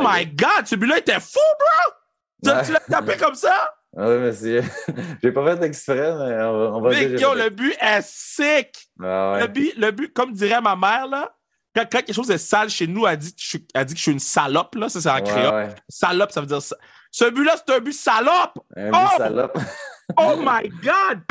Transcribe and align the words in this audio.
my 0.00 0.26
God! 0.26 0.66
Ce 0.66 0.76
but-là 0.76 0.98
était 0.98 1.20
fou, 1.20 1.40
bro! 1.58 1.94
Tu, 2.44 2.66
tu 2.66 2.72
l'as 2.72 2.80
tapé 2.80 3.16
comme 3.16 3.34
ça? 3.34 3.74
Oui, 3.96 4.18
monsieur. 4.18 4.62
J'ai 5.22 5.30
pas 5.30 5.56
fait 5.56 5.64
exprès, 5.64 6.14
mais 6.14 6.42
on, 6.44 6.80
va 6.80 6.94
dire. 6.94 7.20
Yo, 7.20 7.34
le 7.34 7.48
but 7.50 7.76
est 7.80 8.02
sick! 8.02 8.88
Ah 9.02 9.38
le, 9.40 9.46
but, 9.46 9.76
le 9.76 9.90
but, 9.92 10.12
comme 10.12 10.32
dirait 10.32 10.60
ma 10.60 10.74
mère, 10.74 11.06
là, 11.06 11.32
quand, 11.74 11.86
quelque 11.86 12.12
chose 12.12 12.30
est 12.30 12.38
sale 12.38 12.70
chez 12.70 12.86
nous, 12.86 13.06
elle 13.06 13.18
dit 13.18 13.34
que 13.34 13.40
je, 13.40 13.48
suis, 13.48 13.58
dit 13.58 13.66
que 13.92 13.96
je 13.96 14.02
suis 14.02 14.12
une 14.12 14.18
salope, 14.18 14.74
là. 14.74 14.88
Ça, 14.88 15.00
c'est 15.00 15.10
en 15.10 15.22
créole. 15.22 15.74
Salope, 15.88 16.32
ça 16.32 16.40
veut 16.40 16.46
dire 16.46 16.62
ça. 16.62 16.76
Ce 17.10 17.24
but-là, 17.30 17.54
c'est 17.56 17.74
un 17.74 17.80
but 17.80 17.92
salope! 17.92 18.58
Un 18.76 18.90
but 18.90 18.98
oh! 19.00 19.16
salope. 19.18 19.58
oh 20.18 20.36
my 20.38 20.68
God! 20.82 21.22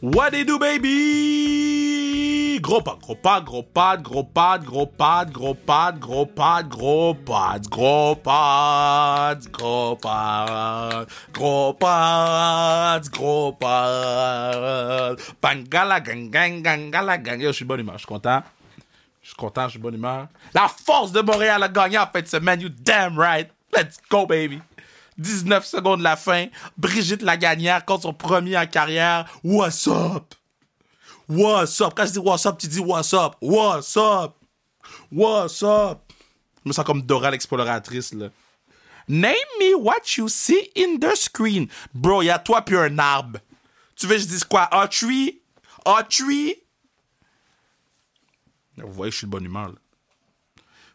What 0.00 0.32
do 0.32 0.38
you 0.38 0.44
do, 0.44 0.58
baby? 0.58 1.83
Gros 2.60 2.80
pas, 2.82 2.96
gros 3.00 3.14
pas, 3.14 3.40
gros 3.40 3.62
pas, 3.62 3.96
gros 3.96 4.24
pas, 4.24 4.58
gros 4.58 4.86
pas, 4.86 5.24
gros 5.24 5.54
pas, 5.54 5.92
gros 5.92 6.26
pas, 6.26 6.62
gros 6.62 7.14
pas, 7.14 7.64
gros 7.64 8.16
pas, 8.16 9.34
gros 9.52 9.96
pas, 9.96 11.06
gros 11.32 11.74
pas, 11.74 13.00
gros 13.10 13.52
pas, 13.52 15.16
Bangala, 15.42 16.00
gang, 16.00 16.30
gang, 16.30 16.62
gangala, 16.62 17.18
gang. 17.18 17.40
Yo, 17.40 17.48
je 17.48 17.56
suis 17.56 17.64
bonne 17.64 17.80
humeur, 17.80 17.94
je 17.94 18.00
suis 18.00 18.06
content. 18.06 18.42
Je 19.22 19.28
suis 19.28 19.36
content, 19.36 19.64
je 19.64 19.70
suis 19.70 19.78
bonne 19.78 19.94
humeur. 19.94 20.28
La 20.52 20.68
force 20.68 21.12
de 21.12 21.20
Montréal 21.20 21.62
a 21.62 21.68
gagné 21.68 21.98
en 21.98 22.06
fin 22.06 22.20
de 22.20 22.26
semaine, 22.26 22.60
you 22.60 22.68
damn 22.68 23.18
right. 23.18 23.50
Let's 23.74 23.98
go, 24.10 24.26
baby. 24.26 24.60
19 25.18 25.64
secondes 25.64 25.98
de 25.98 26.04
la 26.04 26.16
fin. 26.16 26.46
Brigitte 26.76 27.22
Lagagnère 27.22 27.84
contre 27.84 28.02
son 28.02 28.12
premier 28.12 28.56
en 28.56 28.66
carrière. 28.66 29.26
What's 29.42 29.86
up? 29.86 30.34
What's 31.28 31.80
up? 31.80 31.94
Quand 31.94 32.06
je 32.06 32.12
dis 32.12 32.18
what's 32.18 32.44
up, 32.44 32.58
tu 32.58 32.68
dis 32.68 32.80
what's 32.80 33.12
up? 33.14 33.36
What's 33.40 33.96
up? 33.96 34.36
What's 35.10 35.62
up? 35.62 36.12
Je 36.62 36.68
me 36.68 36.72
sens 36.72 36.84
comme 36.84 37.02
Dora 37.02 37.30
l'exploratrice, 37.30 38.12
là. 38.12 38.30
Name 39.08 39.34
me 39.58 39.74
what 39.74 40.16
you 40.16 40.28
see 40.28 40.70
in 40.76 40.98
the 40.98 41.14
screen. 41.14 41.68
Bro, 41.94 42.22
y 42.22 42.30
a 42.30 42.38
toi 42.38 42.62
puis 42.62 42.76
un 42.76 42.98
arbre. 42.98 43.38
Tu 43.96 44.06
veux 44.06 44.16
que 44.16 44.22
je 44.22 44.26
dise 44.26 44.44
quoi? 44.44 44.62
A 44.72 44.88
tree? 44.88 45.40
A 45.84 46.02
tree? 46.02 46.56
Vous 48.76 48.92
voyez, 48.92 49.12
je 49.12 49.18
suis 49.18 49.26
de 49.26 49.30
bonne 49.30 49.44
humeur, 49.44 49.68
là. 49.68 49.74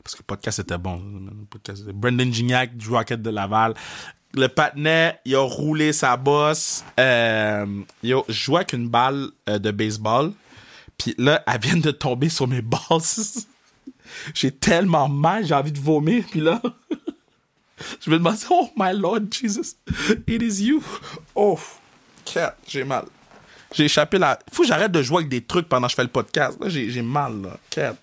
Parce 0.04 0.16
que 0.16 0.22
le 0.22 0.26
podcast 0.26 0.60
était 0.60 0.78
bon. 0.78 1.02
Brendan 1.94 2.34
Gignac 2.34 2.76
du 2.76 2.90
Rocket 2.90 3.22
de 3.22 3.30
Laval. 3.30 3.76
Le 4.34 4.48
patinet, 4.48 5.20
il 5.26 5.36
a 5.36 5.42
roulé 5.42 5.92
sa 5.92 6.16
bosse. 6.16 6.84
Euh, 7.00 7.66
il 8.04 8.14
a 8.14 8.22
joué 8.28 8.58
avec 8.58 8.74
une 8.74 8.88
balle 8.88 9.30
euh, 9.50 9.58
de 9.58 9.72
baseball. 9.72 10.34
Puis 10.98 11.16
là, 11.18 11.44
elle 11.48 11.60
vient 11.62 11.78
de 11.78 11.92
tomber 11.92 12.30
sur 12.30 12.48
mes 12.48 12.62
balles. 12.62 12.80
j'ai 14.34 14.52
tellement 14.52 15.10
mal, 15.10 15.46
j'ai 15.46 15.56
envie 15.56 15.72
de 15.72 15.80
vomir. 15.80 16.24
Puis 16.30 16.42
là, 16.42 16.62
je 18.02 18.10
me 18.10 18.18
demande, 18.18 18.38
oh 18.50 18.70
my 18.78 18.94
Lord 18.94 19.22
Jesus, 19.32 19.76
it 20.28 20.42
is 20.42 20.64
you. 20.64 20.84
Oh, 21.36 21.60
j'ai 22.68 22.84
mal. 22.84 23.06
J'ai 23.74 23.86
échappé 23.86 24.18
la. 24.18 24.40
Faut 24.52 24.64
que 24.64 24.68
j'arrête 24.68 24.92
de 24.92 25.02
jouer 25.02 25.18
avec 25.18 25.30
des 25.30 25.42
trucs 25.42 25.68
pendant 25.68 25.88
que 25.88 25.92
je 25.92 25.96
fais 25.96 26.04
le 26.04 26.10
podcast. 26.10 26.58
Là, 26.62 26.70
j'ai 26.70 27.02
mal, 27.02 27.42
là. 27.42 27.58
Cat. 27.70 27.96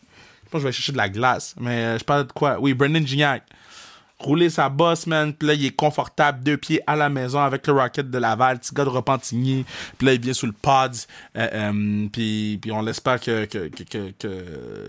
Je 0.44 0.50
pense 0.50 0.60
que 0.60 0.62
je 0.62 0.66
vais 0.66 0.72
chercher 0.72 0.92
de 0.92 0.96
la 0.96 1.08
glace. 1.08 1.54
Mais 1.58 1.84
euh, 1.84 1.98
je 1.98 2.04
parle 2.04 2.26
de 2.26 2.32
quoi? 2.32 2.58
Oui, 2.60 2.72
Brendan 2.72 3.04
Gignac. 3.04 3.42
Rouler 4.18 4.48
sa 4.48 4.68
bosse, 4.68 5.06
man. 5.06 5.34
Puis 5.34 5.46
là, 5.48 5.54
il 5.54 5.66
est 5.66 5.76
confortable, 5.76 6.42
deux 6.42 6.56
pieds 6.56 6.80
à 6.86 6.96
la 6.96 7.08
maison 7.08 7.40
avec 7.40 7.66
le 7.66 7.74
Rocket 7.74 8.10
de 8.10 8.18
Laval, 8.18 8.58
petit 8.58 8.74
gars 8.74 8.84
de 8.84 8.88
Repentigny. 8.88 9.64
Puis 9.98 10.06
là, 10.06 10.14
il 10.14 10.20
vient 10.20 10.32
sur 10.32 10.46
le 10.46 10.54
pod. 10.54 10.94
Euh, 11.36 11.48
euh, 11.52 12.06
puis, 12.10 12.60
on 12.72 12.82
l'espère 12.82 13.20
que, 13.20 13.44
que, 13.44 13.68
que, 13.68 14.12
que, 14.18 14.44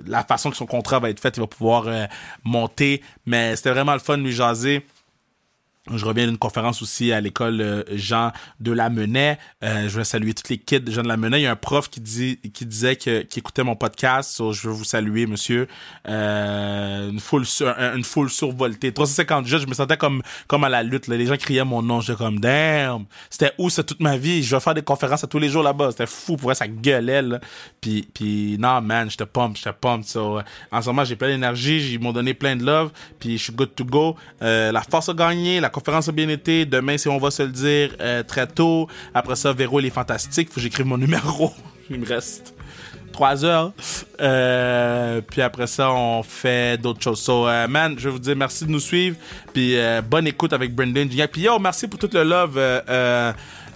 la 0.05 0.23
façon 0.23 0.49
que 0.49 0.55
son 0.55 0.65
contrat 0.65 0.99
va 0.99 1.09
être 1.09 1.19
fait, 1.19 1.35
il 1.35 1.41
va 1.41 1.47
pouvoir 1.47 1.85
monter. 2.43 3.01
Mais 3.25 3.55
c'était 3.55 3.71
vraiment 3.71 3.93
le 3.93 3.99
fun 3.99 4.17
de 4.17 4.23
lui 4.23 4.31
jaser. 4.31 4.85
Je 5.93 6.05
reviens 6.05 6.27
d'une 6.27 6.37
conférence 6.37 6.81
aussi 6.81 7.13
à 7.13 7.21
l'école 7.21 7.61
euh, 7.61 7.83
Jean 7.93 8.31
de 8.59 8.71
la 8.71 8.89
Menet. 8.89 9.37
Euh, 9.63 9.87
je 9.87 9.97
veux 9.97 10.03
saluer 10.03 10.33
toutes 10.33 10.49
les 10.49 10.57
kids 10.57 10.81
de 10.81 10.91
Jean 10.91 11.03
de 11.03 11.07
la 11.07 11.15
Menet. 11.15 11.39
Il 11.39 11.43
y 11.43 11.47
a 11.47 11.51
un 11.51 11.55
prof 11.55 11.89
qui 11.89 12.01
dit 12.01 12.39
qui 12.53 12.65
disait 12.65 12.97
que 12.97 13.21
qui 13.21 13.39
écoutait 13.39 13.63
mon 13.63 13.75
podcast. 13.75 14.41
je 14.51 14.67
veux 14.67 14.73
vous 14.73 14.83
saluer, 14.83 15.25
monsieur. 15.27 15.67
Euh, 16.09 17.09
une 17.09 17.19
foule 17.21 17.45
une 17.95 18.03
foule 18.03 18.29
survoltée. 18.29 18.91
350 18.91 19.47
jeux, 19.47 19.59
je 19.59 19.67
me 19.67 19.73
sentais 19.73 19.95
comme 19.95 20.21
comme 20.47 20.65
à 20.65 20.69
la 20.69 20.83
lutte. 20.83 21.07
Les 21.07 21.25
gens 21.25 21.37
criaient 21.37 21.63
mon 21.63 21.81
nom. 21.81 22.01
J'étais 22.01 22.17
comme 22.17 22.39
damn. 22.39 23.05
C'était 23.29 23.53
où 23.57 23.69
ça 23.69 23.83
toute 23.83 24.01
ma 24.01 24.17
vie? 24.17 24.43
Je 24.43 24.55
vais 24.55 24.59
faire 24.59 24.73
des 24.73 24.81
conférences 24.81 25.23
à 25.23 25.27
tous 25.27 25.39
les 25.39 25.49
jours 25.49 25.63
là-bas. 25.63 25.91
C'était 25.91 26.07
fou 26.07 26.35
pour 26.35 26.47
vrai, 26.47 26.55
ça 26.55 26.67
gueulait 26.67 27.21
là. 27.21 27.39
Puis 27.79 28.07
puis 28.13 28.57
non 28.59 28.81
man, 28.81 29.09
j'étais 29.09 29.25
pump, 29.25 29.55
j'étais 29.55 29.73
pump. 29.73 30.03
So, 30.03 30.39
en 30.71 30.81
ce 30.81 30.87
moment, 30.87 31.05
j'ai 31.05 31.15
plein 31.15 31.29
d'énergie. 31.29 31.93
Ils 31.93 31.99
m'ont 31.99 32.11
donné 32.11 32.33
plein 32.33 32.57
de 32.57 32.65
love. 32.65 32.91
Puis 33.19 33.37
je 33.37 33.43
suis 33.43 33.53
good 33.53 33.73
to 33.73 33.85
go. 33.85 34.17
la 34.41 34.81
force 34.81 35.07
a 35.07 35.13
gagné. 35.13 35.61
Conférence 35.77 36.09
a 36.09 36.11
bien 36.11 36.27
été. 36.29 36.65
Demain, 36.65 36.97
si 36.97 37.07
on 37.07 37.19
va 37.19 37.29
se 37.29 37.43
le 37.43 37.49
dire, 37.49 37.95
euh, 38.01 38.23
très 38.23 38.47
tôt. 38.47 38.87
Après 39.13 39.35
ça, 39.35 39.53
Véro, 39.53 39.79
il 39.79 39.85
est 39.85 39.91
fantastique. 39.91 40.49
Faut 40.49 40.55
que 40.55 40.61
j'écrive 40.61 40.87
mon 40.87 40.97
numéro. 41.05 41.53
il 41.91 41.99
me 41.99 42.05
reste 42.05 42.55
trois 43.11 43.45
heures. 43.45 43.73
Euh, 44.19 45.21
puis 45.21 45.41
après 45.41 45.67
ça, 45.67 45.91
on 45.91 46.23
fait 46.23 46.81
d'autres 46.81 47.03
choses. 47.03 47.21
So, 47.21 47.47
euh, 47.47 47.67
man, 47.67 47.93
je 47.97 48.05
vais 48.05 48.11
vous 48.11 48.19
dire 48.19 48.35
merci 48.35 48.65
de 48.65 48.71
nous 48.71 48.79
suivre. 48.79 49.17
Puis 49.53 49.75
bonne 50.09 50.25
écoute 50.25 50.51
avec 50.51 50.73
Brendan 50.73 51.09
Gignac. 51.09 51.31
Puis 51.31 51.41
yo, 51.41 51.59
merci 51.59 51.87
pour 51.87 51.99
tout 51.99 52.09
le 52.11 52.23
love 52.23 52.59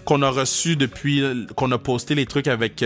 qu'on 0.04 0.24
a 0.24 0.30
reçu 0.32 0.76
depuis 0.76 1.24
qu'on 1.56 1.72
a 1.72 1.78
posté 1.78 2.16
les 2.16 2.26
trucs 2.26 2.48
avec 2.48 2.84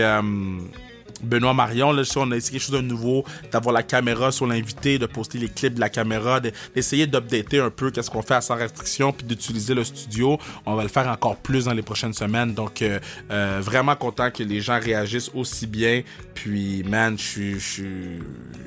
Benoît 1.22 1.54
Marion, 1.54 1.92
là, 1.92 2.02
on 2.16 2.30
a 2.30 2.36
essayé 2.36 2.58
quelque 2.58 2.66
chose 2.66 2.76
de 2.76 2.80
nouveau, 2.80 3.24
d'avoir 3.50 3.74
la 3.74 3.82
caméra 3.82 4.32
sur 4.32 4.46
l'invité, 4.46 4.98
de 4.98 5.06
poster 5.06 5.38
les 5.38 5.48
clips 5.48 5.74
de 5.74 5.80
la 5.80 5.88
caméra, 5.88 6.40
d'essayer 6.40 7.06
d'updater 7.06 7.58
un 7.58 7.70
peu 7.70 7.90
qu'est-ce 7.90 8.10
qu'on 8.10 8.22
fait 8.22 8.34
à 8.34 8.40
sans 8.40 8.56
restriction, 8.56 9.12
puis 9.12 9.26
d'utiliser 9.26 9.74
le 9.74 9.84
studio. 9.84 10.38
On 10.64 10.74
va 10.74 10.82
le 10.82 10.88
faire 10.88 11.08
encore 11.08 11.36
plus 11.36 11.66
dans 11.66 11.72
les 11.72 11.82
prochaines 11.82 12.12
semaines. 12.12 12.54
Donc, 12.54 12.82
euh, 12.82 12.98
euh, 13.30 13.60
vraiment 13.62 13.96
content 13.96 14.30
que 14.30 14.42
les 14.42 14.60
gens 14.60 14.78
réagissent 14.80 15.30
aussi 15.34 15.66
bien. 15.66 16.02
Puis, 16.34 16.82
man, 16.84 17.16
je, 17.18 17.58
je, 17.58 17.84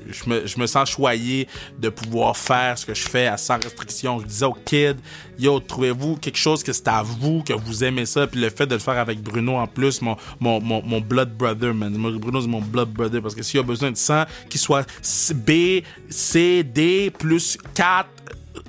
je, 0.09 0.29
me, 0.29 0.47
je 0.47 0.59
me 0.59 0.65
sens 0.67 0.89
choyé 0.89 1.47
de 1.79 1.89
pouvoir 1.89 2.35
faire 2.35 2.77
ce 2.77 2.85
que 2.85 2.93
je 2.93 3.07
fais 3.07 3.27
à 3.27 3.37
sans 3.37 3.61
restriction. 3.61 4.19
Je 4.19 4.25
disais 4.25 4.45
aux 4.45 4.57
kids, 4.65 4.95
yo, 5.37 5.59
trouvez-vous 5.59 6.17
quelque 6.17 6.37
chose 6.37 6.63
que 6.63 6.73
c'est 6.73 6.87
à 6.87 7.03
vous, 7.03 7.43
que 7.43 7.53
vous 7.53 7.83
aimez 7.83 8.05
ça, 8.05 8.27
puis 8.27 8.39
le 8.39 8.49
fait 8.49 8.65
de 8.65 8.73
le 8.73 8.79
faire 8.79 8.97
avec 8.97 9.21
Bruno 9.21 9.57
en 9.57 9.67
plus, 9.67 10.01
mon, 10.01 10.17
mon, 10.39 10.59
mon, 10.61 10.81
mon 10.83 11.01
blood 11.01 11.35
brother, 11.37 11.73
man. 11.73 11.93
Bruno, 12.19 12.38
mon 12.47 12.61
blood 12.61 12.89
brother 12.89 13.21
parce 13.21 13.35
que 13.35 13.43
s'il 13.43 13.59
a 13.59 13.63
besoin 13.63 13.91
de 13.91 13.97
sang 13.97 14.23
qui 14.49 14.57
soit 14.57 14.85
B, 15.33 15.81
C, 16.09 16.63
D 16.63 17.11
plus 17.17 17.57
4 17.73 18.07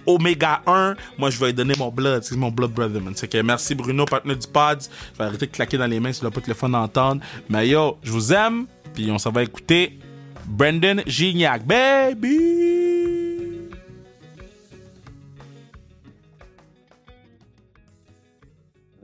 Oméga 0.06 0.62
1, 0.66 0.96
moi 1.18 1.30
je 1.30 1.38
vais 1.38 1.46
lui 1.46 1.54
donner 1.54 1.74
mon 1.78 1.90
blood, 1.90 2.22
c'est 2.22 2.36
mon 2.36 2.50
blood 2.50 2.72
brother, 2.72 3.00
man. 3.00 3.14
C'est 3.14 3.28
que 3.28 3.38
merci 3.42 3.74
Bruno, 3.74 4.04
partenaire 4.04 4.38
du 4.38 4.46
pod. 4.46 4.80
Je 5.12 5.18
vais 5.18 5.24
arrêter 5.24 5.46
de 5.46 5.52
claquer 5.52 5.78
dans 5.78 5.86
les 5.86 6.00
mains, 6.00 6.12
c'est 6.12 6.28
pas 6.28 6.40
le 6.46 6.54
fun 6.54 6.68
d'entendre. 6.68 7.22
Mais 7.48 7.68
yo, 7.68 7.98
je 8.02 8.10
vous 8.10 8.32
aime, 8.32 8.66
puis 8.94 9.10
on 9.10 9.18
s'en 9.18 9.30
va 9.30 9.42
écouter 9.42 9.98
Brendan 10.46 11.02
Gignac, 11.06 11.64
baby! 11.64 12.90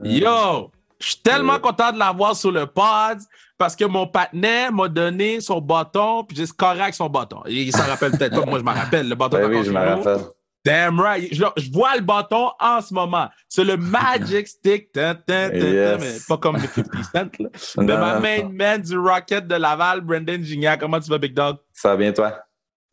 Yo! 0.03 0.71
Je 0.99 1.07
suis 1.09 1.17
tellement 1.17 1.59
content 1.59 1.91
de 1.91 1.99
l'avoir 1.99 2.35
sur 2.35 2.51
le 2.51 2.65
pod 2.65 3.19
parce 3.57 3.75
que 3.75 3.85
mon 3.85 4.07
partenaire 4.07 4.71
m'a 4.71 4.87
donné 4.87 5.41
son 5.41 5.59
bâton, 5.59 6.23
puis 6.23 6.37
j'ai 6.37 6.45
scoré 6.45 6.81
avec 6.81 6.93
son 6.93 7.09
bâton. 7.09 7.41
Il 7.47 7.71
s'en 7.71 7.85
rappelle 7.85 8.11
peut-être 8.11 8.39
pas, 8.39 8.45
moi 8.45 8.59
je 8.59 8.63
m'en 8.63 8.71
rappelle, 8.73 9.09
le 9.09 9.15
bâton 9.15 9.37
ben 9.37 9.49
oui, 9.49 9.63
je 9.63 9.71
m'en 9.71 9.83
rappelle. 9.83 10.19
Damn 10.67 10.99
right. 10.99 11.33
Je, 11.33 11.71
vois 11.71 11.95
le 11.95 12.01
bâton 12.01 12.49
en 12.59 12.81
ce 12.81 12.93
moment. 12.93 13.29
C'est 13.47 13.63
le 13.63 13.77
Magic 13.77 14.47
Stick. 14.47 14.89
mais 14.95 16.17
pas 16.27 16.37
comme 16.37 16.57
le 16.57 16.67
50 16.67 17.05
Cent. 17.13 17.29
Là. 17.39 17.49
De 17.77 17.93
ma 17.93 18.19
main 18.19 18.49
man 18.49 18.81
du 18.81 18.97
Rocket 18.97 19.47
de 19.47 19.55
Laval, 19.55 20.01
Brendan 20.01 20.43
Gignac. 20.43 20.81
Comment 20.81 20.99
tu 20.99 21.09
vas, 21.09 21.19
Big 21.19 21.33
Dog? 21.33 21.55
Ça 21.71 21.89
va 21.89 21.95
bien, 21.95 22.11
toi? 22.11 22.37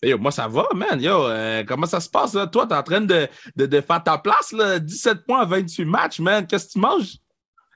Yo, 0.05 0.19
moi, 0.19 0.31
ça 0.31 0.46
va, 0.46 0.69
man. 0.72 1.00
Yo, 1.00 1.26
euh, 1.26 1.64
comment 1.67 1.87
ça 1.87 1.99
se 1.99 2.08
passe, 2.08 2.34
là? 2.34 2.46
Toi, 2.46 2.67
t'es 2.69 2.75
en 2.75 2.82
train 2.82 3.00
de, 3.00 3.26
de, 3.56 3.67
de, 3.67 3.81
faire 3.81 4.05
ta 4.05 4.19
place, 4.19 4.52
là? 4.52 4.78
17 4.78 5.26
points 5.26 5.40
à 5.40 5.44
28 5.44 5.84
matchs, 5.84 6.20
man. 6.20 6.46
Qu'est-ce 6.46 6.67
que 6.67 6.72
tu 6.72 6.78
manges? 6.78 7.17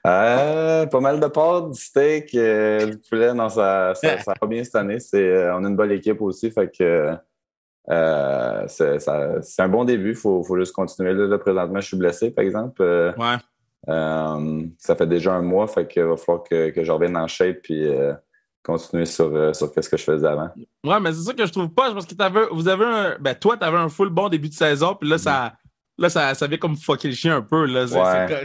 Euh, 0.09 0.85
pas 0.87 0.99
mal 0.99 1.19
de 1.19 1.27
pâtes, 1.27 1.71
du 1.71 1.79
steak, 1.79 2.33
euh, 2.35 2.85
du 2.87 2.97
poulet. 2.97 3.33
Non, 3.33 3.49
ça, 3.49 3.93
ça, 3.95 4.17
va 4.41 4.47
bien 4.47 4.63
cette 4.63 4.75
année. 4.75 4.97
Euh, 5.13 5.53
on 5.55 5.63
a 5.63 5.67
une 5.67 5.75
bonne 5.75 5.91
équipe 5.91 6.21
aussi, 6.21 6.51
fait 6.51 6.71
que 6.75 7.15
euh, 7.89 8.65
c'est 8.67 9.59
un 9.59 9.69
bon 9.69 9.85
début. 9.85 10.11
Il 10.11 10.15
faut, 10.15 10.43
faut, 10.43 10.57
juste 10.57 10.73
continuer. 10.73 11.13
Là, 11.13 11.37
présentement, 11.37 11.79
je 11.79 11.87
suis 11.87 11.97
blessé, 11.97 12.31
par 12.31 12.43
exemple. 12.43 12.81
ouais. 12.81 13.37
ça 14.77 14.95
fait 14.95 15.07
déjà 15.07 15.33
un 15.33 15.41
mois, 15.41 15.67
fait 15.67 15.87
qu'il 15.87 16.03
va 16.03 16.17
falloir 16.17 16.43
que, 16.43 16.69
que 16.69 16.83
je 16.83 16.91
revienne 16.91 17.17
en 17.17 17.27
shape 17.27 17.57
puis 17.63 17.87
continuer 18.63 19.05
sur, 19.05 19.55
sur 19.55 19.71
ce 19.73 19.89
que 19.89 19.97
je 19.97 20.03
faisais 20.03 20.27
avant. 20.27 20.49
Ouais, 20.83 20.99
mais 20.99 21.13
c'est 21.13 21.23
ça 21.23 21.33
que 21.33 21.45
je 21.45 21.51
trouve 21.51 21.69
pas, 21.69 21.93
parce 21.93 22.05
que 22.05 22.53
vous 22.53 22.67
avez 22.67 22.85
un. 22.85 23.17
Ben, 23.19 23.35
toi, 23.35 23.57
tu 23.57 23.65
avais 23.65 23.77
un 23.77 23.89
full 23.89 24.09
bon 24.09 24.29
début 24.29 24.49
de 24.49 24.53
saison, 24.53 24.95
puis 24.95 25.09
là, 25.09 25.17
ça 25.17 25.53
Là, 25.99 26.09
ça, 26.09 26.33
ça 26.33 26.47
vient 26.47 26.57
comme 26.57 26.77
fucker 26.77 27.09
le 27.09 27.13
chien 27.13 27.35
un 27.35 27.41
peu. 27.41 27.65
Là. 27.65 27.85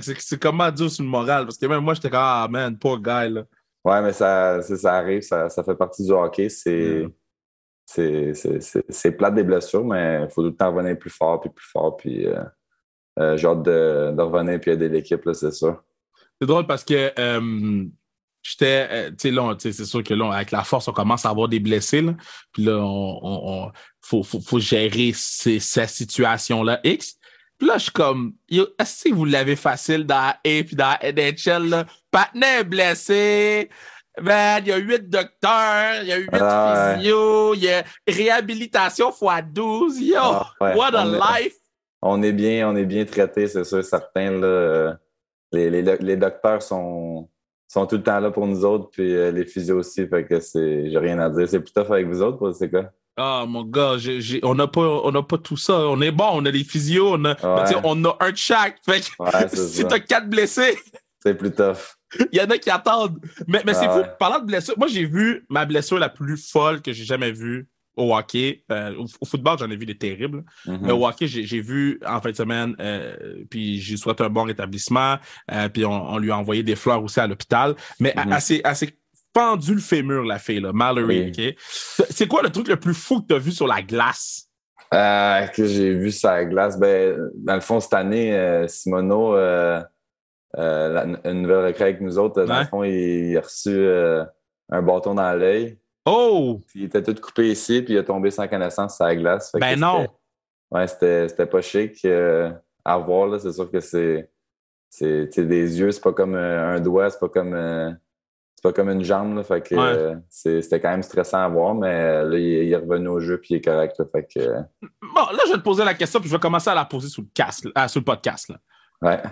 C'est, 0.00 0.40
comment 0.40 0.70
dire 0.72 0.90
sur 0.90 1.04
le 1.04 1.08
moral? 1.08 1.44
Parce 1.44 1.56
que 1.56 1.66
même 1.66 1.84
moi, 1.84 1.94
j'étais 1.94 2.10
comme, 2.10 2.18
ah 2.20 2.48
man, 2.50 2.76
poor 2.76 3.00
guy. 3.00 3.30
Là. 3.30 3.44
Ouais, 3.84 4.02
mais 4.02 4.12
ça, 4.12 4.60
ça 4.62 4.94
arrive, 4.94 5.22
ça, 5.22 5.48
ça 5.48 5.62
fait 5.62 5.76
partie 5.76 6.04
du 6.04 6.10
hockey. 6.10 6.48
C'est, 6.48 7.06
c'est 7.86 9.12
plate 9.12 9.34
des 9.34 9.44
blessures, 9.44 9.84
mais 9.84 10.22
il 10.24 10.30
faut 10.30 10.42
tout 10.42 10.48
le 10.48 10.56
temps 10.56 10.72
revenir 10.72 10.98
plus 10.98 11.10
fort, 11.10 11.40
puis 11.40 11.50
plus 11.50 11.66
fort, 11.66 11.96
puis 11.96 12.26
euh, 12.26 12.42
euh, 13.20 13.36
j'ai 13.36 13.46
hâte 13.46 13.62
de, 13.62 14.12
de, 14.16 14.22
revenir 14.22 14.58
puis 14.58 14.72
aider 14.72 14.88
l'équipe, 14.88 15.22
c'est 15.32 15.52
sûr. 15.52 15.82
C'est 16.40 16.46
drôle 16.46 16.66
parce 16.66 16.82
que 16.82 17.12
euh, 17.18 17.84
j'étais, 18.42 19.10
tu 19.10 19.16
sais, 19.18 19.30
là, 19.30 19.54
c'est 19.58 19.72
sûr 19.72 20.02
que 20.02 20.14
là, 20.14 20.32
avec 20.32 20.50
la 20.50 20.64
force, 20.64 20.88
on 20.88 20.92
commence 20.92 21.24
à 21.26 21.30
avoir 21.30 21.48
des 21.48 21.60
blessés, 21.60 22.00
là, 22.00 22.14
puis 22.52 22.64
là, 22.64 22.78
on, 22.78 23.20
on, 23.22 23.72
faut, 24.00 24.22
faut, 24.22 24.40
faut, 24.40 24.58
gérer 24.58 25.12
ces, 25.14 25.60
cette 25.60 25.90
situation-là 25.90 26.80
X. 26.84 27.18
Là, 27.64 27.78
je 27.78 27.84
suis 27.84 27.92
comme, 27.92 28.34
est-ce 28.50 29.08
que 29.08 29.14
vous 29.14 29.24
l'avez 29.24 29.56
facile 29.56 30.04
dans 30.06 30.28
A 30.28 30.36
puis 30.42 30.76
dans 30.76 30.96
NHL, 31.02 31.68
là? 31.68 31.86
Patnais 32.10 32.64
blessé, 32.64 33.70
Man, 34.20 34.62
il 34.64 34.68
y 34.68 34.72
a 34.72 34.76
huit 34.76 35.10
docteurs, 35.10 36.02
il 36.02 36.08
y 36.08 36.12
a 36.12 36.18
huit 36.18 36.28
ah, 36.32 36.94
physio, 36.96 37.54
il 37.54 37.64
y 37.64 37.68
a 37.68 37.82
réhabilitation 38.06 39.10
x 39.10 39.44
12. 39.52 40.00
Yo, 40.00 40.16
ah, 40.20 40.52
what 40.60 40.94
a 40.94 41.04
life! 41.04 41.56
on 42.00 42.22
est 42.22 42.32
bien, 42.32 42.68
on 42.68 42.76
est 42.76 42.84
bien 42.84 43.04
traité, 43.04 43.48
c'est 43.48 43.64
sûr, 43.64 43.82
certains. 43.82 44.30
Là, 44.30 44.98
les, 45.52 45.70
les, 45.70 45.96
les, 45.96 46.16
docteurs 46.16 46.62
sont, 46.62 47.28
sont 47.66 47.86
tout 47.86 47.96
le 47.96 48.02
temps 48.02 48.20
là 48.20 48.30
pour 48.30 48.46
nous 48.46 48.64
autres, 48.64 48.90
puis 48.90 49.16
euh, 49.16 49.32
les 49.32 49.44
physios 49.44 49.78
aussi, 49.78 50.06
fait 50.06 50.24
que 50.24 50.38
c'est. 50.38 50.90
J'ai 50.90 50.98
rien 50.98 51.18
à 51.18 51.30
dire. 51.30 51.48
C'est 51.48 51.60
plus 51.60 51.72
tough 51.72 51.90
avec 51.90 52.06
vous 52.06 52.22
autres, 52.22 52.52
c'est 52.52 52.70
quoi? 52.70 52.92
Ah, 53.16 53.44
mon 53.46 53.62
gars, 53.62 53.96
on 54.42 54.54
n'a 54.54 54.66
pas, 54.66 55.22
pas 55.22 55.38
tout 55.38 55.56
ça. 55.56 55.78
On 55.88 56.00
est 56.00 56.10
bon, 56.10 56.28
on 56.32 56.44
a 56.46 56.50
les 56.50 56.64
physios, 56.64 57.14
on 57.14 57.24
a, 57.24 57.36
on 57.84 58.04
a 58.04 58.16
un 58.20 58.32
de 58.32 58.36
chaque. 58.36 58.78
Fait 58.84 59.00
que 59.00 59.56
si 59.56 59.86
t'as 59.86 60.00
quatre 60.00 60.28
blessés. 60.28 60.78
C'est 61.20 61.34
plus 61.34 61.52
tough. 61.52 61.96
Il 62.32 62.38
y 62.38 62.40
en 62.40 62.50
a 62.50 62.58
qui 62.58 62.70
attendent. 62.70 63.18
Mais, 63.46 63.62
mais 63.64 63.74
c'est 63.74 63.88
fou. 63.88 64.02
Parlant 64.18 64.40
de 64.40 64.46
blessure, 64.46 64.74
moi, 64.76 64.88
j'ai 64.88 65.04
vu 65.04 65.44
ma 65.48 65.64
blessure 65.64 65.98
la 65.98 66.08
plus 66.08 66.50
folle 66.50 66.82
que 66.82 66.92
j'ai 66.92 67.04
jamais 67.04 67.32
vue 67.32 67.68
au 67.96 68.14
hockey. 68.14 68.64
Euh, 68.70 68.94
au, 69.20 69.24
football, 69.24 69.58
j'en 69.58 69.70
ai 69.70 69.76
vu 69.76 69.86
des 69.86 69.96
terribles. 69.96 70.44
Mm-hmm. 70.66 70.78
Mais 70.82 70.92
au 70.92 71.06
hockey, 71.06 71.26
j'ai 71.26 71.60
vu 71.60 72.00
en 72.06 72.20
fin 72.20 72.30
de 72.30 72.36
semaine, 72.36 72.74
euh, 72.80 73.44
puis 73.48 73.80
j'ai 73.80 73.96
souhaité 73.96 74.24
un 74.24 74.30
bon 74.30 74.44
rétablissement. 74.44 75.16
Euh, 75.52 75.68
puis 75.68 75.84
on, 75.84 76.18
lui 76.18 76.30
a 76.30 76.38
envoyé 76.38 76.62
des 76.62 76.76
fleurs 76.76 77.02
aussi 77.02 77.20
à 77.20 77.26
l'hôpital. 77.26 77.74
Mais 78.00 78.14
assez, 78.16 78.60
assez 78.64 78.98
pendu 79.34 79.74
le 79.74 79.80
fémur, 79.80 80.22
la 80.24 80.38
fille, 80.38 80.60
là, 80.60 80.72
Mallory. 80.72 81.32
C'est 82.08 82.26
quoi 82.26 82.42
le 82.42 82.48
truc 82.48 82.68
le 82.68 82.76
plus 82.76 82.94
fou 82.94 83.20
que 83.20 83.26
tu 83.26 83.34
as 83.34 83.38
vu 83.38 83.52
sur 83.52 83.66
la 83.66 83.82
glace? 83.82 84.48
que 84.90 85.66
j'ai 85.66 85.92
vu 85.92 86.10
sur 86.12 86.30
la 86.30 86.44
glace? 86.46 86.78
Ben, 86.78 87.18
dans 87.34 87.56
le 87.56 87.60
fond, 87.60 87.80
cette 87.80 87.94
année, 87.94 88.64
Simono 88.68 89.34
euh, 90.58 91.14
une 91.24 91.42
nouvelle 91.42 91.66
recrue 91.66 91.82
avec 91.82 92.00
nous 92.00 92.18
autres. 92.18 92.44
Dans 92.44 92.60
le 92.60 92.64
fond, 92.66 92.84
il, 92.84 93.36
a 93.36 93.40
reçu 93.40 93.70
euh, 93.70 94.24
un 94.70 94.82
bâton 94.82 95.14
dans 95.14 95.32
l'œil. 95.38 95.78
Oh! 96.06 96.60
il 96.74 96.84
était 96.84 97.02
tout 97.02 97.14
coupé 97.14 97.48
ici, 97.50 97.80
puis 97.82 97.94
il 97.94 97.98
a 97.98 98.02
tombé 98.02 98.30
sans 98.30 98.46
connaissance 98.46 98.96
sur 98.96 99.06
la 99.06 99.16
glace. 99.16 99.52
ben 99.58 99.78
non! 99.78 100.06
Ouais, 100.70 100.86
c'était 100.86 101.46
pas 101.46 101.60
chic 101.60 102.04
euh, 102.04 102.52
à 102.84 102.98
voir. 102.98 103.40
C'est 103.40 103.52
sûr 103.52 103.70
que 103.70 103.80
c'est 103.80 104.28
des 105.00 105.80
yeux, 105.80 105.90
c'est 105.90 106.02
pas 106.02 106.12
comme 106.12 106.34
un 106.34 106.78
doigt, 106.80 107.10
c'est 107.10 107.20
pas 107.20 107.28
comme 107.28 107.54
c'est 107.54 107.96
pas 108.64 108.72
comme 108.72 108.90
une 108.90 109.04
jambe. 109.04 109.36
Là, 109.36 109.44
fait 109.44 109.60
que 109.60 110.16
c'était 110.28 110.80
quand 110.80 110.90
même 110.90 111.02
stressant 111.02 111.38
à 111.38 111.48
voir, 111.48 111.74
mais 111.74 112.24
là, 112.24 112.36
il, 112.36 112.72
est 112.72 112.76
revenu 112.76 113.08
au 113.08 113.20
jeu 113.20 113.38
puis 113.38 113.54
il 113.54 113.56
est 113.58 113.60
correct. 113.60 114.02
fait 114.10 114.26
que... 114.34 114.40
Bon, 114.80 115.26
là, 115.32 115.38
je 115.46 115.52
vais 115.52 115.58
te 115.58 115.62
poser 115.62 115.84
la 115.84 115.94
question, 115.94 116.18
puis 116.18 116.28
je 116.28 116.34
vais 116.34 116.40
commencer 116.40 116.70
à 116.70 116.74
la 116.74 116.84
poser 116.84 117.08
sur 117.08 117.22
le, 117.22 117.28
casque, 117.32 117.68
sur 117.88 118.00
le 118.00 118.04
podcast. 118.04 118.48
Là. 118.48 118.56
Ouais 119.02 119.22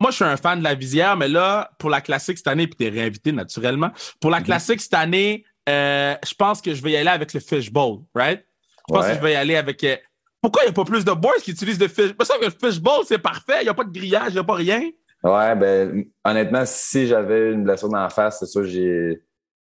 moi, 0.00 0.10
je 0.10 0.16
suis 0.16 0.24
un 0.24 0.36
fan 0.36 0.58
de 0.58 0.64
la 0.64 0.74
visière, 0.74 1.16
mais 1.16 1.28
là, 1.28 1.70
pour 1.78 1.90
la 1.90 2.00
classique 2.00 2.38
cette 2.38 2.46
année, 2.46 2.66
puis 2.66 2.76
t'es 2.76 2.88
réinvité 2.88 3.32
naturellement. 3.32 3.90
Pour 4.20 4.30
la 4.30 4.38
mhm. 4.38 4.44
classique 4.44 4.80
cette 4.80 4.94
année, 4.94 5.44
euh, 5.68 6.14
je 6.24 6.34
pense 6.34 6.62
que 6.62 6.74
je 6.74 6.82
vais 6.82 6.92
y 6.92 6.96
aller 6.96 7.10
avec 7.10 7.34
le 7.34 7.40
fishbowl, 7.40 8.00
right? 8.14 8.44
Je 8.88 8.94
pense 8.94 9.06
que 9.06 9.14
je 9.14 9.20
vais 9.20 9.32
y 9.32 9.36
aller 9.36 9.56
avec. 9.56 9.82
Euh, 9.84 9.96
pourquoi 10.40 10.62
il 10.62 10.66
n'y 10.66 10.70
a 10.70 10.72
pas 10.72 10.84
plus 10.84 11.04
de 11.04 11.12
boys 11.12 11.34
qui 11.42 11.50
utilisent 11.50 11.80
le 11.80 11.88
fish? 11.88 12.12
Parce 12.12 12.30
que 12.30 12.44
le 12.44 12.50
fishbowl, 12.50 13.04
c'est 13.06 13.18
parfait. 13.18 13.58
Il 13.60 13.64
n'y 13.64 13.68
a 13.68 13.74
pas 13.74 13.84
de 13.84 13.92
grillage, 13.92 14.28
il 14.28 14.34
n'y 14.34 14.38
a 14.38 14.44
pas 14.44 14.54
rien. 14.54 14.80
Ouais, 15.22 15.56
ben, 15.56 16.04
honnêtement, 16.24 16.62
si 16.64 17.06
j'avais 17.06 17.52
une 17.52 17.64
blessure 17.64 17.88
dans 17.88 18.02
la 18.02 18.08
face, 18.08 18.38
c'est 18.38 18.46
sûr, 18.46 18.64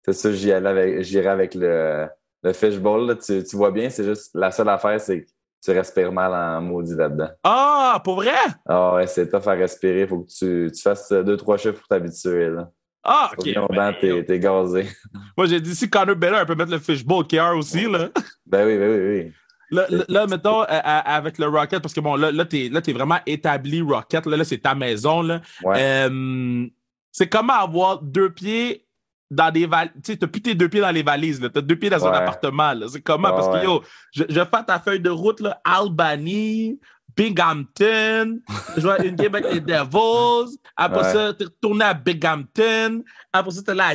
c'est 0.03 0.13
sûr, 0.13 0.33
j'y 0.33 0.53
avec, 0.53 1.03
j'irais 1.03 1.29
avec 1.29 1.55
le, 1.55 2.07
le 2.43 2.53
fishbowl. 2.53 3.19
Tu, 3.19 3.43
tu 3.43 3.57
vois 3.57 3.71
bien, 3.71 3.89
c'est 3.89 4.05
juste, 4.05 4.31
la 4.35 4.51
seule 4.51 4.69
affaire, 4.69 5.01
c'est 5.01 5.23
que 5.23 5.27
tu 5.65 5.71
respires 5.73 6.13
mal 6.13 6.33
en 6.33 6.61
maudit 6.61 6.95
là-dedans. 6.95 7.31
Ah, 7.43 8.01
pour 8.05 8.17
vrai? 8.17 8.37
Ah 8.67 8.95
ouais, 8.95 9.07
c'est 9.07 9.29
tough 9.29 9.49
à 9.49 9.53
respirer. 9.53 10.07
Faut 10.07 10.21
que 10.21 10.29
tu, 10.29 10.71
tu, 10.73 10.83
fasses 10.83 11.11
deux, 11.11 11.37
trois 11.37 11.57
chiffres 11.57 11.79
pour 11.79 11.89
t'habituer. 11.89 12.51
Là. 12.51 12.71
Ah, 13.03 13.31
ok. 13.37 13.49
Ben, 13.71 13.95
t'es, 14.01 14.25
t'es 14.25 14.39
gazé. 14.39 14.87
Moi, 15.37 15.47
j'ai 15.47 15.61
dit 15.61 15.75
si 15.75 15.89
Connor 15.89 16.17
Beller 16.17 16.45
peut 16.47 16.55
mettre 16.55 16.73
le 16.73 16.79
fishbowl 16.79 17.27
KR 17.27 17.57
aussi. 17.57 17.91
Là. 17.91 18.11
Ben 18.45 18.67
oui, 18.67 18.79
ben 18.79 18.91
oui, 18.91 19.25
oui. 19.25 19.33
Là, 19.71 19.87
là, 20.09 20.27
mettons, 20.27 20.63
avec 20.63 21.39
le 21.39 21.47
Rocket, 21.47 21.81
parce 21.81 21.95
que 21.95 22.01
bon, 22.01 22.17
là, 22.17 22.31
là 22.31 22.45
t'es, 22.45 22.69
là, 22.69 22.81
vraiment 22.95 23.19
établi 23.27 23.81
Rocket. 23.81 24.27
Là, 24.27 24.37
là 24.37 24.45
c'est 24.45 24.59
ta 24.59 24.75
maison. 24.75 25.23
Là. 25.23 25.41
Ouais. 25.63 25.77
Euh, 25.79 26.67
c'est 27.13 27.29
comment 27.29 27.55
avoir 27.55 28.03
deux 28.03 28.31
pieds 28.31 28.87
dans 29.31 29.51
des 29.51 29.67
valises. 29.67 29.93
Tu 30.05 30.13
sais, 30.13 30.19
t'as 30.19 30.27
plus 30.27 30.43
tes 30.43 30.55
deux 30.55 30.69
pieds 30.69 30.81
dans 30.81 30.91
les 30.91 31.03
valises, 31.03 31.41
là. 31.41 31.49
T'as 31.49 31.61
deux 31.61 31.77
pieds 31.77 31.91
dans 31.91 32.07
un 32.07 32.13
appartement, 32.13 32.75
C'est 32.89 33.01
comment? 33.01 33.31
Parce 33.31 33.49
que, 33.49 33.65
yo, 33.65 33.83
je, 34.13 34.25
je, 34.29 34.41
fais 34.41 34.65
ta 34.67 34.79
feuille 34.79 35.01
de 35.01 35.11
route, 35.11 35.41
là, 35.41 35.61
Albany, 35.65 36.79
Binghamton, 37.17 38.41
je 38.77 38.83
vois 38.83 39.03
une 39.03 39.17
game 39.17 39.35
avec 39.35 39.53
les 39.53 39.61
Devils. 39.61 40.59
Après 40.77 41.13
ça, 41.13 41.33
t'es 41.33 41.45
retourné 41.45 41.85
à 41.87 41.95
Binghamton. 41.95 43.03
Après 43.33 43.51
ça, 43.51 43.63
t'es 43.63 43.75
là 43.75 43.93
à 43.93 43.95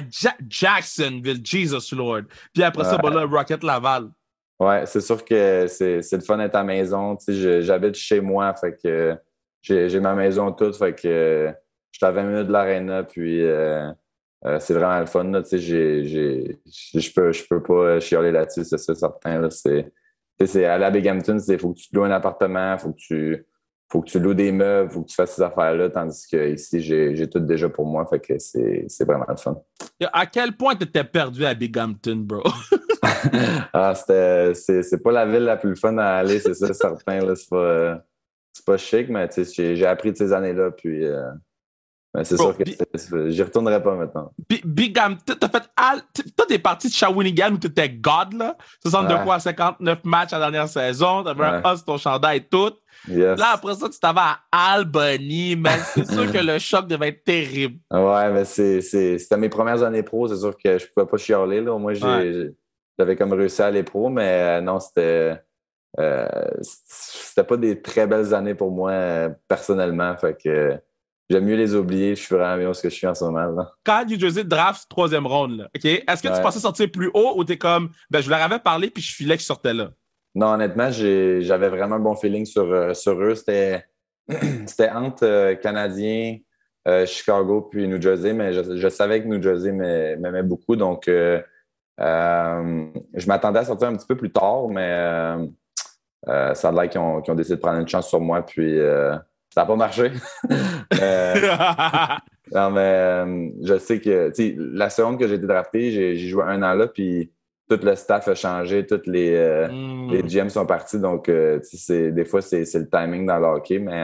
Jacksonville, 0.50 1.41
Jesus 1.44 1.95
Lord. 1.95 2.24
Puis 2.53 2.63
après 2.63 2.83
ça, 2.83 2.97
bon, 2.97 3.09
là, 3.09 3.25
Rocket 3.25 3.63
Laval. 3.63 4.09
Ouais, 4.61 4.85
c'est 4.85 5.01
sûr 5.01 5.25
que 5.25 5.65
c'est 5.67 6.11
le 6.11 6.21
fun 6.21 6.37
d'être 6.37 6.55
à 6.55 6.59
la 6.59 6.63
maison. 6.63 7.17
Sais, 7.17 7.61
j'habite 7.61 7.95
chez 7.95 8.21
moi, 8.21 8.53
fait 8.53 8.77
que 8.81 9.17
j'ai 9.61 9.99
ma 9.99 10.13
maison 10.13 10.51
toute, 10.51 10.75
fait 10.75 10.93
que 10.93 11.51
je 11.91 11.97
suis 11.97 12.05
à 12.05 12.11
20 12.11 12.23
minutes 12.23 12.47
de 12.47 12.51
l'aréna, 12.53 13.03
puis... 13.03 13.43
Euh, 13.43 13.91
euh, 14.45 14.57
c'est 14.59 14.73
vraiment 14.73 14.99
le 14.99 15.05
fun. 15.05 15.23
Là, 15.25 15.43
je 15.43 17.13
peux, 17.13 17.31
je 17.31 17.47
peux 17.47 17.61
pas 17.61 17.99
chialer 17.99 18.31
là-dessus, 18.31 18.65
c'est 18.65 18.77
ça, 18.77 18.95
certain. 18.95 19.39
Là, 19.39 19.49
c'est, 19.49 19.91
c'est 20.43 20.65
à 20.65 20.77
la 20.77 20.89
Binghamton, 20.89 21.37
il 21.47 21.59
faut 21.59 21.73
que 21.73 21.79
tu 21.79 21.89
loues 21.93 22.03
un 22.03 22.11
appartement, 22.11 22.77
faut 22.77 22.91
que 22.91 22.97
tu 22.97 23.45
faut 23.91 24.01
que 24.01 24.09
tu 24.09 24.19
loues 24.19 24.33
des 24.33 24.53
meubles, 24.53 24.89
faut 24.89 25.01
que 25.01 25.09
tu 25.09 25.15
fasses 25.15 25.35
ces 25.35 25.41
affaires-là, 25.41 25.89
tandis 25.89 26.25
que 26.31 26.53
ici, 26.53 26.79
j'ai, 26.79 27.29
tout 27.29 27.39
déjà 27.39 27.67
pour 27.67 27.85
moi, 27.85 28.05
fait 28.05 28.21
que 28.21 28.39
c'est, 28.39 28.87
vraiment 29.05 29.25
le 29.27 29.35
fun. 29.35 29.61
À 30.13 30.25
quel 30.25 30.53
point 30.53 30.75
tu 30.75 30.85
étais 30.85 31.03
perdu 31.03 31.45
à 31.45 31.53
Binghamton, 31.53 32.15
bro? 32.15 32.41
ah, 33.73 33.94
c'est, 33.95 35.03
pas 35.03 35.12
la 35.12 35.25
ville 35.25 35.43
la 35.43 35.57
plus 35.57 35.75
fun 35.75 35.98
à 35.98 36.17
aller, 36.17 36.39
c'est 36.39 36.53
ça, 36.53 36.74
certain. 36.74 37.19
C'est, 37.36 37.50
pas, 37.50 38.03
pas 38.65 38.77
chic, 38.77 39.10
mais 39.10 39.29
j'ai, 39.36 39.75
j'ai 39.75 39.86
appris 39.86 40.12
de 40.12 40.17
ces 40.17 40.34
années-là, 40.34 40.72
puis 40.72 41.05
euh, 41.05 41.31
ben, 42.13 42.25
c'est 42.25 42.36
sûr 42.36 42.57
que 42.57 42.65
j'y 43.29 43.41
retournerai 43.41 43.81
pas 43.81 43.95
maintenant. 43.95 44.34
Big 44.65 44.93
Game, 44.93 45.17
t'as 45.25 45.48
fait. 45.48 45.63
Toi, 46.36 46.45
t'es 46.45 46.60
parti 46.60 46.89
de 46.89 46.93
Shawinigan 46.93 47.53
où 47.53 47.57
t'étais 47.57 47.89
God, 47.89 48.34
là? 48.34 48.57
62 48.81 49.19
fois 49.19 49.39
59 49.39 50.00
matchs 50.03 50.31
la 50.31 50.39
dernière 50.39 50.67
saison. 50.67 51.24
T'avais 51.24 51.45
un 51.45 51.62
os, 51.63 51.86
ton 51.86 51.98
chandail 51.98 52.39
et 52.39 52.43
tout. 52.43 52.74
Là, 53.07 53.51
après 53.53 53.75
ça, 53.75 53.88
tu 53.88 53.98
t'avais 53.98 54.19
à 54.19 54.74
Albany, 54.74 55.55
mais 55.55 55.77
c'est 55.86 56.05
sûr 56.05 56.29
que 56.29 56.38
le 56.45 56.60
choc 56.60 56.86
devait 56.88 57.10
être 57.10 57.24
terrible. 57.24 57.77
Ouais, 57.89 58.29
mais 58.31 58.43
c'était 58.43 59.38
mes 59.38 59.50
premières 59.50 59.81
années 59.81 60.03
pro. 60.03 60.27
C'est 60.27 60.38
sûr 60.38 60.55
que 60.57 60.77
je 60.77 60.86
pouvais 60.88 61.07
pas 61.07 61.17
chialer, 61.17 61.62
là. 61.62 61.77
Moi, 61.77 61.93
j'avais 63.01 63.15
comme 63.15 63.34
réussi 63.34 63.63
à 63.63 63.67
aller 63.67 63.81
pro, 63.81 64.10
mais 64.10 64.60
euh, 64.60 64.62
non, 64.62 64.79
c'était. 64.79 65.41
Euh, 66.00 66.27
c'était 66.62 67.43
pas 67.43 67.58
des 67.58 67.81
très 67.81 68.08
belles 68.08 68.34
années 68.34 68.53
pour 68.53 68.72
moi 68.72 68.91
euh, 68.91 69.29
personnellement. 69.48 70.15
Fait 70.17 70.38
que 70.41 70.79
J'aime 71.29 71.46
mieux 71.46 71.55
les 71.55 71.75
oublier. 71.75 72.13
Je 72.15 72.22
suis 72.22 72.36
vraiment 72.36 72.58
bien 72.58 72.74
ce 72.74 72.81
que 72.81 72.89
je 72.89 72.96
suis 72.96 73.08
en 73.08 73.15
ce 73.15 73.24
moment. 73.24 73.46
Là. 73.46 73.72
Quand 73.86 74.05
New 74.05 74.20
Jersey 74.20 74.43
draft 74.43 74.86
troisième 74.89 75.25
ronde, 75.25 75.70
ok? 75.74 75.86
Est-ce 75.86 76.22
que 76.22 76.27
tu 76.27 76.41
pensais 76.41 76.60
sortir 76.60 76.91
plus 76.91 77.10
haut 77.13 77.34
ou 77.38 77.46
t'es 77.46 77.58
comme, 77.58 77.89
ben, 78.10 78.22
je 78.22 78.29
leur 78.29 78.41
avais 78.41 78.60
parlé 78.60 78.89
puis 78.89 79.01
je 79.01 79.15
filais 79.15 79.38
que 79.38 79.41
je 79.41 79.48
sortais 79.48 79.74
là? 79.74 79.91
Non, 80.36 80.48
honnêtement, 80.48 80.91
j'avais 80.91 81.70
vraiment 81.70 81.96
un 81.96 82.00
bon 82.00 82.15
feeling 82.15 82.46
sur, 82.46 82.93
sur 82.93 83.13
eux. 83.13 83.36
C'était 83.36 83.86
entre 84.93 85.53
Canadiens, 85.62 86.38
Chicago 87.05 87.62
puis 87.62 87.88
New 87.88 88.01
Jersey, 88.01 88.34
mais 88.34 88.51
je, 88.51 88.89
savais 88.89 89.24
que 89.24 89.27
New 89.27 89.41
Jersey 89.41 89.72
m'aimait 89.72 90.43
beaucoup. 90.43 90.75
Donc, 90.75 91.10
je 91.98 93.27
m'attendais 93.27 93.60
à 93.60 93.65
sortir 93.65 93.89
un 93.89 93.95
petit 93.95 94.07
peu 94.07 94.17
plus 94.17 94.31
tard, 94.31 94.67
mais 94.69 95.38
ça 96.25 96.69
a 96.69 96.71
l'air 96.71 96.89
qu'ils 96.89 97.01
ont, 97.01 97.21
ont, 97.25 97.36
décidé 97.36 97.55
de 97.55 97.62
prendre 97.62 97.79
une 97.79 97.88
chance 97.88 98.07
sur 98.07 98.19
moi. 98.19 98.41
Puis 98.45 98.79
ça 99.53 99.62
n'a 99.62 99.67
pas 99.67 99.75
marché. 99.75 100.12
Euh, 101.01 101.33
non, 102.51 102.69
mais 102.69 102.79
euh, 102.81 103.50
je 103.63 103.77
sais 103.79 104.00
que 104.00 104.31
la 104.75 104.89
seconde 104.89 105.17
que 105.17 105.27
j'ai 105.27 105.36
été 105.36 105.48
drafté, 105.48 105.91
j'ai 105.91 106.17
joué 106.17 106.43
un 106.43 106.62
an 106.62 106.74
là, 106.75 106.88
puis 106.88 107.31
tout 107.69 107.79
le 107.81 107.95
staff 107.95 108.27
a 108.27 108.36
changé, 108.36 108.86
tous 108.86 109.01
les, 109.05 109.33
euh, 109.36 109.67
hmm. 109.69 110.12
les 110.12 110.21
GM 110.24 110.50
sont 110.50 110.65
partis. 110.65 111.00
Donc, 111.00 111.27
des 111.29 112.25
fois, 112.25 112.41
c'est 112.41 112.65
le 112.75 112.89
timing 112.89 113.25
dans 113.25 113.39
le 113.39 113.45
hockey. 113.45 113.79
Mais 113.79 114.03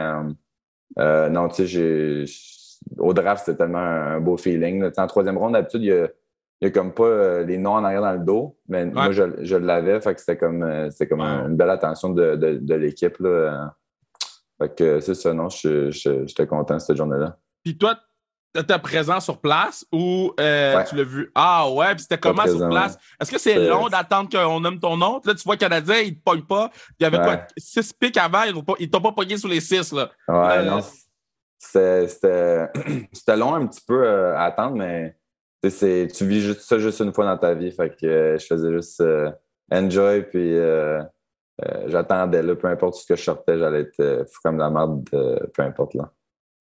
non, 0.96 1.48
tu 1.48 1.68
sais, 1.68 2.24
au 2.96 3.12
draft, 3.12 3.44
c'était 3.44 3.58
tellement 3.58 3.78
un, 3.78 4.20
beau 4.20 4.36
feeling. 4.36 4.90
En 4.96 5.06
troisième 5.06 5.36
ronde, 5.36 5.52
d'habitude, 5.52 5.82
il 5.82 5.88
y 5.88 5.92
a 5.92 6.08
il 6.60 6.64
y 6.64 6.66
a 6.68 6.70
comme 6.70 6.92
pas 6.92 7.42
les 7.42 7.56
noms 7.56 7.74
en 7.74 7.84
arrière 7.84 8.02
dans 8.02 8.12
le 8.12 8.18
dos, 8.18 8.58
mais 8.68 8.86
moi, 8.86 9.12
je, 9.12 9.22
je 9.42 9.56
l'avais. 9.56 10.00
Fait 10.00 10.14
que 10.14 10.20
c'était 10.20 10.36
comme, 10.36 10.90
comme 11.08 11.20
une 11.20 11.56
belle 11.56 11.70
attention 11.70 12.10
de, 12.10 12.34
de, 12.36 12.74
l'équipe. 12.74 13.16
Fait 14.58 14.74
que 14.74 15.00
c'est 15.00 15.14
ça, 15.14 15.32
non, 15.32 15.48
j'étais 15.48 16.46
content 16.46 16.78
cette 16.80 16.96
journée-là. 16.96 17.38
Puis 17.62 17.78
toi, 17.78 17.96
étais 18.56 18.78
présent 18.78 19.20
sur 19.20 19.40
place 19.40 19.86
ou 19.92 20.32
tu 20.36 20.42
l'as 20.42 21.04
vu? 21.04 21.30
Ah 21.34 21.70
ouais, 21.70 21.94
puis 21.94 22.02
c'était 22.02 22.18
comment 22.18 22.44
sur 22.46 22.68
place? 22.68 22.98
Est-ce 23.20 23.30
que 23.30 23.38
c'est 23.38 23.68
long 23.68 23.88
d'attendre 23.88 24.28
qu'on 24.28 24.60
nomme 24.60 24.80
ton 24.80 24.96
nom? 24.96 25.20
Là, 25.24 25.34
tu 25.34 25.42
vois, 25.44 25.56
Canadien, 25.56 26.00
il 26.00 26.16
te 26.16 26.22
pogne 26.22 26.42
pas. 26.42 26.70
Il 26.98 27.04
y 27.04 27.06
avait 27.06 27.18
quoi? 27.18 27.46
Six 27.56 27.92
pics 27.92 28.16
avant, 28.16 28.42
ils 28.78 28.90
t'ont 28.90 29.00
pas 29.00 29.12
pogné 29.12 29.36
sur 29.36 29.48
les 29.48 29.60
six, 29.60 29.92
là. 29.92 30.10
Ouais, 30.26 30.64
non. 30.64 30.80
C'était 31.60 33.36
long 33.36 33.54
un 33.54 33.66
petit 33.66 33.82
peu 33.86 34.08
à 34.08 34.44
attendre, 34.44 34.76
mais 34.76 35.16
tu 35.62 36.26
vis 36.26 36.40
juste 36.40 36.60
ça 36.60 36.78
juste 36.78 37.00
une 37.00 37.12
fois 37.12 37.24
dans 37.24 37.38
ta 37.38 37.54
vie. 37.54 37.72
Fait 37.72 37.90
que 37.90 38.06
euh, 38.06 38.38
je 38.38 38.46
faisais 38.46 38.72
juste 38.72 39.00
euh, 39.00 39.30
enjoy, 39.70 40.22
puis 40.22 40.56
euh, 40.56 41.02
j'attendais. 41.86 42.42
Là, 42.42 42.54
peu 42.54 42.68
importe 42.68 42.96
ce 42.96 43.06
que 43.06 43.16
je 43.16 43.22
sortais, 43.22 43.58
j'allais 43.58 43.80
être 43.80 44.26
fou 44.30 44.40
comme 44.42 44.58
la 44.58 44.70
merde, 44.70 45.08
peu 45.10 45.62
importe. 45.62 45.94
là. 45.94 46.10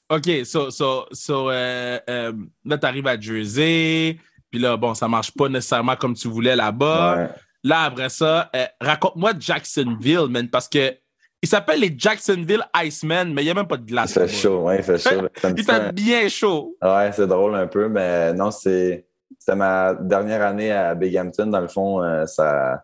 OK, 0.10 0.46
so, 0.46 0.70
so, 0.72 1.06
so 1.12 1.50
là, 1.50 2.01
tu 2.01 2.86
arrives 2.86 3.08
à 3.08 3.20
Jersey, 3.20 4.18
puis 4.50 4.60
là, 4.60 4.77
bon, 4.77 4.94
ça 4.94 5.08
marche 5.08 5.34
pas 5.34 5.50
nécessairement 5.50 5.98
comme 5.98 6.13
tu 6.13 6.30
voulais 6.30 6.56
là-bas. 6.56 7.30
Là, 7.63 7.82
après 7.84 8.10
ça, 8.10 8.50
raconte-moi 8.80 9.34
Jacksonville, 9.38 10.27
man, 10.30 10.50
parce 10.50 10.70
que 10.70 10.96
il 11.41 11.48
s'appelle 11.48 11.79
les 11.79 11.94
Jacksonville 11.96 12.63
Icemen, 12.75 13.34
mais 13.34 13.44
il 13.44 13.46
n'y 13.46 13.51
a 13.51 13.53
même 13.53 13.67
pas 13.67 13.77
de 13.77 13.86
glace. 13.86 14.12
Il 14.12 14.22
fait 14.22 14.27
chaud, 14.27 14.63
oui, 14.65 14.75
il 14.79 14.84
fait 14.84 14.98
chaud. 14.98 15.27
il 15.56 15.63
fait 15.63 15.94
bien 15.94 16.27
chaud. 16.29 16.75
Ouais, 16.82 17.12
c'est 17.13 17.27
drôle 17.27 17.56
un 17.56 17.67
peu, 17.67 17.88
mais 17.88 18.34
non, 18.34 18.51
c'est. 18.51 19.06
C'était 19.38 19.56
ma 19.56 19.94
dernière 19.94 20.41
année 20.41 20.72
à 20.72 20.96
Binghamton. 20.96 21.48
Dans 21.48 21.62
le 21.62 21.67
fond, 21.67 22.01
euh, 22.01 22.25
ça 22.25 22.84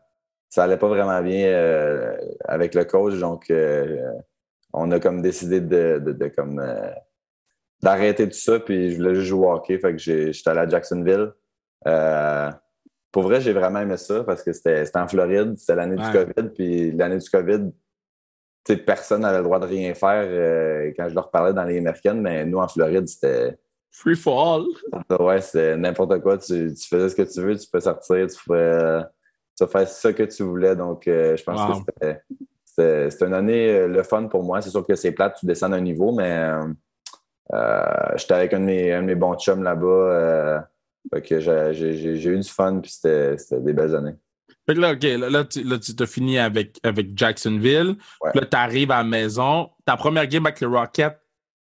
ça 0.50 0.66
allait 0.66 0.78
pas 0.78 0.88
vraiment 0.88 1.20
bien 1.24 1.48
euh, 1.48 2.16
avec 2.46 2.76
le 2.76 2.86
coach. 2.86 3.18
Donc, 3.18 3.50
euh, 3.50 3.98
on 4.72 4.92
a 4.92 5.00
comme 5.00 5.22
décidé 5.24 5.62
de, 5.62 5.98
de, 6.00 6.28
comme 6.28 6.64
d'arrêter 7.82 8.30
tout 8.30 8.38
ça. 8.38 8.60
Puis 8.60 8.92
je 8.92 8.98
voulais 8.98 9.16
juste 9.16 9.28
jouer 9.30 9.48
au 9.48 9.52
hockey. 9.54 9.80
Fait 9.80 9.94
que 9.94 9.98
j'étais 9.98 10.50
allé 10.50 10.60
à 10.60 10.70
Jacksonville. 10.70 11.32
pour 13.12 13.24
vrai, 13.24 13.42
j'ai 13.42 13.54
vraiment 13.54 13.80
aimé 13.80 13.98
ça 13.98 14.24
parce 14.24 14.44
que 14.44 14.54
c'était 14.54 14.86
en 14.94 15.08
Floride. 15.08 15.56
C'était 15.58 15.76
l'année 15.76 15.96
du 15.96 16.12
COVID. 16.12 16.50
Puis 16.54 16.92
l'année 16.92 17.18
du 17.18 17.30
COVID, 17.30 17.72
personne 18.86 19.22
n'avait 19.22 19.38
le 19.38 19.44
droit 19.44 19.60
de 19.60 19.66
rien 19.66 19.94
faire 19.94 20.26
euh, 20.26 20.92
quand 20.96 21.10
je 21.10 21.16
leur 21.16 21.30
parlais 21.30 21.54
dans 21.54 21.64
les 21.64 21.78
américaines, 21.78 22.22
mais 22.22 22.46
nous, 22.46 22.60
en 22.60 22.68
Floride, 22.68 23.08
c'était. 23.08 23.58
Free 23.92 24.16
for 24.16 24.56
all. 24.56 25.20
Ouais, 25.20 25.42
c'est 25.42 25.78
n'importe 25.78 26.20
quoi. 26.22 26.38
Tu, 26.38 26.74
faisais 26.76 27.10
ce 27.10 27.16
que 27.16 27.22
tu 27.22 27.42
veux, 27.42 27.56
tu 27.56 27.68
peux 27.70 27.80
sortir, 27.80 28.26
tu 28.28 28.44
pouvais, 28.44 28.58
euh, 28.60 29.04
faire 29.68 29.88
ce 29.88 30.08
que 30.08 30.24
tu 30.24 30.44
voulais. 30.44 30.76
Donc, 30.76 31.08
euh, 31.08 31.38
je 31.38 31.44
pense 31.44 31.84
que 32.02 32.16
c'était 32.66 33.26
une 33.26 33.36
année 33.36 33.88
le 33.88 34.02
fun 34.02 34.28
pour 34.28 34.44
moi. 34.44 34.62
C'est 34.62 34.72
sûr 34.72 34.86
que 34.86 34.96
c'est 34.96 35.12
plate, 35.12 35.38
tu 35.40 35.46
descends 35.46 35.70
d'un 35.70 35.82
niveau, 35.82 36.12
mais 36.12 36.50
j'étais 38.16 38.34
avec 38.34 38.54
un 38.54 38.62
de, 38.62 39.02
mes, 39.02 39.16
bons 39.16 39.36
chums 39.36 39.62
là-bas. 39.62 40.68
j'ai 41.22 42.30
eu 42.30 42.40
du 42.40 42.50
fun, 42.50 42.80
puis 42.80 42.90
c'était 42.90 43.60
des 43.60 43.74
belles 43.74 43.96
années. 43.96 44.16
Fait 44.66 44.76
que 44.76 44.80
là, 44.80 44.94
OK, 44.94 45.04
là, 45.04 45.44
tu, 45.44 45.64
là, 45.64 45.78
tu 45.78 46.08
fini 46.08 46.40
avec, 46.40 46.80
avec 46.84 47.18
Jacksonville. 47.18 47.96
Là, 48.34 48.46
tu 48.50 48.58
arrives 48.58 48.92
à 48.92 48.98
la 48.98 49.04
maison. 49.04 49.70
Ta 49.86 49.98
première 49.98 50.28
game 50.28 50.46
avec 50.46 50.62
le 50.62 50.68
Rocket, 50.68 51.20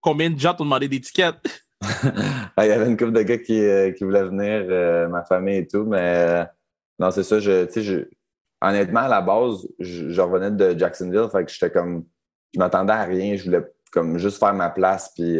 combien 0.00 0.28
de 0.28 0.38
gens 0.38 0.52
t'ont 0.52 0.64
demandé 0.64 0.88
des 0.88 1.00
tickets? 1.00 1.36
Il 2.58 2.66
y 2.66 2.70
avait 2.70 2.86
une 2.86 2.96
couple 2.96 3.12
de 3.12 3.22
gars 3.22 3.38
qui, 3.38 3.58
euh, 3.64 3.92
qui 3.92 4.04
voulaient 4.04 4.24
venir, 4.24 4.66
euh, 4.68 5.08
ma 5.08 5.24
famille 5.24 5.56
et 5.56 5.66
tout, 5.66 5.84
mais 5.84 6.00
euh, 6.00 6.44
non, 6.98 7.10
c'est 7.10 7.22
ça. 7.22 7.40
Je, 7.40 7.66
je, 7.74 8.04
honnêtement, 8.60 9.00
à 9.00 9.08
la 9.08 9.20
base, 9.22 9.66
je, 9.78 10.20
revenais 10.20 10.50
de 10.50 10.78
Jacksonville, 10.78 11.28
fait 11.32 11.44
que 11.44 11.50
j'étais 11.50 11.70
comme. 11.70 12.04
Je 12.54 12.58
m'attendais 12.58 12.92
à 12.92 13.04
rien. 13.04 13.36
Je 13.36 13.44
voulais 13.44 13.62
comme 13.90 14.18
juste 14.18 14.38
faire 14.38 14.52
ma 14.52 14.68
place 14.68 15.10
puis 15.14 15.38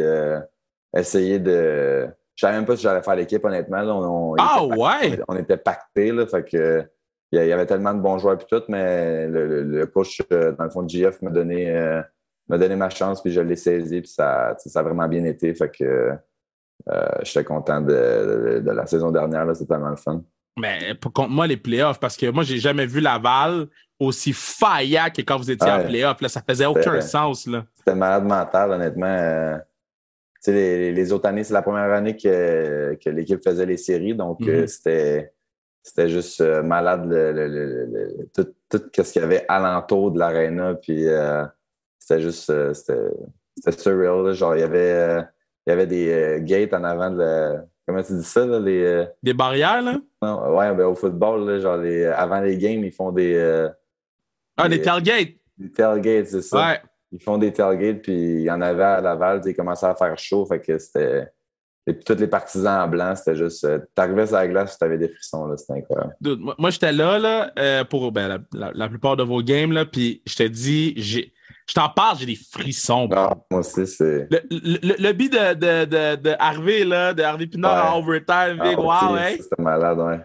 essayer 0.96 1.38
de. 1.38 2.08
Je 2.34 2.46
savais 2.46 2.56
même 2.56 2.64
pas 2.64 2.76
si 2.76 2.82
j'allais 2.82 3.02
faire 3.02 3.14
l'équipe, 3.14 3.44
honnêtement. 3.44 3.82
on, 3.82 4.34
ah 4.38 4.64
ouais! 4.64 5.20
on 5.28 5.36
était 5.36 5.58
pactés, 5.58 6.10
là, 6.10 6.26
fait 6.26 6.42
que 6.42 6.88
il 7.32 7.46
y 7.46 7.52
avait 7.52 7.66
tellement 7.66 7.94
de 7.94 8.00
bons 8.00 8.18
joueurs 8.18 8.36
puis 8.36 8.46
tout, 8.48 8.62
mais 8.68 9.26
le, 9.26 9.86
coach, 9.86 10.20
euh, 10.32 10.52
dans 10.52 10.64
le 10.64 10.70
fond, 10.70 10.82
de 10.82 10.90
GF 10.90 11.22
m'a 11.22 11.30
donné, 11.30 11.70
euh, 11.70 12.02
m'a 12.48 12.58
donné 12.58 12.76
ma 12.76 12.90
chance, 12.90 13.22
puis 13.22 13.32
je 13.32 13.40
l'ai 13.40 13.56
saisi, 13.56 14.02
puis 14.02 14.10
ça, 14.10 14.54
ça 14.58 14.80
a 14.80 14.82
vraiment 14.82 15.08
bien 15.08 15.24
été. 15.24 15.54
Fait 15.54 15.70
que 15.70 16.12
euh, 16.88 17.08
j'étais 17.22 17.44
content 17.44 17.80
de, 17.80 18.62
la 18.64 18.86
saison 18.86 19.10
dernière, 19.10 19.46
là, 19.46 19.54
c'était 19.54 19.72
tellement 19.72 19.90
le 19.90 19.96
fun. 19.96 20.22
Mais 20.58 20.94
contre 21.14 21.30
moi, 21.30 21.46
les 21.46 21.56
playoffs, 21.56 21.98
parce 21.98 22.16
que 22.16 22.26
moi, 22.30 22.44
j'ai 22.44 22.58
jamais 22.58 22.84
vu 22.84 23.00
Laval 23.00 23.68
aussi 23.98 24.34
faillant 24.34 25.06
que 25.14 25.22
quand 25.22 25.38
vous 25.38 25.50
étiez 25.50 25.70
en 25.70 25.84
playoffs. 25.84 26.20
Là, 26.20 26.28
ça 26.28 26.42
faisait 26.46 26.66
aucun 26.66 27.00
sens. 27.00 27.46
Là. 27.46 27.64
C'était 27.76 27.94
malade 27.94 28.24
mental, 28.24 28.72
honnêtement. 28.72 29.58
les, 30.46 30.92
les, 30.92 31.12
autres 31.12 31.28
années, 31.28 31.44
c'est 31.44 31.54
la 31.54 31.62
première 31.62 31.90
année 31.92 32.16
que, 32.16 32.98
que 33.02 33.08
l'équipe 33.08 33.42
faisait 33.42 33.64
les 33.64 33.78
séries, 33.78 34.14
donc 34.14 34.40
mm-hmm. 34.40 34.66
c'était 34.66 35.32
c'était 35.82 36.08
juste 36.08 36.40
euh, 36.40 36.62
malade 36.62 37.06
le, 37.08 38.28
tout, 38.34 38.46
ce 38.70 39.12
qu'il 39.12 39.22
y 39.22 39.24
avait 39.24 39.44
alentour 39.48 40.12
de 40.12 40.18
l'aréna. 40.18 40.74
Puis 40.74 41.08
euh, 41.08 41.44
c'était 41.98 42.20
juste 42.20 42.50
euh, 42.50 42.72
c'était 42.72 43.78
surreal. 43.78 44.32
Genre, 44.32 44.56
il 44.56 44.60
y 44.60 44.64
avait, 44.64 45.24
il 45.66 45.70
y 45.70 45.72
avait 45.72 45.86
des 45.86 46.38
gates 46.42 46.72
en 46.74 46.84
avant 46.84 47.10
de 47.10 47.18
la. 47.18 47.64
Comment 47.86 48.02
tu 48.02 48.12
dis 48.14 48.24
ça? 48.24 48.46
Là, 48.46 48.60
les, 48.60 49.06
des 49.22 49.34
barrières, 49.34 49.82
là? 49.82 49.96
Non, 50.22 50.56
ouais, 50.56 50.72
ben, 50.72 50.84
au 50.84 50.94
football, 50.94 51.60
genre 51.60 51.78
les, 51.78 52.04
avant 52.04 52.40
les 52.40 52.56
games, 52.56 52.84
ils 52.84 52.92
font 52.92 53.10
des. 53.10 53.68
ah, 54.56 54.68
des, 54.68 54.80
tailgates! 54.80 55.34
Des 55.58 55.72
tailgates, 55.72 56.28
c'est 56.28 56.42
ça. 56.42 56.68
Ouais. 56.68 56.80
Ils 57.10 57.20
font 57.20 57.38
des 57.38 57.52
tailgates, 57.52 58.02
puis 58.02 58.12
il 58.12 58.42
y 58.42 58.50
en 58.50 58.60
avait 58.60 58.84
à 58.84 59.00
Laval, 59.00 59.42
ils 59.44 59.54
commençaient 59.54 59.86
à 59.86 59.96
faire 59.96 60.16
chaud, 60.16 60.46
fait 60.46 60.60
que 60.60 60.78
c'était 60.78 61.28
et 61.86 61.94
puis 61.94 62.04
tous 62.04 62.14
les 62.14 62.28
partisans 62.28 62.82
en 62.82 62.88
blanc, 62.88 63.14
c'était 63.16 63.34
juste. 63.34 63.64
Euh, 63.64 63.80
t'arrivais 63.94 64.26
sur 64.26 64.36
la 64.36 64.46
glace, 64.46 64.78
tu 64.78 64.84
avais 64.84 64.98
des 64.98 65.08
frissons, 65.08 65.52
c'était 65.56 65.80
incroyable. 65.80 66.14
moi, 66.58 66.70
j'étais 66.70 66.92
là, 66.92 67.18
là 67.18 67.52
euh, 67.58 67.84
pour 67.84 68.12
ben, 68.12 68.44
la, 68.52 68.88
plupart 68.88 69.16
de 69.16 69.24
vos 69.24 69.42
games, 69.42 69.72
là, 69.72 69.84
puis 69.84 70.22
je 70.26 70.36
te 70.36 70.42
dis. 70.44 70.94
Je 71.68 71.74
t'en 71.74 71.88
parle, 71.88 72.18
j'ai 72.18 72.26
des 72.26 72.36
frissons. 72.36 73.08
Ah, 73.12 73.34
moi 73.50 73.60
aussi, 73.60 73.86
c'est. 73.86 74.28
Le, 74.30 74.40
le, 74.50 75.02
le, 75.02 75.12
beat 75.12 75.32
de, 75.32 75.54
de, 75.54 75.84
de, 75.84 76.16
de, 76.16 76.34
Harvey, 76.38 76.84
là, 76.84 77.14
de 77.14 77.22
Harvey 77.22 77.46
Pinard 77.46 77.94
en 77.94 77.98
overtime, 77.98 78.58
ah, 78.60 78.74
wow, 78.76 79.14
ouais. 79.14 79.38
C'était 79.40 79.62
malade, 79.62 79.98
ouais. 79.98 80.20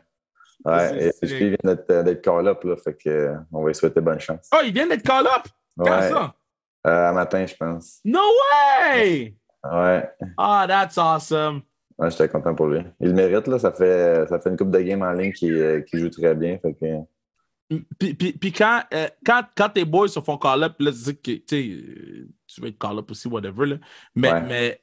Ouais, 0.66 1.08
et 1.08 1.12
puis 1.22 1.38
il 1.40 1.50
vient 1.50 1.76
d'être 2.04 2.22
call-up, 2.22 2.64
là, 2.64 2.76
fait 2.78 2.94
que, 2.96 3.10
euh, 3.10 3.36
on 3.54 3.62
va 3.62 3.70
lui 3.70 3.76
souhaiter 3.76 4.02
bonne 4.02 4.20
chance. 4.20 4.50
Oh, 4.54 4.60
il 4.66 4.74
vient 4.74 4.88
d'être 4.88 5.04
call-up? 5.04 5.44
Quand 5.78 5.86
ouais. 5.86 6.10
ça? 6.10 6.34
Euh, 6.88 7.10
à 7.10 7.14
matin, 7.14 7.46
je 7.46 7.56
pense. 7.56 8.00
No 8.04 8.20
way! 8.20 9.36
Ouais. 9.72 10.10
Ah, 10.38 10.66
that's 10.68 10.98
awesome. 10.98 11.62
Ouais, 11.98 12.12
j'étais 12.12 12.30
content 12.30 12.54
pour 12.54 12.68
lui. 12.68 12.82
Il 13.00 13.10
le 13.10 13.14
mérite, 13.14 13.48
là. 13.48 13.58
Ça 13.58 13.72
fait, 13.72 14.28
ça 14.28 14.40
fait 14.40 14.50
une 14.50 14.58
coupe 14.58 14.72
de 14.72 14.80
game 14.80 15.02
en 15.02 15.12
ligne 15.14 15.34
qui, 15.34 15.52
euh, 15.52 15.82
qui 15.82 16.00
joue 16.00 16.10
très 16.10 16.36
bien. 16.36 16.60
Fait 16.60 16.74
que... 16.74 16.86
Puis, 18.00 18.14
puis, 18.14 18.32
puis 18.34 18.52
quand, 18.52 18.82
euh, 18.94 19.08
quand, 19.26 19.42
quand, 19.56 19.70
tes 19.70 19.84
boys 19.84 20.08
se 20.08 20.22
font 20.22 20.38
call-up, 20.38 20.76
là, 20.80 20.92
tu 20.92 20.98
sais 20.98 21.16
que 21.16 21.32
euh, 21.32 22.28
tu 22.48 22.62
veux 22.62 22.68
être 22.68 22.78
call-up 22.78 23.10
aussi, 23.12 23.28
whatever. 23.28 23.66
Là. 23.66 23.76
Mais, 24.16 24.42
mais, 24.42 24.82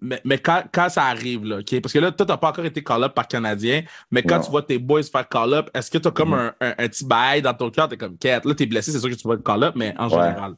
mais, 0.00 0.20
mais, 0.24 0.38
quand, 0.38 0.64
quand 0.72 0.88
ça 0.88 1.04
arrive, 1.04 1.44
là? 1.44 1.58
Parce 1.80 1.92
que 1.92 1.98
là, 1.98 2.10
toi, 2.10 2.26
t'as 2.26 2.36
pas 2.38 2.48
encore 2.48 2.64
été 2.64 2.82
call-up 2.82 3.14
par 3.14 3.28
Canadien, 3.28 3.82
mais 4.10 4.22
quand 4.22 4.40
tu 4.40 4.50
vois 4.50 4.62
tes 4.62 4.78
boys 4.78 5.02
faire 5.02 5.28
call-up, 5.28 5.68
est-ce 5.74 5.90
que 5.90 5.98
tu 5.98 6.08
as 6.08 6.10
comme 6.10 6.34
mm-hmm. 6.34 6.52
un, 6.60 6.70
un, 6.78 6.88
petit 6.88 7.04
bail 7.04 7.42
dans 7.42 7.54
ton 7.54 7.70
cœur? 7.70 7.88
T'es 7.88 7.96
comme, 7.96 8.16
quête. 8.16 8.44
Là, 8.44 8.54
t'es 8.54 8.66
blessé, 8.66 8.90
c'est 8.90 8.98
sûr 8.98 9.10
que 9.10 9.14
tu 9.14 9.28
vas 9.28 9.34
être 9.34 9.44
call-up, 9.44 9.74
mais 9.76 9.94
en 9.98 10.08
général. 10.08 10.54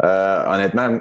honnêtement, 0.00 1.00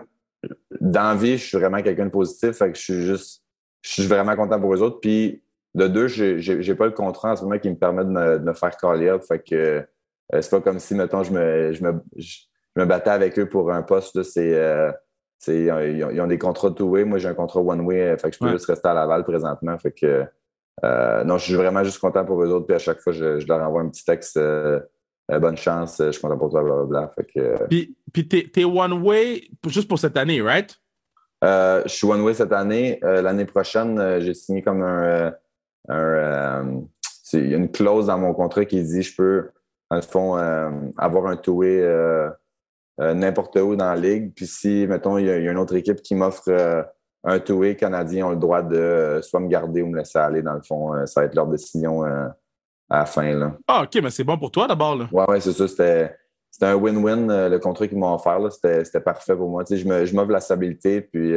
dans 0.80 1.10
la 1.10 1.16
vie, 1.16 1.38
je 1.38 1.46
suis 1.46 1.58
vraiment 1.58 1.82
quelqu'un 1.82 2.06
de 2.06 2.12
positif. 2.12 2.52
Fait 2.52 2.72
que 2.72 2.78
je 2.78 2.84
suis 2.84 3.02
juste, 3.06 3.44
je 3.82 3.92
suis 3.92 4.08
vraiment 4.08 4.36
content 4.36 4.60
pour 4.60 4.74
eux 4.74 4.82
autres. 4.82 5.00
Puis, 5.00 5.42
de 5.76 5.88
deux, 5.88 6.08
j'ai 6.08 6.76
pas 6.76 6.86
le 6.86 6.92
contrat 6.92 7.34
en 7.34 7.36
ce 7.36 7.44
moment 7.44 7.60
qui 7.60 7.70
me 7.70 7.76
permet 7.76 8.04
de 8.04 8.40
me, 8.40 8.54
faire 8.54 8.76
call 8.78 9.08
up. 9.08 9.24
Fait 9.24 9.40
que 9.40 9.56
euh, 9.56 10.42
c'est 10.42 10.50
pas 10.50 10.62
comme 10.62 10.80
si, 10.80 10.96
mettons, 10.96 11.24
je 11.24 11.32
me, 11.32 11.74
je 11.74 11.84
me, 11.84 12.02
je, 12.16 12.38
me 12.76 12.86
battais 12.86 13.12
avec 13.12 13.38
eux 13.38 13.48
pour 13.48 13.72
un 13.72 13.82
poste. 13.84 14.24
C'est, 14.24 14.56
euh, 14.56 14.92
ils, 15.48 15.72
ont, 15.72 16.10
ils, 16.12 16.22
ont, 16.22 16.28
des 16.28 16.38
contrats 16.38 16.72
two-way. 16.72 17.04
Moi, 17.04 17.20
j'ai 17.20 17.28
un 17.28 17.34
contrat 17.34 17.62
one-way. 17.62 18.18
Fait 18.18 18.30
que 18.30 18.36
je 18.36 18.40
peux 18.40 18.52
juste 18.52 18.66
rester 18.66 18.88
à 18.88 18.94
Laval 18.94 19.24
présentement. 19.24 19.78
Fait 19.78 19.92
que, 19.92 20.26
euh, 20.84 21.24
non, 21.24 21.38
je 21.38 21.46
suis 21.46 21.56
vraiment 21.56 21.84
juste 21.84 22.00
content 22.00 22.26
pour 22.26 22.44
eux 22.44 22.50
autres. 22.50 22.66
Puis 22.66 22.76
à 22.76 22.80
chaque 22.80 23.00
fois, 23.00 23.14
je, 23.14 23.40
je 23.40 23.48
leur 23.48 23.62
envoie 23.62 23.82
un 23.82 23.90
petit 23.90 24.06
texte. 24.06 24.40
Euh, 25.32 25.40
bonne 25.40 25.58
chance, 25.58 26.00
euh, 26.00 26.08
je 26.08 26.12
suis 26.14 26.22
content 26.22 26.38
pour 26.38 26.50
toi, 26.50 26.64
blablabla. 26.64 27.12
Fait 27.16 27.24
que, 27.24 27.40
euh, 27.40 27.68
puis, 27.70 27.96
puis 28.12 28.28
t'es, 28.28 28.66
one 28.66 28.94
way 28.94 29.44
juste 29.68 29.88
pour 29.88 30.00
cette 30.00 30.18
année, 30.18 30.42
right? 30.42 30.76
je 31.42 31.84
suis 31.88 32.08
one 32.08 32.22
way 32.22 32.34
cette 32.34 32.52
année. 32.52 33.00
l'année 33.02 33.46
prochaine, 33.46 34.20
j'ai 34.20 34.34
signé 34.34 34.62
comme 34.62 34.82
un. 34.82 35.34
il 37.34 37.50
y 37.50 37.54
a 37.54 37.58
une 37.58 37.72
clause 37.72 38.08
dans 38.08 38.18
mon 38.18 38.34
contrat 38.34 38.66
qui 38.66 38.84
dit 38.84 39.02
je 39.02 39.16
peux, 39.16 39.50
dans 39.90 39.96
le 39.98 40.02
fond, 40.02 40.36
avoir 40.98 41.28
un 41.28 41.38
two-way 41.38 41.88
n'importe 42.98 43.56
où 43.56 43.78
dans 43.78 43.86
la 43.86 43.96
ligue. 43.96 44.34
Puis 44.36 44.48
si, 44.48 44.86
mettons, 44.88 45.18
il 45.18 45.28
y, 45.28 45.30
a, 45.30 45.38
une 45.38 45.58
autre 45.58 45.76
équipe 45.76 46.02
qui 46.02 46.14
m'offre 46.14 46.52
un 47.24 47.40
two-way 47.40 47.78
canadien 47.78 48.28
ont 48.28 48.32
le 48.32 48.36
droit 48.36 48.62
de 48.62 49.22
soit 49.22 49.40
me 49.40 49.48
garder 49.48 49.82
ou 49.82 49.88
me 49.88 49.98
laisser 49.98 50.20
aller. 50.20 50.42
Dans 50.42 50.56
le 50.56 50.62
fond, 50.62 51.06
ça 51.06 51.22
va 51.22 51.28
être 51.28 51.36
leur 51.36 51.48
décision 51.48 52.04
à 52.90 53.00
la 53.00 53.06
fin. 53.06 53.34
Là. 53.34 53.54
Ah, 53.68 53.84
OK, 53.84 54.02
mais 54.02 54.10
c'est 54.10 54.24
bon 54.24 54.38
pour 54.38 54.52
toi 54.52 54.68
d'abord. 54.68 54.96
Là. 54.96 55.08
Ouais, 55.12 55.30
ouais, 55.30 55.42
c'est 55.42 55.54
ça. 55.54 55.68
C'était, 55.68 56.16
c'était 56.50 56.66
un 56.66 56.76
win-win. 56.76 57.50
le 57.50 57.60
contrat 57.60 57.88
qu'ils 57.88 57.98
m'ont 57.98 58.14
offert, 58.14 58.40
là, 58.40 58.50
c'était, 58.50 58.84
c'était 58.84 59.02
parfait 59.02 59.36
pour 59.36 59.50
moi. 59.50 59.64
Tu 59.64 59.76
sais, 59.76 59.84
je, 59.84 59.88
me, 59.88 60.06
je 60.06 60.16
m'offre 60.16 60.32
la 60.32 60.40
stabilité, 60.40 61.02
puis 61.02 61.36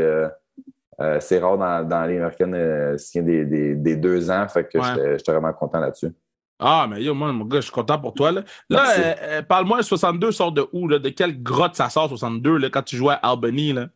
c'est 1.21 1.39
rare 1.39 1.59
dans, 1.59 1.89
dans 1.89 2.05
les 2.05 2.17
américaines 2.17 2.55
euh, 2.55 2.97
des, 3.15 3.45
des, 3.45 3.75
des, 3.75 3.97
deux 3.97 4.31
ans. 4.31 4.47
Fait 4.49 4.65
que 4.65 4.79
j'étais, 4.81 5.33
vraiment 5.33 5.53
content 5.53 5.81
là-dessus. 5.81 6.13
Ah, 6.59 6.87
mais 6.89 7.03
yo, 7.03 7.13
moi, 7.13 7.33
mon 7.33 7.45
gars, 7.45 7.59
je 7.59 7.65
suis 7.65 7.73
content 7.73 7.99
pour 7.99 8.15
toi. 8.15 8.31
Là, 8.31 8.43
là 8.71 8.99
euh, 8.99 9.15
euh, 9.23 9.43
parle-moi, 9.43 9.83
62 9.83 10.31
sort 10.31 10.53
de 10.53 10.67
où? 10.73 10.87
Là? 10.87 10.99
De 10.99 11.09
quelle 11.09 11.43
grotte 11.43 11.75
ça 11.75 11.89
sort, 11.89 12.09
62, 12.09 12.57
là, 12.57 12.71
quand 12.71 12.83
tu 12.83 12.97
jouais 12.97 13.15
à 13.15 13.31
Albany? 13.31 13.73
Là? 13.73 13.89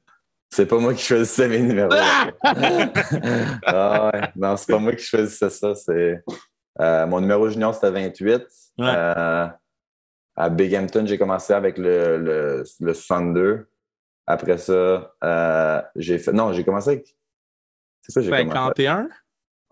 C'est 0.50 0.66
pas 0.66 0.78
moi 0.78 0.94
qui 0.94 1.04
choisissais 1.04 1.48
mes 1.48 1.60
numéros. 1.60 1.90
ah 1.92 2.26
ouais. 4.12 4.20
Non, 4.34 4.56
c'est 4.56 4.72
pas 4.72 4.78
moi 4.78 4.94
qui 4.94 5.04
choisissais 5.04 5.50
ça. 5.50 5.75
C'est, 5.76 6.25
euh, 6.80 7.06
mon 7.06 7.21
numéro 7.21 7.49
junior, 7.49 7.75
c'était 7.75 7.90
28. 7.90 8.47
Euh, 8.80 9.47
à 10.37 10.50
Bighampton, 10.50 11.06
j'ai 11.06 11.18
commencé 11.18 11.52
avec 11.52 11.78
le, 11.78 12.18
le, 12.18 12.64
le 12.80 12.95
62. 12.95 13.66
Après 14.26 14.59
ça, 14.59 15.14
euh, 15.25 15.83
j'ai 15.95 16.18
fait. 16.18 16.33
Non, 16.33 16.52
j'ai 16.52 16.64
commencé 16.64 16.90
avec. 16.90 17.16
C'est 18.02 18.12
ça, 18.12 18.21
j'ai 18.21 18.30
51? 18.30 19.09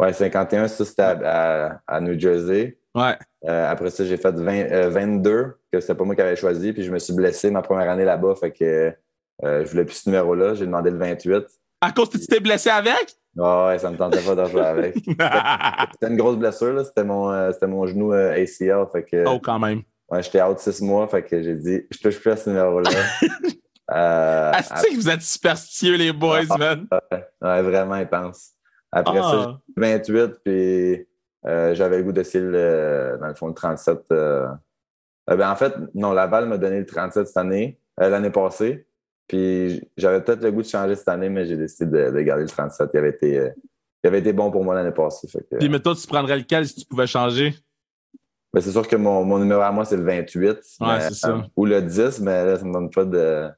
Ouais, 0.00 0.12
51, 0.12 0.68
ça, 0.68 0.84
c'était 0.84 1.02
à, 1.02 1.82
à, 1.86 2.00
New 2.00 2.18
Jersey. 2.18 2.78
Ouais. 2.94 3.16
Euh, 3.46 3.70
après 3.70 3.90
ça, 3.90 4.04
j'ai 4.04 4.16
fait 4.16 4.32
20, 4.32 4.88
22, 4.88 5.30
euh, 5.30 5.58
que 5.72 5.80
c'était 5.80 5.94
pas 5.94 6.04
moi 6.04 6.14
qui 6.14 6.22
avais 6.22 6.36
choisi. 6.36 6.72
Puis 6.72 6.82
je 6.82 6.92
me 6.92 6.98
suis 6.98 7.12
blessé 7.12 7.50
ma 7.50 7.62
première 7.62 7.90
année 7.90 8.04
là-bas. 8.04 8.34
Fait 8.36 8.52
que 8.52 8.94
je 9.42 9.68
voulais 9.68 9.84
plus 9.84 9.96
ce 9.96 10.08
numéro-là. 10.08 10.54
J'ai 10.54 10.66
demandé 10.66 10.90
le 10.90 10.98
28. 10.98 11.44
À 11.80 11.92
cause 11.92 12.08
que 12.08 12.18
tu 12.18 12.26
t'es 12.26 12.40
blessé 12.40 12.70
avec? 12.70 13.16
Ouais, 13.36 13.78
ça 13.78 13.90
me 13.90 13.96
tentait 13.96 14.20
pas 14.20 14.34
de 14.34 14.44
jouer 14.46 14.62
avec. 14.62 14.94
c'était 15.92 16.08
une 16.08 16.16
grosse 16.16 16.36
blessure, 16.36 16.72
là. 16.72 16.84
C'était 16.84 17.04
mon, 17.04 17.52
c'était 17.52 17.66
mon 17.66 17.86
genou 17.86 18.12
ACL. 18.12 18.86
Fait 18.92 19.04
que, 19.04 19.24
oh, 19.26 19.40
quand 19.42 19.58
même. 19.58 19.82
Ouais, 20.10 20.22
j'étais 20.22 20.42
out 20.42 20.58
six 20.58 20.80
mois. 20.82 21.08
Fait 21.08 21.22
que 21.22 21.42
j'ai 21.42 21.56
dit, 21.56 21.82
je 21.90 21.98
touche 21.98 22.20
plus 22.20 22.30
à 22.30 22.36
ce 22.36 22.50
numéro-là. 22.50 22.90
Euh, 23.90 24.52
Est-ce 24.52 24.88
que 24.88 24.94
vous 24.94 25.08
êtes 25.08 25.22
superstitieux, 25.22 25.96
les 25.96 26.12
boys, 26.12 26.40
ah, 26.48 26.56
man? 26.56 26.86
Ouais, 27.42 27.62
vraiment 27.62 27.94
intense. 27.94 28.52
Après 28.90 29.20
ça, 29.20 29.46
ah. 29.48 29.58
j'ai 29.76 29.98
28, 29.98 30.32
puis 30.44 31.06
euh, 31.46 31.74
j'avais 31.74 31.98
le 31.98 32.04
goût 32.04 32.12
d'essayer, 32.12 32.44
le, 32.44 33.18
dans 33.20 33.26
le 33.26 33.34
fond, 33.34 33.48
le 33.48 33.54
37. 33.54 33.98
Euh, 34.12 34.48
ben, 35.26 35.50
en 35.50 35.56
fait, 35.56 35.74
non, 35.94 36.12
Laval 36.12 36.46
m'a 36.48 36.58
donné 36.58 36.78
le 36.78 36.86
37 36.86 37.26
cette 37.26 37.36
année, 37.36 37.78
l'année 37.98 38.30
passée. 38.30 38.86
Puis 39.26 39.82
j'avais 39.96 40.22
peut-être 40.22 40.42
le 40.42 40.52
goût 40.52 40.62
de 40.62 40.66
changer 40.66 40.94
cette 40.96 41.08
année, 41.08 41.28
mais 41.28 41.46
j'ai 41.46 41.56
décidé 41.56 42.10
de, 42.10 42.20
garder 42.20 42.42
le 42.42 42.48
37. 42.48 42.90
Il 42.92 42.98
avait 42.98 43.10
été, 43.10 43.50
il 44.02 44.06
avait 44.06 44.18
été 44.18 44.32
bon 44.32 44.50
pour 44.50 44.64
moi 44.64 44.74
l'année 44.74 44.92
passée. 44.92 45.28
puis, 45.58 45.68
mais 45.68 45.80
toi, 45.80 45.94
tu 45.94 46.06
prendrais 46.06 46.36
lequel 46.36 46.66
si 46.66 46.74
tu 46.74 46.86
pouvais 46.86 47.06
changer? 47.06 47.54
Ben, 48.52 48.60
c'est 48.60 48.70
sûr 48.70 48.86
que 48.86 48.96
mon, 48.96 49.24
mon, 49.24 49.38
numéro 49.38 49.62
à 49.62 49.72
moi, 49.72 49.84
c'est 49.84 49.96
le 49.96 50.04
28. 50.04 50.46
Ouais, 50.46 50.56
c'est 51.00 51.14
ça. 51.14 51.44
ou 51.56 51.66
le 51.66 51.82
10, 51.82 52.20
mais 52.20 52.44
là, 52.44 52.56
ça 52.56 52.62
ne 52.62 52.68
me 52.68 52.72
donne 52.74 52.90
pas 52.90 53.04
de 53.04 53.48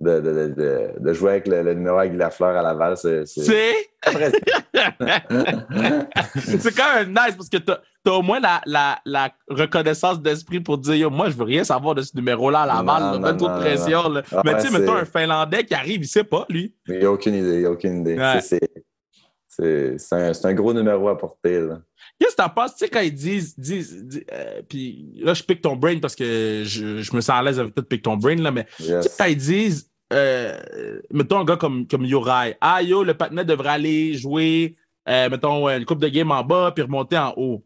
de, 0.00 0.20
de, 0.20 0.54
de, 0.54 0.90
de, 0.98 1.12
jouer 1.12 1.30
avec 1.32 1.48
le, 1.48 1.72
numéro 1.72 1.98
avec 1.98 2.14
la 2.14 2.30
fleur 2.30 2.56
à 2.56 2.62
Laval. 2.62 2.96
C'est. 2.96 3.24
C'est 6.36 6.76
quand 6.76 6.94
même 6.94 7.08
nice 7.08 7.34
parce 7.36 7.48
que 7.48 7.56
tu 7.56 7.72
as, 7.72 8.12
au 8.12 8.22
moins 8.22 8.38
la, 8.38 8.60
la, 8.66 9.00
la 9.04 9.30
reconnaissance 9.48 10.20
d'esprit 10.20 10.60
pour 10.60 10.78
dire 10.78 11.10
moi, 11.10 11.30
je 11.30 11.36
veux 11.36 11.44
rien 11.44 11.64
savoir 11.64 11.94
de 11.94 12.02
ce 12.02 12.14
numéro-là 12.14 12.62
à 12.62 12.66
Laval. 12.66 13.20
Pas 13.20 13.34
trop 13.34 13.48
de 13.48 13.58
pression. 13.58 14.08
Là. 14.10 14.22
Ah, 14.30 14.42
Mais 14.44 14.54
tu 14.56 14.68
sais, 14.68 14.78
mettons 14.78 14.94
un 14.94 15.04
Finlandais 15.04 15.64
qui 15.64 15.74
arrive, 15.74 16.02
il 16.02 16.08
sait 16.08 16.24
pas, 16.24 16.44
lui. 16.48 16.74
Il 16.86 16.98
n'a 16.98 17.10
aucune 17.10 17.34
idée. 17.34 17.60
Il 17.60 17.66
a 17.66 17.70
aucune 17.70 18.00
idée. 18.02 18.16
C'est 19.58 20.12
un, 20.12 20.32
un, 20.44 20.54
gros 20.54 20.74
numéro 20.74 21.08
à 21.08 21.16
porter. 21.16 21.66
Qu'est-ce 22.18 22.36
que 22.36 22.42
t'en 22.42 22.48
penses? 22.50 22.72
Tu 22.72 22.84
sais, 22.84 22.88
quand 22.90 23.00
ils 23.00 23.14
disent. 23.14 23.58
disent, 23.58 24.06
euh, 24.32 24.62
puis 24.68 25.12
là, 25.16 25.32
je 25.32 25.42
pique 25.42 25.62
ton 25.62 25.76
brain 25.76 25.98
parce 25.98 26.14
que 26.14 26.62
je, 26.64 27.00
je 27.00 27.16
me 27.16 27.20
sens 27.20 27.36
à 27.36 27.42
l'aise 27.42 27.58
avec 27.58 27.74
tout 27.74 27.82
pique 27.82 28.02
ton 28.02 28.16
brain, 28.16 28.36
là, 28.36 28.50
mais 28.50 28.66
tu 28.76 28.84
sais, 28.84 29.10
quand 29.18 29.26
ils 29.26 29.36
disent. 29.36 29.90
Euh, 30.12 30.56
mettons 31.10 31.40
un 31.40 31.44
gars 31.44 31.56
comme, 31.56 31.84
comme 31.88 32.04
Yorai. 32.04 32.56
Ah, 32.60 32.80
yo, 32.80 33.02
le 33.02 33.14
patinet 33.14 33.44
devrait 33.44 33.70
aller 33.70 34.14
jouer, 34.14 34.76
euh, 35.08 35.28
mettons, 35.28 35.68
une 35.68 35.84
coupe 35.84 35.98
de 35.98 36.06
game 36.06 36.30
en 36.30 36.44
bas 36.44 36.70
puis 36.72 36.84
remonter 36.84 37.18
en 37.18 37.34
haut. 37.36 37.64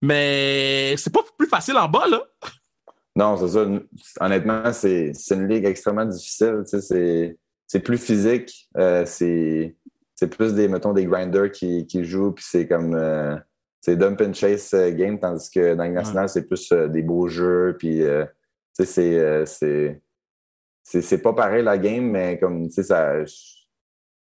Mais 0.00 0.94
c'est 0.96 1.12
pas 1.12 1.24
plus 1.36 1.48
facile 1.48 1.76
en 1.76 1.88
bas, 1.88 2.06
là. 2.06 2.22
Non, 3.16 3.36
c'est 3.36 3.48
ça. 3.48 3.66
Honnêtement, 4.20 4.72
c'est 4.72 5.12
une 5.32 5.48
ligue 5.48 5.64
extrêmement 5.64 6.04
difficile. 6.04 6.62
C'est 6.64 7.80
plus 7.80 7.98
physique. 7.98 8.68
c'est 9.06 9.74
c'est 10.20 10.28
plus 10.28 10.52
des, 10.52 10.68
mettons, 10.68 10.92
des 10.92 11.06
grinders 11.06 11.50
qui, 11.50 11.86
qui 11.86 12.04
jouent, 12.04 12.32
puis 12.32 12.44
c'est 12.46 12.68
comme. 12.68 12.94
Euh, 12.94 13.36
c'est 13.80 13.96
dump 13.96 14.20
and 14.20 14.34
chase 14.34 14.74
euh, 14.74 14.90
game, 14.90 15.18
tandis 15.18 15.50
que 15.50 15.74
dans 15.74 15.84
le 15.84 15.92
national, 15.92 16.28
c'est 16.28 16.46
plus 16.46 16.70
euh, 16.72 16.88
des 16.88 17.00
beaux 17.00 17.26
jeux, 17.26 17.74
puis. 17.78 18.02
tu 18.76 18.84
sais, 18.84 19.44
c'est. 19.46 20.02
C'est 20.82 21.22
pas 21.22 21.32
pareil 21.32 21.62
la 21.62 21.78
game, 21.78 22.10
mais 22.10 22.38
comme, 22.38 22.68
tu 22.68 22.74
sais, 22.74 22.82
ça. 22.82 23.14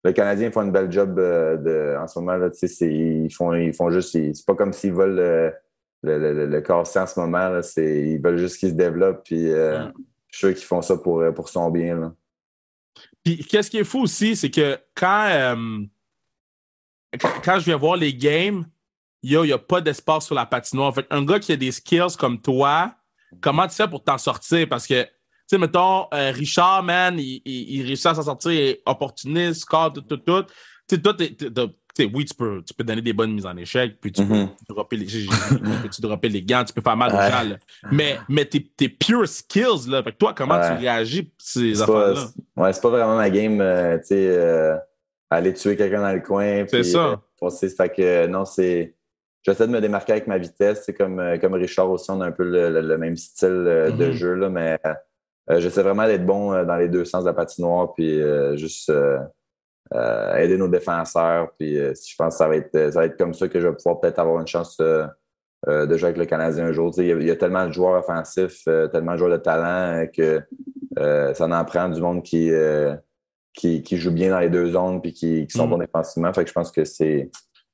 Le 0.03 0.13
Canadien 0.13 0.49
font 0.49 0.61
une 0.61 0.71
belle 0.71 0.89
job 0.89 1.13
de, 1.15 1.97
en 1.99 2.07
ce 2.07 2.19
moment. 2.19 2.37
Là, 2.37 2.49
ils, 2.81 3.33
font, 3.33 3.53
ils 3.53 3.73
font 3.73 3.91
juste. 3.91 4.11
C'est 4.11 4.45
pas 4.45 4.55
comme 4.55 4.71
s'ils 4.71 4.93
veulent 4.93 5.15
le, 5.15 5.53
le, 6.03 6.45
le, 6.45 6.61
casser 6.61 6.99
en 6.99 7.05
ce 7.05 7.19
moment. 7.19 7.49
Là, 7.49 7.61
ils 7.77 8.21
veulent 8.21 8.37
juste 8.37 8.59
qu'il 8.59 8.69
se 8.69 8.75
développe. 8.75 9.23
Puis, 9.25 9.47
je 9.47 9.91
suis 10.29 10.47
sûr 10.47 10.53
qu'ils 10.53 10.65
font 10.65 10.81
ça 10.81 10.95
pour, 10.95 11.21
pour 11.35 11.49
son 11.49 11.69
bien. 11.69 11.99
Là. 11.99 12.13
Puis 13.23 13.37
qu'est-ce 13.45 13.69
qui 13.69 13.77
est 13.77 13.83
fou 13.83 14.01
aussi, 14.01 14.35
c'est 14.35 14.49
que 14.49 14.79
quand, 14.95 15.27
euh, 15.29 15.79
quand 17.43 17.59
je 17.59 17.65
viens 17.65 17.77
voir 17.77 17.95
les 17.95 18.13
games, 18.13 18.65
il 19.23 19.39
n'y 19.39 19.51
a 19.51 19.57
pas 19.57 19.81
d'espace 19.81 20.25
sur 20.25 20.35
la 20.35 20.45
patinoire. 20.45 20.93
Fait 20.93 21.05
un 21.09 21.23
gars 21.23 21.39
qui 21.39 21.51
a 21.51 21.55
des 21.55 21.71
skills 21.71 22.15
comme 22.17 22.41
toi, 22.41 22.95
comment 23.39 23.67
tu 23.67 23.75
fais 23.75 23.87
pour 23.87 24.03
t'en 24.03 24.17
sortir? 24.17 24.67
Parce 24.67 24.87
que, 24.87 25.03
tu 25.03 25.09
sais, 25.45 25.57
mettons, 25.57 26.07
euh, 26.13 26.31
Richard, 26.31 26.83
man, 26.83 27.19
il, 27.19 27.41
il, 27.45 27.85
réussit 27.85 28.07
à 28.07 28.15
s'en 28.15 28.23
sortir, 28.23 28.75
opportuniste, 28.85 29.61
score, 29.61 29.93
tout, 29.93 30.01
tout, 30.01 30.17
tout. 30.17 30.43
Tu 30.87 30.95
sais, 30.95 31.01
toi, 31.01 31.15
oui, 31.99 32.25
tu 32.25 32.33
peux, 32.33 32.61
tu 32.65 32.73
peux 32.73 32.83
donner 32.83 33.01
des 33.01 33.13
bonnes 33.13 33.33
mises 33.33 33.45
en 33.45 33.55
échec, 33.57 33.97
puis 33.99 34.11
tu, 34.11 34.25
peux, 34.25 34.33
mm-hmm. 34.33 34.49
dropper 34.69 34.97
les, 34.97 35.05
tu 35.05 36.01
dropper 36.01 36.29
les 36.29 36.41
gants, 36.41 36.63
tu 36.63 36.73
peux 36.73 36.81
faire 36.81 36.97
mal 36.97 37.11
aux 37.13 37.17
gens. 37.17 37.57
Mais, 37.91 38.17
mais 38.29 38.45
tes, 38.45 38.63
tes 38.63 38.89
pure 38.89 39.27
skills, 39.27 39.89
là. 39.89 40.01
Fait 40.03 40.11
que 40.11 40.17
toi, 40.17 40.33
comment 40.35 40.59
tu 40.59 40.73
réagis 40.73 41.23
pour 41.23 41.33
ces 41.39 41.81
affaires-là? 41.81 42.25
Ouais, 42.55 42.73
c'est 42.73 42.81
pas 42.81 42.89
vraiment 42.89 43.15
ma 43.15 43.29
game, 43.29 43.59
euh, 43.61 43.97
tu 43.99 44.07
sais, 44.07 44.27
euh, 44.27 44.75
aller 45.29 45.53
tuer 45.53 45.75
quelqu'un 45.75 46.01
dans 46.01 46.13
le 46.13 46.21
coin. 46.21 46.65
C'est 46.67 46.83
ça. 46.83 47.21
Euh, 47.43 47.49
fait 47.49 47.89
que 47.89 48.27
non, 48.27 48.45
c'est. 48.45 48.95
J'essaie 49.43 49.65
de 49.65 49.71
me 49.71 49.81
démarquer 49.81 50.11
avec 50.11 50.27
ma 50.27 50.37
vitesse. 50.37 50.83
C'est 50.85 50.93
comme, 50.93 51.19
comme 51.41 51.53
Richard 51.55 51.89
aussi, 51.89 52.11
on 52.11 52.21
a 52.21 52.27
un 52.27 52.31
peu 52.31 52.43
le, 52.43 52.97
même 52.97 53.17
style 53.17 53.49
de 53.49 53.91
mm-hmm. 53.91 54.11
jeu, 54.11 54.35
là, 54.35 54.49
mais 54.49 54.77
j'essaie 55.49 55.81
vraiment 55.81 56.05
d'être 56.05 56.25
bon 56.25 56.63
dans 56.63 56.75
les 56.75 56.87
deux 56.87 57.05
sens 57.05 57.23
de 57.23 57.29
la 57.29 57.33
patinoire, 57.33 57.91
puis 57.95 58.21
juste 58.53 58.91
euh, 59.93 60.37
aider 60.37 60.57
nos 60.57 60.69
défenseurs. 60.69 61.51
Puis 61.59 61.77
euh, 61.77 61.93
je 61.93 62.15
pense 62.15 62.35
que 62.35 62.37
ça 62.37 62.47
va, 62.47 62.55
être, 62.55 62.91
ça 62.91 62.99
va 62.99 63.05
être 63.05 63.17
comme 63.17 63.33
ça 63.33 63.49
que 63.49 63.59
je 63.59 63.67
vais 63.67 63.75
pouvoir 63.75 63.99
peut-être 63.99 64.19
avoir 64.19 64.39
une 64.39 64.47
chance 64.47 64.77
euh, 64.79 65.05
de 65.67 65.97
jouer 65.97 66.07
avec 66.07 66.17
le 66.17 66.25
Canadien 66.25 66.65
un 66.67 66.71
jour. 66.71 66.93
Il 66.97 67.23
y, 67.23 67.31
a, 67.31 67.35
tellement 67.35 67.67
de 67.67 67.73
joueurs 67.73 67.99
offensifs, 67.99 68.63
tellement 68.91 69.13
de 69.13 69.17
joueurs 69.17 69.31
de 69.31 69.37
talent 69.37 70.07
que 70.15 70.41
ça 70.97 71.45
en 71.45 71.65
prend 71.65 71.89
du 71.89 72.01
monde 72.01 72.23
qui, 72.23 72.51
qui, 73.53 73.83
qui, 73.83 73.97
joue 73.97 74.11
bien 74.11 74.31
dans 74.31 74.39
les 74.39 74.49
deux 74.49 74.71
zones 74.71 75.01
puis 75.01 75.13
qui, 75.13 75.45
qui 75.45 75.57
sont 75.57 75.67
mm. 75.67 75.69
bons 75.69 75.77
défensivement. 75.77 76.33
Fait 76.33 76.43
que 76.43 76.49
je 76.49 76.53
pense 76.53 76.71
que 76.71 76.83
c'est 76.85 77.29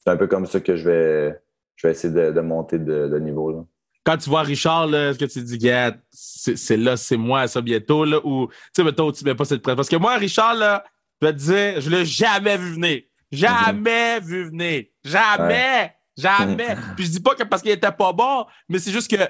un 0.05 0.17
peu 0.17 0.27
comme 0.27 0.45
ça 0.45 0.59
que 0.59 0.75
je 0.75 0.89
vais, 0.89 1.39
je 1.75 1.87
vais 1.87 1.91
essayer 1.91 2.13
de, 2.13 2.41
monter 2.41 2.79
de, 2.79 3.19
niveau. 3.19 3.51
Là 3.51 3.63
quand 4.03 4.15
tu 4.15 4.29
vois 4.29 4.43
Richard, 4.43 4.95
est-ce 4.95 5.19
que 5.19 5.25
tu 5.25 5.41
dis, 5.41 5.57
gars, 5.57 5.93
c'est 6.09 6.77
là, 6.77 6.95
c'est 6.95 7.17
moi, 7.17 7.45
ça 7.49 7.59
bientôt, 7.59 8.05
là, 8.05 8.21
ou, 8.23 8.47
tu 8.47 8.53
sais, 8.73 8.83
mettons, 8.85 9.11
tu 9.11 9.25
mets 9.25 9.35
pas 9.35 9.43
cette 9.43 9.61
presse. 9.61 9.75
Parce 9.75 9.89
que 9.89 9.97
moi, 9.97 10.15
Richard, 10.15 10.55
là, 10.55 10.85
je 11.21 11.27
vais 11.27 11.33
te 11.33 11.39
dire, 11.39 11.81
je 11.81 11.89
l'ai 11.89 12.05
jamais 12.05 12.57
vu 12.57 12.73
venir. 12.73 13.01
Jamais 13.31 14.19
vu 14.19 14.45
venir. 14.49 14.85
Jamais. 15.03 15.93
Jamais. 16.15 16.75
Puis 16.95 17.05
je 17.05 17.11
dis 17.11 17.19
pas 17.19 17.35
que 17.35 17.43
parce 17.43 17.61
qu'il 17.61 17.71
était 17.71 17.91
pas 17.91 18.13
bon, 18.13 18.45
mais 18.67 18.79
c'est 18.79 18.91
juste 18.91 19.09
que 19.09 19.23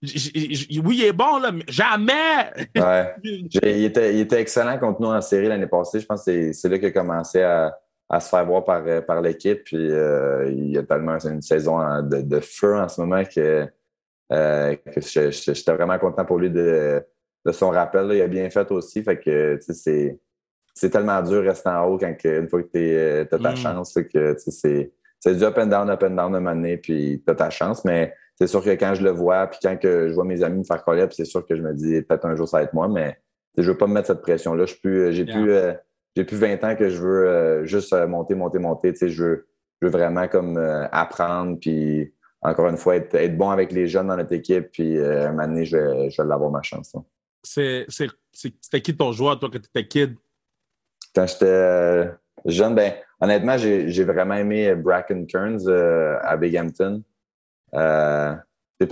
oui, 0.00 0.98
il 0.98 1.04
est 1.04 1.12
bon, 1.12 1.38
là, 1.38 1.50
mais 1.50 1.64
jamais! 1.66 2.52
ouais. 2.76 3.14
il, 3.24 3.84
était, 3.84 4.14
il, 4.14 4.20
était, 4.20 4.40
excellent 4.40 4.78
contre 4.78 5.00
nous 5.00 5.08
en 5.08 5.20
série 5.20 5.48
l'année 5.48 5.66
passée. 5.66 5.98
Je 5.98 6.06
pense 6.06 6.24
que 6.24 6.52
c'est 6.52 6.68
là 6.68 6.78
qu'il 6.78 6.86
a 6.86 6.90
commencé 6.92 7.42
à, 7.42 7.76
à, 8.08 8.20
se 8.20 8.28
faire 8.28 8.46
voir 8.46 8.64
par, 8.64 8.84
par 9.04 9.20
l'équipe. 9.20 9.64
Puis 9.64 9.76
euh, 9.76 10.52
il 10.52 10.78
a 10.78 10.84
tellement 10.84 11.18
une 11.18 11.42
saison 11.42 11.80
de, 12.02 12.20
de, 12.20 12.40
feu 12.40 12.76
en 12.76 12.88
ce 12.88 13.00
moment 13.00 13.24
que, 13.24 13.66
euh, 14.32 14.76
que 14.76 15.00
j'étais 15.00 15.72
vraiment 15.72 15.98
content 15.98 16.24
pour 16.24 16.38
lui 16.38 16.50
de, 16.50 17.04
de 17.44 17.52
son 17.52 17.70
rappel. 17.70 18.08
Il 18.12 18.22
a 18.22 18.28
bien 18.28 18.48
fait 18.50 18.70
aussi. 18.70 19.02
Fait 19.02 19.18
que 19.18 19.58
c'est 19.60 20.16
c'est 20.78 20.90
tellement 20.90 21.20
dur 21.22 21.42
de 21.42 21.48
rester 21.48 21.70
en 21.70 21.86
haut 21.86 21.98
quand 21.98 22.14
une 22.22 22.48
fois 22.48 22.62
que 22.62 22.68
tu 22.68 22.78
euh, 22.78 23.22
as 23.22 23.38
ta 23.38 23.52
mm. 23.52 23.56
chance, 23.56 23.98
que 24.14 24.36
c'est, 24.38 24.92
c'est 25.18 25.34
du 25.34 25.42
up 25.42 25.58
and 25.58 25.66
down, 25.66 25.90
up 25.90 26.04
and 26.04 26.10
down 26.10 26.32
de 26.32 26.38
m'amener, 26.38 26.76
puis 26.76 27.20
tu 27.24 27.32
as 27.32 27.34
ta 27.34 27.50
chance. 27.50 27.84
Mais 27.84 28.14
c'est 28.36 28.46
sûr 28.46 28.62
que 28.62 28.70
quand 28.70 28.94
je 28.94 29.02
le 29.02 29.10
vois, 29.10 29.48
puis 29.48 29.58
quand 29.60 29.76
que 29.76 30.08
je 30.08 30.14
vois 30.14 30.24
mes 30.24 30.40
amis 30.44 30.58
me 30.58 30.64
faire 30.64 30.84
coller, 30.84 31.08
c'est 31.10 31.24
sûr 31.24 31.44
que 31.44 31.56
je 31.56 31.62
me 31.62 31.74
dis 31.74 32.00
peut-être 32.02 32.26
un 32.26 32.36
jour 32.36 32.48
ça 32.48 32.58
va 32.58 32.62
être 32.62 32.74
moi, 32.74 32.86
mais 32.86 33.18
je 33.56 33.68
veux 33.68 33.76
pas 33.76 33.88
me 33.88 33.94
mettre 33.94 34.06
cette 34.06 34.22
pression-là. 34.22 34.66
J'ai 34.66 34.76
plus, 34.76 35.00
euh, 35.00 35.10
j'ai 35.10 35.24
plus, 35.24 35.50
euh, 35.50 35.72
j'ai 36.14 36.24
plus 36.24 36.36
20 36.36 36.62
ans 36.62 36.76
que 36.76 36.88
je 36.90 37.02
veux 37.02 37.64
juste 37.64 37.92
monter, 38.06 38.36
monter, 38.36 38.60
monter. 38.60 38.94
Je 38.94 39.24
veux, 39.24 39.48
je 39.82 39.86
veux 39.88 39.90
vraiment 39.90 40.28
comme 40.28 40.58
apprendre, 40.92 41.58
puis 41.60 42.14
encore 42.40 42.68
une 42.68 42.76
fois, 42.76 42.94
être, 42.94 43.16
être, 43.16 43.36
bon 43.36 43.50
avec 43.50 43.72
les 43.72 43.88
jeunes 43.88 44.06
dans 44.06 44.16
notre 44.16 44.32
équipe, 44.32 44.70
puis 44.70 44.96
un 44.96 45.32
moment 45.32 45.48
donné, 45.48 45.64
je 45.64 45.76
vais, 45.76 46.10
je 46.10 46.22
vais 46.22 46.28
l'avoir 46.28 46.52
ma 46.52 46.62
chance. 46.62 46.94
C'était 47.42 48.80
qui 48.80 48.96
ton 48.96 49.10
joueur, 49.10 49.40
toi, 49.40 49.50
quand 49.52 49.58
tu 49.58 49.66
étais 49.66 49.88
kid? 49.88 50.14
Quand 51.18 51.26
j'étais 51.26 52.10
jeune, 52.44 52.76
ben, 52.76 52.92
honnêtement, 53.20 53.58
j'ai 53.58 54.04
vraiment 54.04 54.34
aimé 54.34 54.72
Bracken 54.76 55.26
Kearns 55.26 55.68
à 56.22 56.36
Bighampton. 56.36 57.02
Euh, 57.74 58.36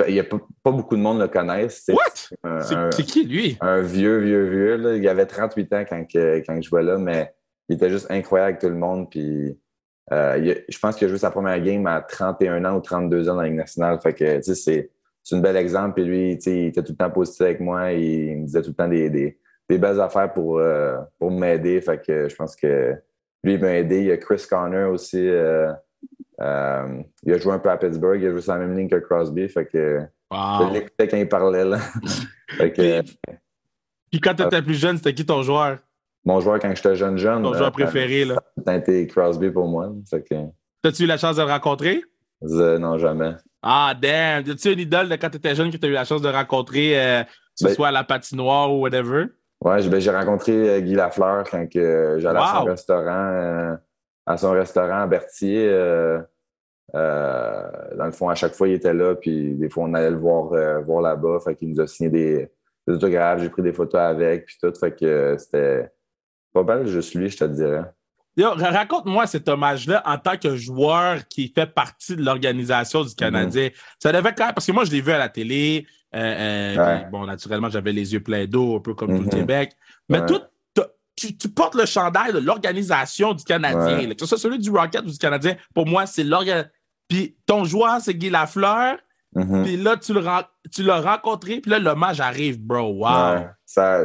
il 0.08 0.14
y 0.14 0.18
a 0.18 0.24
pas, 0.24 0.40
beaucoup 0.64 0.96
de 0.96 1.00
monde 1.00 1.20
le 1.20 1.28
connaissent. 1.28 1.88
What? 1.88 2.62
C'est 2.90 3.04
qui, 3.04 3.26
lui? 3.26 3.56
Un 3.60 3.80
vieux, 3.80 4.18
vieux, 4.18 4.44
vieux. 4.50 4.76
Là. 4.76 4.96
Il 4.96 5.08
avait 5.08 5.26
38 5.26 5.72
ans 5.72 5.84
quand, 5.88 6.04
quand 6.12 6.60
je 6.60 6.68
jouais 6.68 6.82
là, 6.82 6.98
mais 6.98 7.32
il 7.68 7.76
était 7.76 7.90
juste 7.90 8.10
incroyable 8.10 8.48
avec 8.48 8.60
tout 8.60 8.70
le 8.70 8.74
monde. 8.74 9.08
Puis, 9.08 9.56
euh, 10.10 10.54
je 10.68 10.78
pense 10.80 10.96
qu'il 10.96 11.06
a 11.06 11.08
joué 11.08 11.18
sa 11.18 11.30
première 11.30 11.60
game 11.60 11.86
à 11.86 12.00
31 12.00 12.64
ans 12.64 12.76
ou 12.76 12.80
32 12.80 13.28
ans 13.28 13.36
dans 13.36 13.42
la 13.42 13.46
Ligue 13.46 13.58
nationale. 13.58 14.00
Fait 14.02 14.14
que, 14.14 14.40
c'est 14.42 14.90
un 15.30 15.38
bel 15.38 15.56
exemple. 15.56 15.94
Puis 15.94 16.04
lui, 16.04 16.32
il 16.32 16.66
était 16.66 16.82
tout 16.82 16.90
le 16.90 16.96
temps 16.96 17.10
positif 17.10 17.42
avec 17.42 17.60
moi. 17.60 17.92
Il, 17.92 18.38
me 18.38 18.46
disait 18.46 18.62
tout 18.62 18.70
le 18.70 18.74
temps 18.74 18.88
des, 18.88 19.10
des, 19.10 19.38
belles 19.68 20.00
affaires 20.00 20.32
pour, 20.32 20.58
euh, 20.58 20.98
pour 21.18 21.30
m'aider. 21.30 21.80
Fait 21.80 22.00
que 22.04 22.28
je 22.28 22.34
pense 22.34 22.54
que 22.56 22.94
lui, 23.42 23.54
il 23.54 23.60
m'a 23.60 23.74
aidé. 23.74 24.00
Il 24.00 24.06
y 24.06 24.12
a 24.12 24.16
Chris 24.16 24.44
Connor 24.48 24.92
aussi. 24.92 25.28
Euh, 25.28 25.72
il 26.38 27.32
a 27.32 27.38
joué 27.38 27.52
un 27.52 27.58
peu 27.58 27.70
à 27.70 27.76
Pittsburgh, 27.76 28.20
il 28.20 28.28
a 28.28 28.30
joué 28.30 28.40
sur 28.42 28.52
la 28.52 28.60
même 28.60 28.76
ligne 28.76 28.88
que 28.88 28.96
Crosby, 28.96 29.48
fait 29.48 29.66
que 29.66 30.02
je 30.30 30.72
l'écoutais 30.72 31.08
quand 31.08 31.16
il 31.16 31.28
parlait. 31.28 31.64
Là. 31.64 31.78
fait 32.50 32.72
que, 32.72 33.02
puis, 34.10 34.20
quand 34.20 34.34
tu 34.34 34.42
étais 34.42 34.62
plus 34.62 34.74
jeune, 34.74 34.96
c'était 34.96 35.14
qui 35.14 35.26
ton 35.26 35.42
joueur? 35.42 35.78
Mon 36.24 36.40
joueur 36.40 36.58
quand 36.58 36.74
j'étais 36.74 36.96
jeune, 36.96 37.18
jeune. 37.18 37.42
Ton 37.42 37.54
joueur 37.54 37.68
euh, 37.68 37.70
préféré, 37.70 38.24
là? 38.24 38.36
Été 38.74 39.06
Crosby 39.06 39.50
pour 39.50 39.66
moi. 39.66 39.92
Que... 40.10 40.34
T'as-tu 40.82 41.04
eu 41.04 41.06
la 41.06 41.18
chance 41.18 41.36
de 41.36 41.42
le 41.42 41.48
rencontrer? 41.48 42.02
non, 42.42 42.98
jamais. 42.98 43.34
Ah, 43.62 43.94
damn! 44.00 44.48
As-tu 44.48 44.72
une 44.72 44.78
idole 44.78 45.08
de 45.08 45.16
quand 45.16 45.30
tu 45.30 45.38
étais 45.38 45.54
jeune 45.54 45.70
que 45.70 45.76
tu 45.76 45.86
as 45.86 45.88
eu 45.88 45.92
la 45.92 46.04
chance 46.04 46.22
de 46.22 46.28
rencontrer, 46.28 46.98
euh, 46.98 47.24
que 47.24 47.30
ce 47.56 47.64
ben 47.64 47.74
soit 47.74 47.88
à 47.88 47.92
la 47.92 48.04
patinoire 48.04 48.72
ou 48.72 48.80
whatever? 48.80 49.26
Ouais, 49.64 49.80
j'ai 49.80 49.90
ben, 49.90 50.16
rencontré 50.16 50.82
Guy 50.82 50.94
Lafleur 50.94 51.44
quand 51.50 51.66
j'allais 51.72 52.38
à 52.38 52.54
son 52.58 52.64
restaurant 52.64 53.76
à 54.26 54.36
son 54.36 54.50
restaurant 54.52 55.02
à 55.02 55.06
Berthier. 55.06 55.68
Euh, 55.70 56.20
euh, 56.94 57.96
dans 57.96 58.06
le 58.06 58.12
fond, 58.12 58.28
à 58.28 58.34
chaque 58.34 58.54
fois, 58.54 58.68
il 58.68 58.74
était 58.74 58.92
là, 58.92 59.14
puis 59.14 59.54
des 59.54 59.70
fois, 59.70 59.84
on 59.84 59.94
allait 59.94 60.10
le 60.10 60.18
voir, 60.18 60.52
euh, 60.52 60.80
voir 60.80 61.00
là-bas. 61.00 61.38
Fait 61.44 61.54
qu'il 61.54 61.70
nous 61.70 61.80
a 61.80 61.86
signé 61.86 62.10
des, 62.10 62.50
autographes, 62.88 63.40
j'ai 63.40 63.48
pris 63.48 63.62
des 63.62 63.72
photos 63.72 64.00
avec, 64.00 64.46
puis 64.46 64.56
tout. 64.60 64.72
Fait 64.78 64.92
que 64.92 65.36
c'était 65.38 65.90
pas 66.52 66.62
mal 66.64 66.86
juste 66.86 67.14
lui, 67.14 67.28
je 67.28 67.38
te 67.38 67.44
dirais. 67.44 67.84
Raconte-moi 68.38 69.26
cet 69.26 69.48
hommage-là 69.48 70.02
en 70.04 70.18
tant 70.18 70.36
que 70.36 70.56
joueur 70.56 71.26
qui 71.28 71.48
fait 71.48 71.66
partie 71.66 72.16
de 72.16 72.22
l'organisation 72.22 73.02
du 73.02 73.14
Canadien. 73.14 73.68
Mm-hmm. 73.68 73.96
Ça 73.98 74.12
devait 74.12 74.34
quand 74.34 74.44
même, 74.44 74.54
parce 74.54 74.66
que 74.66 74.72
moi, 74.72 74.84
je 74.84 74.90
l'ai 74.90 75.00
vu 75.00 75.12
à 75.12 75.18
la 75.18 75.28
télé. 75.28 75.86
bon, 76.12 77.26
naturellement, 77.26 77.70
j'avais 77.70 77.92
les 77.92 78.12
yeux 78.12 78.22
pleins 78.22 78.46
d'eau, 78.46 78.76
un 78.76 78.80
peu 78.80 78.94
comme 78.94 79.16
tout 79.16 79.22
le 79.22 79.28
mm-hmm. 79.28 79.30
Québec. 79.30 79.72
Mais 80.08 80.24
tout, 80.26 80.40
tu, 81.16 81.48
portes 81.48 81.74
le 81.74 81.86
chandail 81.86 82.32
de 82.32 82.38
l'organisation 82.38 83.32
du 83.32 83.44
Canadien. 83.44 84.08
Que 84.10 84.20
ce 84.20 84.26
soit 84.26 84.38
celui 84.38 84.58
du 84.58 84.70
Rocket 84.70 85.02
ou 85.02 85.10
du 85.10 85.18
Canadien, 85.18 85.56
pour 85.74 85.86
moi, 85.86 86.06
c'est 86.06 86.24
l'organisation. 86.24 86.70
Puis 87.08 87.36
ton 87.46 87.64
joueur, 87.64 88.00
c'est 88.00 88.14
Guy 88.14 88.30
Lafleur. 88.30 88.98
Mm-hmm. 89.34 89.62
Puis 89.62 89.76
là, 89.76 89.96
tu 89.96 90.82
l'as 90.82 91.00
rencontré, 91.00 91.60
puis 91.60 91.70
là, 91.70 91.78
l'hommage 91.78 92.20
arrive, 92.20 92.60
bro. 92.60 93.04
Wow. 93.04 93.46
Ça, 93.64 94.04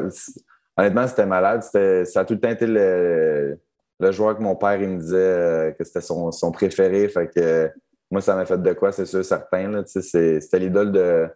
honnêtement, 0.78 1.08
c'était 1.08 1.26
malade. 1.26 1.64
Ça 1.64 2.20
a 2.20 2.26
tout 2.26 2.34
le 2.34 2.40
temps 2.40 2.50
été 2.50 2.68
le, 2.68 3.60
joueur 4.10 4.36
que 4.36 4.42
mon 4.42 4.56
père 4.56 4.82
il 4.82 4.90
me 4.90 5.00
disait 5.00 5.18
euh, 5.18 5.72
que 5.72 5.84
c'était 5.84 6.02
son, 6.02 6.32
préféré. 6.52 7.08
Fait 7.10 7.28
que 7.28 7.72
moi, 8.10 8.22
ça 8.22 8.36
m'a 8.36 8.46
fait 8.46 8.62
de 8.62 8.74
quoi, 8.74 8.92
c'est 8.92 9.06
sûr, 9.06 9.24
certain. 9.24 9.84
C'était 9.86 10.60
l'idole 10.60 10.92
de, 10.92 11.30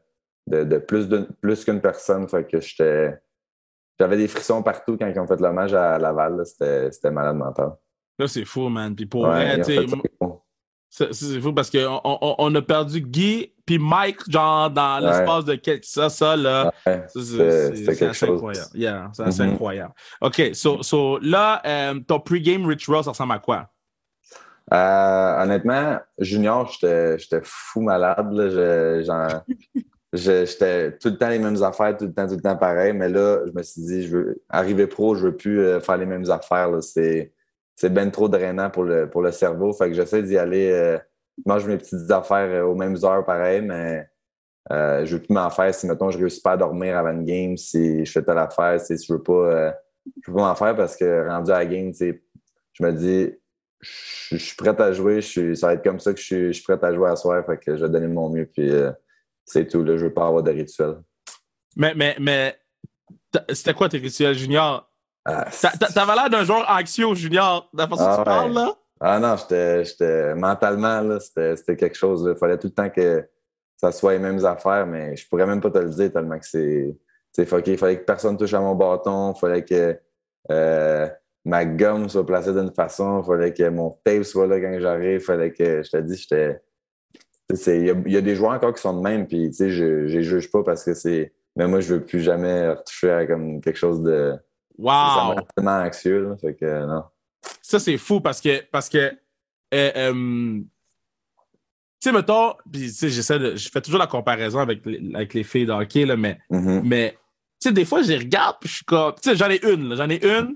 de, 0.47 0.77
plus 0.77 1.63
qu'une 1.63 1.81
personne. 1.81 2.27
Fait 2.27 2.45
que 2.47 2.59
j'étais 2.59 3.19
j'avais 3.99 4.17
des 4.17 4.27
frissons 4.27 4.61
partout 4.61 4.97
quand 4.97 5.07
ils 5.07 5.19
ont 5.19 5.27
fait 5.27 5.39
l'hommage 5.39 5.73
à 5.73 5.97
Laval. 5.97 6.43
C'était 6.45 7.11
malade 7.11 7.37
mental. 7.37 7.73
Là, 8.17 8.27
c'est 8.27 8.45
fou, 8.45 8.69
man. 8.69 8.95
Puis 8.95 9.05
pour 9.05 9.27
vrai, 9.27 9.61
c'est 10.89 11.39
fou 11.41 11.53
parce 11.53 11.69
qu'on 11.69 12.01
on, 12.03 12.55
a 12.55 12.61
perdu 12.61 13.01
Guy 13.01 13.53
puis 13.65 13.79
Mike, 13.79 14.29
genre, 14.29 14.69
dans 14.69 14.99
l'espace 14.99 15.45
de 15.45 15.55
quelques... 15.55 15.85
Ça, 15.85 16.09
ça, 16.09 16.35
là, 16.35 16.71
c'est 16.85 18.03
assez 18.03 18.25
incroyable. 18.29 18.69
Yeah, 18.75 19.11
c'est 19.13 19.23
assez 19.23 19.41
mm-hmm. 19.41 19.53
incroyable. 19.53 19.93
OK, 20.21 20.41
so, 20.53 20.83
so 20.83 21.17
là, 21.19 21.61
euh, 21.65 21.99
ton 22.07 22.19
pre-game 22.19 22.65
ritual, 22.67 23.03
ça 23.03 23.11
ressemble 23.11 23.33
à 23.33 23.39
quoi? 23.39 23.69
Euh, 24.73 25.43
honnêtement, 25.43 25.99
junior, 26.19 26.71
j'étais 26.79 27.41
fou 27.43 27.81
malade. 27.81 28.31
J'étais 30.13 30.97
tout 30.97 31.09
le 31.09 31.17
temps 31.17 31.27
les 31.27 31.39
mêmes 31.39 31.61
affaires, 31.61 31.97
tout 31.97 32.05
le 32.05 32.13
temps, 32.13 32.25
tout 32.25 32.35
le 32.35 32.41
temps 32.41 32.55
pareil. 32.55 32.93
Mais 32.93 33.09
là, 33.09 33.39
je 33.45 33.51
me 33.51 33.61
suis 33.63 33.81
dit, 33.81 34.03
je 34.03 34.15
veux 34.15 34.41
arriver 34.47 34.87
pro, 34.87 35.13
je 35.13 35.25
veux 35.25 35.35
plus 35.35 35.59
euh, 35.59 35.81
faire 35.81 35.97
les 35.97 36.05
mêmes 36.05 36.29
affaires. 36.31 36.71
C'est 36.81 37.33
bien 37.89 38.09
trop 38.09 38.29
drainant 38.29 38.69
pour 38.69 38.85
le, 38.85 39.09
pour 39.09 39.21
le 39.21 39.33
cerveau. 39.33 39.73
Fait 39.73 39.89
que 39.89 39.93
j'essaie 39.93 40.23
d'y 40.23 40.37
aller. 40.37 40.99
Euh, 41.39 41.41
mange 41.45 41.65
mes 41.65 41.77
petites 41.77 42.09
affaires 42.11 42.49
euh, 42.49 42.63
aux 42.63 42.75
mêmes 42.75 42.97
heures, 43.03 43.25
pareil, 43.25 43.61
mais 43.61 44.07
euh, 44.71 45.05
je 45.05 45.15
veux 45.15 45.21
plus 45.21 45.33
m'en 45.33 45.49
faire. 45.49 45.73
Si, 45.73 45.87
mettons, 45.87 46.09
je 46.09 46.17
réussis 46.17 46.41
pas 46.41 46.53
à 46.53 46.57
dormir 46.57 46.97
avant 46.97 47.11
une 47.11 47.25
game, 47.25 47.57
si 47.57 48.05
je 48.05 48.11
fais 48.11 48.23
telle 48.23 48.37
affaire, 48.37 48.79
si 48.79 48.95
je 48.97 49.13
veux 49.13 49.21
pas, 49.21 49.73
je 50.21 50.31
veux 50.31 50.37
pas 50.37 50.49
m'en 50.49 50.55
faire 50.55 50.75
parce 50.75 50.95
que 50.95 51.27
rendu 51.27 51.51
à 51.51 51.59
la 51.59 51.65
game, 51.65 51.91
je 51.93 52.83
me 52.83 52.91
dis, 52.91 53.33
je, 53.81 54.37
suis 54.37 54.55
prêt 54.55 54.79
à 54.81 54.91
jouer. 54.91 55.21
Je 55.21 55.53
ça 55.53 55.67
va 55.67 55.73
être 55.73 55.83
comme 55.83 55.99
ça 55.99 56.13
que 56.13 56.19
je 56.19 56.25
suis, 56.25 56.47
je 56.47 56.51
suis 56.53 56.63
prêt 56.63 56.79
à 56.81 56.93
jouer 56.93 57.09
à 57.09 57.15
soir. 57.15 57.45
Fait 57.45 57.57
que 57.57 57.75
je 57.77 57.85
vais 57.85 57.89
donner 57.89 58.07
mon 58.07 58.29
mieux. 58.29 58.45
Puis, 58.45 58.71
c'est 59.45 59.67
tout, 59.67 59.83
là. 59.83 59.97
Je 59.97 60.05
veux 60.05 60.13
pas 60.13 60.27
avoir 60.27 60.41
de 60.41 60.51
rituels. 60.51 60.97
Mais, 61.75 61.93
mais, 61.93 62.15
mais, 62.19 62.57
c'était 63.53 63.73
quoi 63.73 63.89
tes 63.89 63.97
rituels 63.97 64.35
junior? 64.35 64.89
Ah, 65.25 65.47
T'avais 65.93 66.15
l'air 66.15 66.29
d'un 66.29 66.43
joueur 66.43 66.65
anxieux 66.69 67.13
junior, 67.15 67.69
la 67.73 67.87
façon 67.87 68.05
ah, 68.07 68.17
tu 68.17 68.23
parles, 68.23 68.53
là? 68.53 68.75
Ah 68.99 69.19
non, 69.19 69.35
j'étais 69.37 70.35
mentalement, 70.35 71.01
là, 71.01 71.19
c'était 71.19 71.75
quelque 71.75 71.97
chose. 71.97 72.27
Il 72.33 72.37
fallait 72.37 72.57
tout 72.57 72.67
le 72.67 72.73
temps 72.73 72.89
que 72.89 73.27
ça 73.77 73.91
soit 73.91 74.13
les 74.13 74.19
mêmes 74.19 74.43
affaires, 74.45 74.87
mais 74.87 75.15
je 75.15 75.27
pourrais 75.27 75.45
même 75.45 75.61
pas 75.61 75.71
te 75.71 75.79
le 75.79 75.89
dire 75.89 76.11
tellement 76.11 76.39
que 76.39 76.45
c'est. 76.45 76.97
Il 77.37 77.45
fallait 77.45 77.99
que 77.99 78.05
personne 78.05 78.37
touche 78.37 78.53
à 78.53 78.61
mon 78.61 78.75
bâton, 78.75 79.33
il 79.35 79.39
fallait 79.39 79.65
que 79.65 79.99
euh, 80.49 81.07
ma 81.43 81.65
gomme 81.65 82.07
soit 82.07 82.25
placée 82.25 82.53
d'une 82.53 82.71
façon, 82.71 83.21
il 83.21 83.25
fallait 83.25 83.53
que 83.53 83.67
mon 83.67 83.97
tape 84.05 84.23
soit 84.23 84.47
là 84.47 84.61
quand 84.61 84.79
j'arrive, 84.79 85.19
il 85.19 85.19
fallait 85.19 85.51
que. 85.51 85.83
Je 85.83 85.89
te 85.89 85.97
dis, 85.97 86.15
j'étais 86.15 86.61
il 87.49 88.11
y, 88.11 88.17
a 88.17 88.21
des 88.21 88.35
joueurs 88.35 88.53
encore 88.53 88.73
qui 88.73 88.81
sont 88.81 88.97
de 88.97 89.01
même, 89.01 89.27
puis 89.27 89.51
je 89.53 90.15
ne 90.15 90.21
juge 90.21 90.49
pas 90.49 90.63
parce 90.63 90.83
que 90.83 90.93
c'est. 90.93 91.33
Mais 91.55 91.67
moi, 91.67 91.79
je 91.79 91.95
veux 91.95 92.03
plus 92.03 92.21
jamais 92.21 92.69
retoucher 92.69 93.11
à 93.11 93.25
comme 93.25 93.61
quelque 93.61 93.77
chose 93.77 94.01
de. 94.01 94.33
Wow! 94.77 95.35
tellement 95.55 95.79
anxieux, 95.79 96.27
là, 96.27 96.37
fait 96.37 96.53
que 96.55 96.85
non. 96.85 97.03
Ça, 97.61 97.79
c'est 97.79 97.97
fou 97.97 98.21
parce 98.21 98.41
que. 98.41 98.63
Parce 98.71 98.89
que 98.89 99.17
euh, 99.73 99.91
euh, 99.95 100.61
tu 102.01 102.09
sais, 102.09 102.11
mettons, 102.11 102.53
puis 102.71 102.89
j'essaie 102.89 103.39
de. 103.39 103.55
Je 103.55 103.69
fais 103.69 103.81
toujours 103.81 103.99
la 103.99 104.07
comparaison 104.07 104.59
avec 104.59 104.85
les, 104.85 105.01
avec 105.15 105.33
les 105.33 105.43
filles 105.43 105.65
de 105.65 105.71
hockey, 105.71 106.05
là, 106.05 106.15
mais. 106.15 106.39
Mm-hmm. 106.51 106.81
Mais, 106.83 107.17
tu 107.61 107.69
sais, 107.69 107.71
des 107.71 107.85
fois, 107.85 108.01
je 108.01 108.09
les 108.09 108.17
regarde, 108.17 108.57
puis 108.59 108.69
je 108.69 108.75
suis 108.75 108.85
comme. 108.85 109.13
Tu 109.21 109.29
sais, 109.29 109.35
j'en 109.35 109.49
ai 109.49 109.63
une, 109.65 109.95
j'en 109.95 110.09
ai 110.09 110.23
une. 110.23 110.55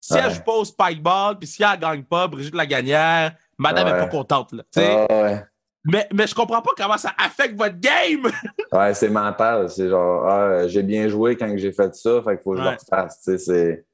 Si 0.00 0.14
elle 0.14 0.32
joue 0.32 0.42
pas 0.42 0.52
au 0.52 0.64
spike 0.64 1.00
ball, 1.00 1.38
puis 1.38 1.46
si 1.46 1.62
elle 1.62 1.78
gagne 1.78 2.02
pas, 2.02 2.26
Brigitte 2.26 2.56
Lagagnère, 2.56 3.36
madame 3.56 3.86
n'est 3.86 4.00
pas 4.00 4.08
contente, 4.08 4.52
là. 4.52 4.64
Tu 4.72 4.80
sais. 4.80 5.06
ouais. 5.08 5.44
Mais, 5.84 6.08
mais 6.12 6.26
je 6.26 6.34
comprends 6.34 6.62
pas 6.62 6.72
comment 6.76 6.96
ça 6.96 7.12
affecte 7.18 7.56
votre 7.56 7.78
game. 7.80 8.30
ouais, 8.72 8.94
c'est 8.94 9.08
mental. 9.08 9.68
C'est 9.68 9.88
genre, 9.88 10.26
ah, 10.28 10.68
j'ai 10.68 10.82
bien 10.82 11.08
joué 11.08 11.36
quand 11.36 11.52
j'ai 11.56 11.72
fait 11.72 11.94
ça, 11.94 12.22
fait 12.22 12.36
qu'il 12.36 12.42
faut 12.42 12.52
que 12.52 12.58
je 12.58 12.62
le 12.62 12.70
refasse. 12.70 13.18
C'est... 13.38 13.84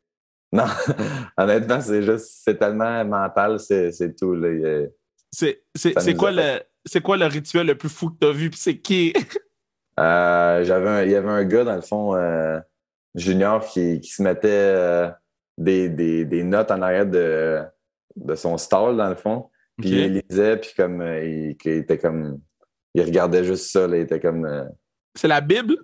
Non, 0.52 0.64
honnêtement, 1.36 1.80
c'est 1.80 2.02
juste, 2.02 2.40
c'est 2.44 2.58
tellement 2.58 3.04
mental, 3.04 3.60
c'est, 3.60 4.16
tout. 4.16 4.34
Là. 4.34 4.86
C'est, 5.30 5.62
c'est, 5.74 6.14
quoi 6.14 6.30
le, 6.30 6.60
c'est 6.84 7.02
quoi 7.02 7.16
le 7.16 7.26
rituel 7.26 7.66
le 7.66 7.76
plus 7.76 7.90
fou 7.90 8.10
que 8.10 8.18
tu 8.20 8.26
as 8.26 8.32
vu? 8.32 8.50
Puis 8.50 8.58
c'est 8.58 8.78
qui? 8.78 9.12
euh, 10.00 10.64
j'avais 10.64 11.06
il 11.06 11.12
y 11.12 11.16
avait 11.16 11.28
un 11.28 11.44
gars, 11.44 11.64
dans 11.64 11.74
le 11.74 11.82
fond, 11.82 12.14
euh, 12.14 12.58
junior, 13.14 13.64
qui, 13.66 14.00
qui 14.00 14.10
se 14.10 14.22
mettait 14.22 14.48
euh, 14.48 15.10
des, 15.58 15.88
des, 15.90 16.24
des, 16.24 16.44
notes 16.44 16.70
en 16.70 16.80
arrière 16.80 17.06
de, 17.06 17.60
de 18.16 18.34
son 18.34 18.56
stall, 18.56 18.96
dans 18.96 19.08
le 19.08 19.16
fond. 19.16 19.50
Puis 19.78 19.90
il 19.90 20.22
lisait, 20.28 20.56
puis 20.56 20.70
comme 20.76 21.02
euh, 21.02 21.24
il, 21.24 21.70
était 21.70 21.98
comme. 21.98 22.40
Il 22.94 23.02
regardait 23.02 23.44
juste 23.44 23.70
ça, 23.70 23.86
là, 23.86 23.98
il 23.98 24.02
était 24.02 24.18
comme. 24.18 24.68
Euh, 25.18 25.20
c'est 25.20 25.28
la 25.28 25.40
Bible? 25.40 25.76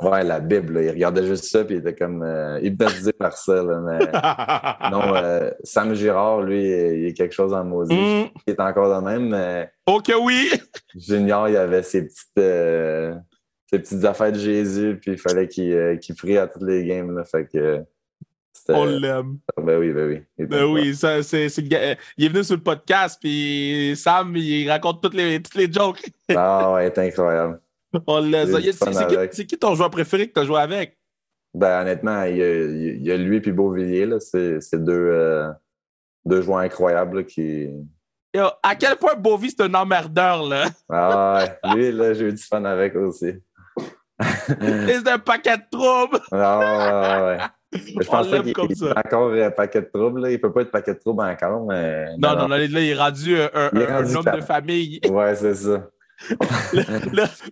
Ouais, 0.00 0.24
la 0.24 0.40
Bible. 0.40 0.74
Là. 0.74 0.82
Il 0.82 0.90
regardait 0.90 1.26
juste 1.26 1.44
ça, 1.44 1.64
puis 1.64 1.76
il 1.76 1.78
était 1.78 1.94
comme 1.94 2.22
euh, 2.22 2.58
hypnotisé 2.62 3.12
par 3.12 3.36
ça. 3.36 3.62
Là, 3.62 3.80
mais 3.80 3.98
non, 4.90 5.14
euh, 5.14 5.50
Sam 5.62 5.94
Girard, 5.94 6.42
lui, 6.42 6.62
il 6.62 7.06
est 7.06 7.14
quelque 7.16 7.34
chose 7.34 7.52
en 7.52 7.64
maudit. 7.64 7.94
Mm. 7.94 8.30
Il 8.46 8.50
est 8.50 8.60
encore 8.60 8.94
de 8.94 9.04
même, 9.04 9.28
mais. 9.28 9.70
Ok, 9.86 10.12
oui! 10.20 10.50
Junior, 10.94 11.48
il 11.48 11.56
avait 11.56 11.82
ses 11.82 12.06
petites, 12.06 12.32
ses 12.36 13.78
petites 13.78 14.04
affaires 14.04 14.32
de 14.32 14.38
Jésus, 14.38 14.98
puis 15.00 15.12
il 15.12 15.18
fallait 15.18 15.48
qu'il 15.48 16.14
prie 16.16 16.38
à 16.38 16.46
toutes 16.46 16.62
les 16.62 16.84
games. 16.84 17.14
Là, 17.16 17.24
fait 17.24 17.46
que 17.46 17.84
On 18.68 18.84
l'aime. 18.84 19.38
Ben 19.56 19.78
oui, 19.78 19.92
ben 19.92 20.08
oui. 20.08 20.22
Il 20.38 20.46
Ben 20.46 20.64
oui, 20.64 20.94
ça, 20.94 21.22
c'est, 21.22 21.48
c'est 21.48 21.62
euh, 21.72 21.94
il 22.16 22.26
est 22.26 22.28
venu 22.28 22.44
sur 22.44 22.56
le 22.56 22.62
podcast, 22.62 23.18
puis 23.20 23.94
Sam, 23.96 24.36
il 24.36 24.68
raconte 24.68 25.02
toutes 25.02 25.14
les, 25.14 25.42
toutes 25.42 25.54
les 25.54 25.72
jokes. 25.72 26.02
Ah 26.34 26.72
ouais, 26.72 26.84
il 26.84 26.86
est 26.86 26.98
incroyable. 26.98 27.60
On 28.06 28.20
l'a. 28.20 28.46
C'est, 28.46 29.46
qui, 29.46 29.58
ton 29.58 29.74
joueur 29.74 29.90
préféré 29.90 30.28
que 30.28 30.32
tu 30.34 30.40
as 30.40 30.44
joué 30.44 30.60
avec? 30.60 30.98
Ben 31.54 31.82
honnêtement, 31.82 32.22
il 32.24 32.36
y 32.36 32.42
a, 32.42 32.62
il 32.64 33.02
y 33.06 33.12
a 33.12 33.16
lui 33.16 33.40
puis 33.40 33.52
Beauvillier, 33.52 34.06
là. 34.06 34.18
C'est 34.20 34.58
deux, 34.82 34.92
euh, 34.92 35.50
deux 36.24 36.42
joueurs 36.42 36.60
incroyables 36.60 37.18
là, 37.18 37.22
qui. 37.24 37.68
Yo, 38.34 38.46
à 38.62 38.74
quel 38.76 38.96
point 38.96 39.14
Bovie, 39.14 39.50
c'est 39.50 39.62
un 39.64 39.74
emmerdeur, 39.74 40.42
là? 40.44 40.64
Ah 40.88 41.44
ouais, 41.64 41.74
lui, 41.74 41.92
là, 41.92 42.14
j'ai 42.14 42.28
eu 42.28 42.32
du 42.32 42.42
fun 42.42 42.64
avec 42.64 42.96
aussi. 42.96 43.34
C'est 44.58 45.08
un 45.08 45.18
paquet 45.18 45.56
de 45.56 45.62
troubles. 45.70 46.20
Ah 46.30 47.24
ouais. 47.26 47.38
Je 47.72 48.06
pense 48.06 48.28
pas 48.28 48.40
qu'il 48.40 48.50
est 48.50 48.98
encore 49.06 49.30
euh, 49.30 49.50
paquet 49.50 49.80
de 49.82 49.90
troubles. 49.92 50.20
Là. 50.20 50.30
Il 50.30 50.40
peut 50.40 50.52
pas 50.52 50.60
être 50.62 50.70
paquet 50.70 50.94
de 50.94 50.98
troubles 51.00 51.22
encore, 51.24 51.66
mais. 51.66 52.06
Non, 52.18 52.36
non, 52.36 52.46
là, 52.48 52.58
là, 52.58 52.64
il 52.66 52.76
est 52.76 52.94
rendu 52.94 53.36
un, 53.36 53.50
un- 53.54 53.70
est 53.70 53.86
un 53.88 53.96
rendu 53.98 54.16
homme 54.16 54.36
de 54.36 54.40
famille. 54.42 55.00
Ouais, 55.10 55.34
c'est 55.34 55.54
ça. 55.54 55.88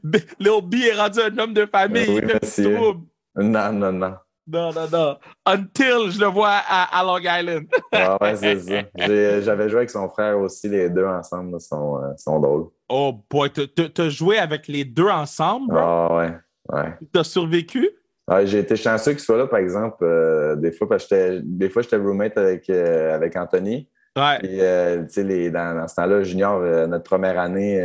B- 0.05 0.25
Lil 0.39 0.61
B 0.63 0.75
est 0.75 0.95
rendu 0.95 1.21
un 1.21 1.39
homme 1.39 1.55
de 1.55 1.67
famille. 1.67 2.05
Oui, 2.09 2.21
il 2.23 2.29
fait 2.29 2.39
du 2.41 2.47
monsieur. 2.47 2.75
trouble. 2.75 3.07
Non, 3.37 3.73
non, 3.73 3.93
non. 3.93 4.15
Non, 4.47 4.73
non, 4.73 4.89
non. 4.91 5.17
Until 5.47 6.11
je 6.11 6.19
le 6.19 6.27
vois 6.27 6.61
à, 6.69 6.99
à 6.99 7.05
Long 7.05 7.19
Island. 7.19 7.67
Ah 7.93 8.17
ouais, 8.21 8.35
c'est 8.37 8.59
ça. 8.59 8.83
J'avais 8.97 9.69
joué 9.69 9.79
avec 9.79 9.91
son 9.91 10.09
frère 10.09 10.39
aussi, 10.41 10.69
les 10.69 10.91
deux 10.91 11.07
ensemble, 11.07 11.61
sont, 11.61 11.99
euh, 12.03 12.09
sont 12.17 12.41
drôles. 12.41 12.67
Oh 12.89 13.15
boy, 13.31 13.51
t'as- 13.51 14.09
joué 14.09 14.39
avec 14.39 14.67
les 14.67 14.85
deux 14.85 15.09
ensemble, 15.09 15.69
bro? 15.69 15.79
Ah 15.79 16.15
ouais, 16.17 16.33
ouais. 16.73 16.95
T'as 17.13 17.23
survécu? 17.23 17.89
J'ai 18.45 18.61
été 18.61 18.77
chanceux 18.77 19.13
qu'il 19.13 19.21
soit 19.21 19.37
là, 19.39 19.47
par 19.47 19.59
exemple, 19.61 20.03
euh, 20.03 20.57
des 20.57 20.73
fois, 20.73 20.89
parce 20.89 21.07
que 21.07 21.41
des 21.45 21.69
fois, 21.69 21.83
j'étais 21.83 21.97
roommate 21.97 22.37
avec, 22.39 22.69
euh, 22.71 23.15
avec 23.15 23.37
Anthony. 23.37 23.89
Ouais. 24.17 24.39
Sais, 25.09 25.23
les- 25.25 25.51
dans, 25.51 25.77
dans 25.77 25.87
ce 25.89 25.95
temps-là, 25.97 26.23
junior, 26.25 26.61
notre 26.89 27.05
première 27.05 27.39
année, 27.39 27.79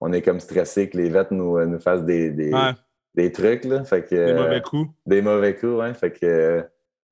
on 0.00 0.12
est 0.12 0.22
comme 0.22 0.40
stressé 0.40 0.88
que 0.88 0.96
les 0.96 1.08
vets 1.08 1.26
nous, 1.30 1.56
euh, 1.58 1.66
nous 1.66 1.78
fassent 1.78 2.04
des, 2.04 2.30
des, 2.30 2.52
Ouais. 2.52 2.72
des 3.14 3.32
trucs, 3.32 3.64
là. 3.64 3.84
Fait 3.84 4.02
que, 4.02 4.14
Des 4.14 4.32
euh, 4.32 4.42
mauvais 4.42 4.60
coups. 4.60 4.90
des 5.06 5.22
mauvais 5.22 5.54
coups, 5.56 5.74
ouais. 5.80 5.94
Fait 5.94 6.10
que, 6.10 6.64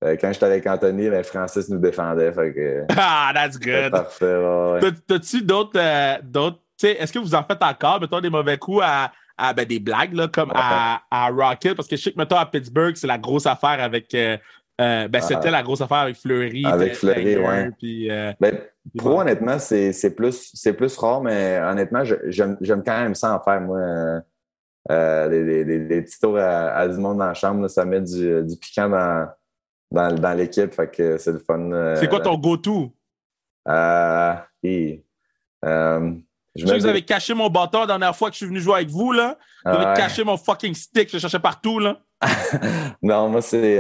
euh, 0.05 0.17
quand 0.21 0.33
j'étais 0.33 0.47
avec 0.47 0.67
Anthony, 0.67 1.09
ben, 1.11 1.23
Francis 1.25 1.69
nous 1.69 1.79
défendait. 1.79 2.33
Fait 2.33 2.53
que, 2.53 2.85
Ah, 2.99 3.31
that's 3.35 3.55
c'était 3.55 3.83
good. 3.85 3.93
parfait, 3.93 4.25
ouais, 4.37 4.73
ouais. 4.73 4.81
T'as- 4.81 4.91
T'as-tu 5.19 5.43
d'autres. 5.43 5.79
euh, 5.79 6.17
Est-ce 6.83 7.13
que 7.13 7.19
vous 7.19 7.35
en 7.35 7.43
faites 7.45 7.63
encore, 7.63 8.01
mettons, 8.01 8.21
des 8.21 8.31
mauvais 8.31 8.59
coups 8.59 8.83
à. 8.85 9.13
à, 9.39 9.53
ben, 9.55 9.65
des 9.65 9.79
blagues, 9.81 10.13
là, 10.15 10.29
comme 10.29 10.53
à, 10.55 11.01
à 11.11 11.29
Rocket? 11.29 11.75
Parce 11.75 11.89
que 11.89 11.97
je 11.97 12.03
sais 12.03 12.13
que, 12.13 12.19
mettons, 12.19 12.37
à 12.37 12.47
Pittsburgh, 12.47 12.95
c'est 12.97 13.07
la 13.07 13.19
grosse 13.19 13.47
affaire 13.47 13.81
avec. 13.83 14.13
euh, 14.15 14.37
ben, 14.79 15.21
c'était 15.21 15.49
Ah. 15.49 15.51
la 15.53 15.63
grosse 15.63 15.81
affaire 15.81 15.99
avec 15.99 16.17
Fleury. 16.17 16.65
Avec 16.67 16.95
Fleury. 16.97 17.37
Puis, 17.79 18.11
euh, 18.11 18.33
Ben, 18.41 18.57
puis 18.57 18.61
Pro, 18.99 19.21
honnêtement, 19.21 19.59
c'est 19.59 20.15
plus, 20.15 20.53
plus 20.77 20.97
rare, 20.97 21.23
mais 21.23 21.61
honnêtement, 21.63 22.03
j'aime 22.05 22.57
quand 22.85 23.01
même 23.01 23.15
ça 23.15 23.35
en 23.35 23.41
faire, 23.43 23.61
moi. 23.61 23.79
Euh, 24.91 25.29
des, 25.29 25.65
des- 25.65 25.79
des- 25.87 26.03
petits 26.03 26.19
tours 26.19 26.37
à, 26.37 26.73
à 26.73 26.89
du 26.89 26.99
monde 26.99 27.19
dans 27.19 27.27
la 27.27 27.35
chambre, 27.35 27.63
là, 27.63 27.69
ça 27.69 27.85
met 27.85 28.01
du, 28.01 28.43
du 28.43 28.57
piquant 28.57 28.89
dans, 28.89 29.29
dans, 29.93 30.13
dans 30.13 30.33
l'équipe, 30.37 30.75
fait 30.75 30.91
que 30.91 31.17
c'est 31.19 31.31
le 31.31 31.39
fun. 31.39 31.71
euh, 31.71 31.95
C'est 31.95 32.09
quoi 32.09 32.19
ton 32.21 32.37
go-to? 32.37 32.93
euh, 33.69 34.35
et, 34.65 35.05
euh, 35.65 36.13
je 36.57 36.63
Je 36.63 36.67
sais 36.67 36.75
que 36.75 36.81
vous 36.81 36.87
avez 36.87 37.03
caché 37.03 37.33
mon 37.33 37.49
bâton 37.49 37.81
la 37.83 37.87
dernière 37.87 38.17
fois 38.17 38.29
que 38.29 38.35
je 38.35 38.39
suis 38.39 38.47
venu 38.47 38.59
jouer 38.61 38.75
avec 38.75 38.89
vous, 38.91 39.13
là. 39.13 39.39
Vous 39.65 39.71
avez 39.71 39.97
caché 39.97 40.25
mon 40.25 40.37
fucking 40.37 40.75
stick, 40.75 41.09
je 41.11 41.15
le 41.17 41.21
cherchais 41.21 41.39
partout, 41.39 41.79
là. 41.79 42.01
non, 43.03 43.29
moi, 43.29 43.41
c'est. 43.41 43.79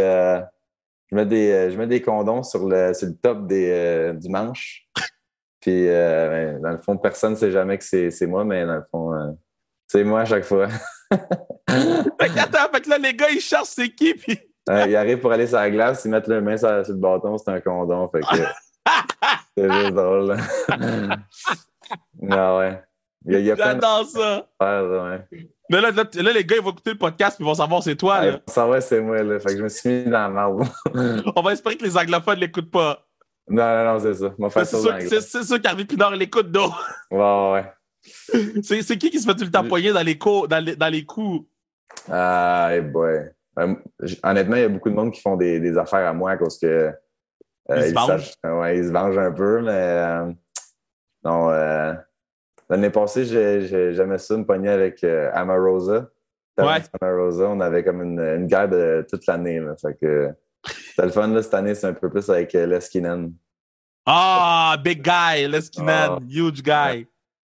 Je, 1.12 1.16
mets 1.16 1.26
des, 1.26 1.52
euh, 1.52 1.70
je 1.70 1.76
mets 1.76 1.86
des 1.86 2.00
condoms 2.00 2.42
sur 2.42 2.66
le, 2.66 2.94
sur 2.94 3.06
le 3.06 3.14
top 3.14 3.46
des, 3.46 3.70
euh, 3.70 4.12
du 4.14 4.30
manche. 4.30 4.88
Puis, 5.60 5.86
euh, 5.88 6.28
ben, 6.28 6.62
dans 6.62 6.70
le 6.70 6.78
fond, 6.78 6.96
personne 6.96 7.32
ne 7.32 7.36
sait 7.36 7.50
jamais 7.52 7.76
que 7.76 7.84
c'est 7.84 8.26
moi, 8.26 8.44
mais 8.44 8.64
dans 8.64 8.76
le 8.76 8.84
fond, 8.90 9.12
euh, 9.12 9.30
c'est 9.86 10.04
moi 10.04 10.22
à 10.22 10.24
chaque 10.24 10.44
fois. 10.44 10.68
Fait 11.68 12.28
que, 12.28 12.38
attends, 12.38 12.70
fait 12.72 12.80
que 12.80 12.90
là, 12.90 12.98
les 12.98 13.14
gars, 13.14 13.30
ils 13.30 13.40
cherchent 13.40 13.68
c'est 13.68 13.90
qui, 13.90 14.14
puis. 14.14 14.38
Ils 14.68 14.96
arrivent 14.96 15.20
pour 15.20 15.32
aller 15.32 15.46
sur 15.46 15.56
la 15.56 15.70
glace, 15.70 16.04
ils 16.04 16.10
mettent 16.10 16.26
leur 16.26 16.42
main 16.42 16.56
sur, 16.56 16.84
sur 16.84 16.94
le 16.94 17.00
bâton, 17.00 17.36
c'est 17.38 17.50
un 17.50 17.60
condom. 17.60 18.08
Fait 18.08 18.20
que 18.20 18.26
c'est 19.56 19.70
juste 19.70 19.94
drôle. 19.94 20.36
non, 22.20 22.58
ouais. 22.58 22.82
Il 23.24 23.32
y 23.32 23.36
a, 23.36 23.38
il 23.38 23.44
y 23.46 23.50
a 23.50 23.56
plein 23.56 23.72
J'adore 23.72 24.06
ça. 24.06 24.46
là, 24.60 24.84
ouais. 24.84 25.48
Mais 25.70 25.80
là, 25.80 25.90
là, 25.90 26.04
là, 26.14 26.32
les 26.32 26.44
gars, 26.44 26.56
ils 26.56 26.62
vont 26.62 26.70
écouter 26.70 26.90
le 26.92 26.98
podcast 26.98 27.36
puis 27.36 27.44
ils 27.44 27.48
vont 27.48 27.54
savoir 27.54 27.82
c'est 27.82 27.96
toi. 27.96 28.20
Là. 28.24 28.32
Ouais, 28.32 28.42
Ça 28.48 28.66
va, 28.66 28.80
c'est 28.80 29.00
moi, 29.00 29.22
là. 29.22 29.38
Fait 29.40 29.50
que 29.50 29.58
je 29.58 29.62
me 29.62 29.68
suis 29.68 29.88
mis 29.88 30.04
dans 30.04 30.10
la 30.10 30.28
marde. 30.28 30.64
non, 30.94 31.32
On 31.36 31.42
va 31.42 31.52
espérer 31.52 31.76
que 31.76 31.84
les 31.84 31.96
anglophones 31.96 32.36
ne 32.36 32.40
l'écoutent 32.40 32.70
pas. 32.70 33.06
non, 33.48 33.84
non, 33.84 33.98
c'est 34.00 34.14
ça. 34.14 34.34
On 34.38 34.42
va 34.44 34.50
faire 34.50 34.66
C'est 34.66 34.76
ça 35.20 35.20
c'est, 35.20 35.44
sûr 35.44 35.62
qu'Harvey 35.62 35.84
Pinard 35.84 36.10
l'écoute 36.16 36.50
d'eau. 36.50 36.70
Ouais, 37.10 37.18
ouais, 37.18 37.52
ouais. 37.52 37.72
C'est, 38.64 38.82
c'est 38.82 38.98
qui 38.98 39.10
qui 39.10 39.20
se 39.20 39.26
fait 39.26 39.34
tout 39.36 39.44
le 39.44 39.50
temps 39.50 39.62
poigner 39.66 39.92
dans 39.92 40.02
les, 40.02 40.18
cours, 40.18 40.48
dans 40.48 40.58
les, 40.62 40.74
dans 40.74 40.88
les 40.88 41.04
coups? 41.04 41.46
Ah, 42.10 42.70
hey 42.72 42.80
boy. 42.80 43.30
J- 44.00 44.18
honnêtement, 44.24 44.56
il 44.56 44.62
y 44.62 44.64
a 44.64 44.68
beaucoup 44.68 44.90
de 44.90 44.94
monde 44.96 45.12
qui 45.12 45.20
font 45.20 45.36
des, 45.36 45.60
des 45.60 45.78
affaires 45.78 46.08
à 46.08 46.12
moi 46.12 46.36
cause 46.36 46.58
que. 46.58 46.66
euh, 46.66 46.92
Ils 47.76 47.90
se 47.90 47.94
vengent? 47.94 48.32
ouais, 48.44 48.78
ils 48.78 48.84
se 48.86 48.90
vengent 48.90 49.18
un 49.18 49.30
peu, 49.30 49.60
mais. 49.60 49.70
euh, 49.70 50.32
non, 51.24 51.50
euh, 51.50 51.92
l'année 52.72 52.90
passée, 52.90 53.24
j'ai- 53.24 53.60
j'ai- 53.62 53.92
j'aimais 53.94 54.18
ça, 54.18 54.36
me 54.36 54.44
pogner 54.44 54.68
avec 54.70 55.04
euh, 55.04 55.30
Amarosa. 55.32 56.08
Ouais. 56.58 56.78
Amarosa, 57.00 57.48
on 57.48 57.60
avait 57.60 57.84
comme 57.84 58.02
une, 58.02 58.18
une 58.20 58.46
guerre 58.46 58.68
de 58.68 59.06
toute 59.08 59.26
l'année. 59.26 59.60
là. 59.60 59.74
Fait 59.80 59.94
que. 60.00 60.30
C'était 60.64 61.06
le 61.06 61.12
fun, 61.12 61.28
là, 61.28 61.42
cette 61.42 61.54
année, 61.54 61.74
c'est 61.74 61.86
un 61.86 61.92
peu 61.94 62.08
plus 62.10 62.28
avec 62.30 62.54
euh, 62.54 62.66
Leskinen. 62.66 63.32
Ah, 64.06 64.76
big 64.82 65.02
guy, 65.02 65.46
Leskinen, 65.48 65.88
Ah. 66.12 66.18
huge 66.28 66.62
guy. 66.62 67.06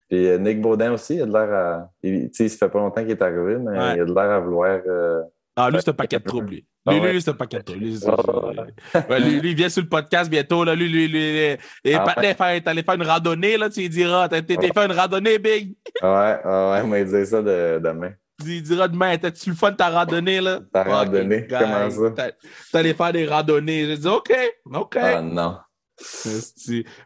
Puis 0.08 0.26
euh, 0.28 0.38
Nick 0.38 0.60
Baudin 0.62 0.92
aussi, 0.92 1.16
il 1.16 1.22
a 1.22 1.26
de 1.26 1.32
l'air 1.32 1.52
à. 1.52 1.90
il- 2.02 2.30
Tu 2.30 2.36
sais, 2.36 2.48
ça 2.48 2.66
fait 2.66 2.72
pas 2.72 2.78
longtemps 2.78 3.02
qu'il 3.02 3.10
est 3.10 3.22
arrivé, 3.22 3.58
mais 3.58 3.78
Ouais. 3.78 3.96
il 3.96 4.00
a 4.00 4.04
de 4.04 4.14
l'air 4.14 4.30
à 4.30 4.40
vouloir. 4.40 4.80
euh, 4.86 5.22
Ah, 5.56 5.70
lui, 5.70 5.78
c'est 5.80 5.90
un 5.90 5.94
paquet 5.94 6.18
de 6.18 6.24
troubles, 6.24 6.48
lui. 6.50 6.66
Ah 6.88 6.92
Lui, 6.94 7.00
ouais. 7.00 7.12
lui, 7.12 7.22
c'est 7.22 7.30
un 7.30 7.34
paquet 7.34 7.60
de. 7.66 7.72
Lui, 7.74 7.98
Ah 8.06 9.00
Ouais, 9.10 9.20
lui, 9.20 9.40
lui, 9.40 9.50
il 9.50 9.56
vient 9.56 9.68
sur 9.68 9.82
le 9.82 9.88
podcast 9.88 10.30
bientôt. 10.30 10.64
Là. 10.64 10.74
Lui, 10.74 10.88
lui, 10.88 11.08
lui, 11.08 11.18
et 11.18 11.58
Ah 11.94 12.04
faire- 12.34 12.62
t'allais 12.62 12.82
faire 12.82 12.94
une 12.94 13.02
randonnée, 13.06 13.56
là, 13.56 13.68
tu 13.70 13.80
lui 13.80 13.88
diras, 13.88 14.28
t'as 14.28 14.42
fait 14.42 14.54
une 14.76 14.92
randonnée, 14.92 15.38
Big. 15.38 15.74
Ouais, 16.02 16.08
ouais, 16.08 16.70
ouais, 16.70 16.80
il 16.82 16.88
m'a 16.88 17.02
dit 17.04 17.26
ça 17.26 17.42
de, 17.42 17.80
demain. 17.82 18.12
Tu 18.40 18.46
lui 18.46 18.62
diras 18.62 18.86
demain, 18.88 19.16
t'as-tu 19.18 19.50
le 19.50 19.56
fun 19.56 19.72
de 19.72 19.76
ta 19.76 19.90
randonnée, 19.90 20.40
là? 20.40 20.60
Ta 20.72 20.84
Fucking 20.84 20.94
randonnée? 20.96 21.46
Comment 21.48 21.90
ça? 21.90 22.30
T'allais 22.72 22.94
faire 22.94 23.12
des 23.12 23.26
randonnées. 23.26 23.86
J'ai 23.86 23.96
dit, 23.98 24.06
OK, 24.08 24.32
OK. 24.72 24.96
Ah 25.00 25.20
non. 25.20 25.58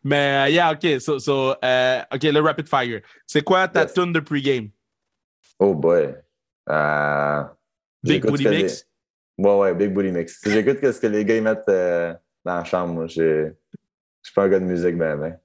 Mais, 0.04 0.48
uh, 0.48 0.52
yeah, 0.52 0.72
OK. 0.72 1.00
So, 1.00 1.18
so, 1.18 1.54
euh, 1.64 2.00
OK, 2.14 2.22
le 2.24 2.40
rapid 2.40 2.68
fire. 2.68 3.00
C'est 3.26 3.42
quoi 3.42 3.66
ta 3.68 3.82
Yes. 3.82 3.94
tune 3.94 4.12
de 4.12 4.20
pregame? 4.20 4.68
Oh 5.58 5.74
boy. 5.74 6.14
Euh, 6.68 7.42
Big 8.02 8.24
Booty 8.26 8.46
Mix? 8.48 8.86
Ouais, 9.42 9.58
ouais, 9.58 9.74
Big 9.74 9.92
Booty 9.92 10.12
Mix. 10.12 10.40
J'écoute 10.44 10.78
ce 10.82 11.00
que 11.00 11.06
les 11.06 11.24
gars 11.24 11.36
ils 11.36 11.42
mettent 11.42 11.68
euh, 11.68 12.14
dans 12.44 12.56
la 12.56 12.64
chambre. 12.64 12.94
Moi, 12.94 13.06
je 13.06 13.50
suis 14.22 14.34
pas 14.34 14.44
un 14.44 14.48
gars 14.48 14.60
de 14.60 14.64
musique, 14.64 14.96
ben, 14.96 15.16
ben. 15.16 15.38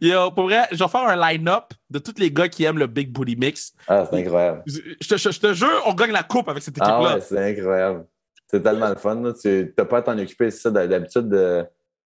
Yo, 0.00 0.30
pour 0.32 0.44
vrai, 0.44 0.68
je 0.72 0.76
vais 0.76 0.88
faire 0.88 1.06
un 1.08 1.16
line-up 1.32 1.72
de 1.88 1.98
tous 1.98 2.18
les 2.18 2.30
gars 2.30 2.48
qui 2.48 2.64
aiment 2.64 2.78
le 2.78 2.86
Big 2.86 3.10
Booty 3.10 3.34
Mix. 3.36 3.72
Ah, 3.88 4.06
c'est 4.10 4.18
incroyable. 4.20 4.62
Je 4.66 4.78
je 5.00 5.08
te, 5.08 5.16
je- 5.16 5.30
je 5.30 5.40
te 5.40 5.52
jure, 5.54 5.82
on 5.86 5.94
gagne 5.94 6.12
la 6.12 6.22
coupe 6.22 6.48
avec 6.48 6.62
cette 6.62 6.76
équipe-là. 6.76 6.98
Ah 7.00 7.14
ouais, 7.14 7.20
c'est 7.22 7.38
incroyable. 7.58 8.04
C'est 8.46 8.62
tellement 8.62 8.88
le 8.90 8.96
fun. 8.96 9.14
Là. 9.22 9.32
Tu 9.40 9.72
n'as 9.78 9.84
pas 9.84 9.98
à 9.98 10.02
t'en 10.02 10.18
occuper. 10.18 10.50
C'est 10.50 10.60
ça, 10.60 10.70
d'habitude, 10.70 11.32
euh, 11.32 11.64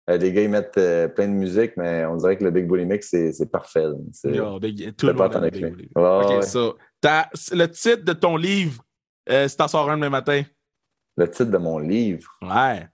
les 0.08 0.32
gars 0.34 0.42
ils 0.44 0.50
mettent 0.50 0.78
euh, 0.78 1.08
plein 1.08 1.28
de 1.28 1.34
musique, 1.34 1.72
mais 1.78 2.06
on 2.06 2.18
dirait 2.18 2.38
que 2.38 2.44
le 2.44 2.52
Big 2.52 2.68
Booty 2.68 2.86
Mix, 2.86 3.10
c'est 3.10 3.32
c'est 3.32 3.50
parfait. 3.50 3.86
C'est- 4.12 4.32
Yo, 4.36 4.60
big- 4.60 4.96
tout 4.96 5.08
le 5.08 5.16
pas 5.16 5.26
à 5.26 5.30
t'en 5.30 5.44
occuper. 5.44 5.90
Ouais, 5.96 6.38
OK, 6.38 6.44
so, 6.44 6.78
le 7.04 7.66
titre 7.68 8.04
de 8.04 8.14
ton 8.14 8.38
livre, 8.38 8.84
euh, 9.32 9.48
si 9.48 9.58
t'en 9.58 9.68
sors 9.68 9.90
un 9.90 9.96
demain 9.96 10.10
matin. 10.10 10.44
Le 11.18 11.30
titre 11.30 11.52
de 11.52 11.58
mon 11.58 11.78
livre. 11.80 12.30
Ouais. 12.42 12.88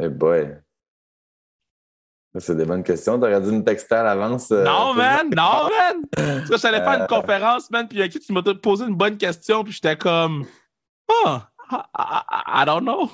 Eh 0.00 0.08
boy. 0.08 0.56
C'est 2.38 2.56
des 2.56 2.64
bonnes 2.64 2.82
questions. 2.82 3.18
T'aurais 3.20 3.40
dû 3.40 3.50
me 3.52 3.62
texter 3.62 3.94
à 3.96 4.02
l'avance. 4.04 4.50
euh, 4.52 4.64
Non, 4.64 4.94
man! 4.94 5.28
Non, 5.36 5.68
man! 5.78 6.02
Parce 6.10 6.48
que 6.50 6.56
j'allais 6.56 6.78
faire 6.78 6.94
une 6.94 7.02
Euh. 7.02 7.06
conférence, 7.06 7.70
man, 7.70 7.86
puis 7.86 8.08
qui 8.08 8.18
tu 8.18 8.32
m'as 8.32 8.42
posé 8.54 8.86
une 8.86 8.94
bonne 8.96 9.18
question, 9.18 9.62
puis 9.62 9.72
j'étais 9.74 9.96
comme, 9.96 10.46
oh, 11.10 11.36
I, 11.70 11.76
I- 11.98 12.62
I 12.62 12.64
don't 12.66 12.80
know. 12.82 13.10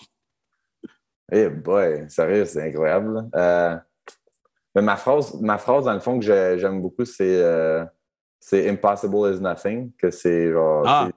Eh 1.33 1.49
boy, 1.49 2.09
sérieux, 2.09 2.45
c'est 2.45 2.63
incroyable. 2.69 3.29
Euh, 3.35 3.77
mais 4.75 4.83
ma 4.83 4.97
phrase, 4.97 5.35
ma 5.41 5.59
phrase, 5.59 5.85
dans 5.87 5.93
le 5.95 6.01
fond, 6.01 6.19
que 6.21 6.25
j'ai- 6.25 6.57
j'aime 6.59 6.81
beaucoup, 6.81 7.05
c'est 7.05 7.43
euh, 7.43 7.85
c'est 8.39 8.69
Impossible 8.71 9.35
is 9.35 9.41
nothing. 9.41 9.93
Que 9.97 10.11
c'est 10.13 10.53
genre, 10.53 10.85
Ah. 10.87 11.09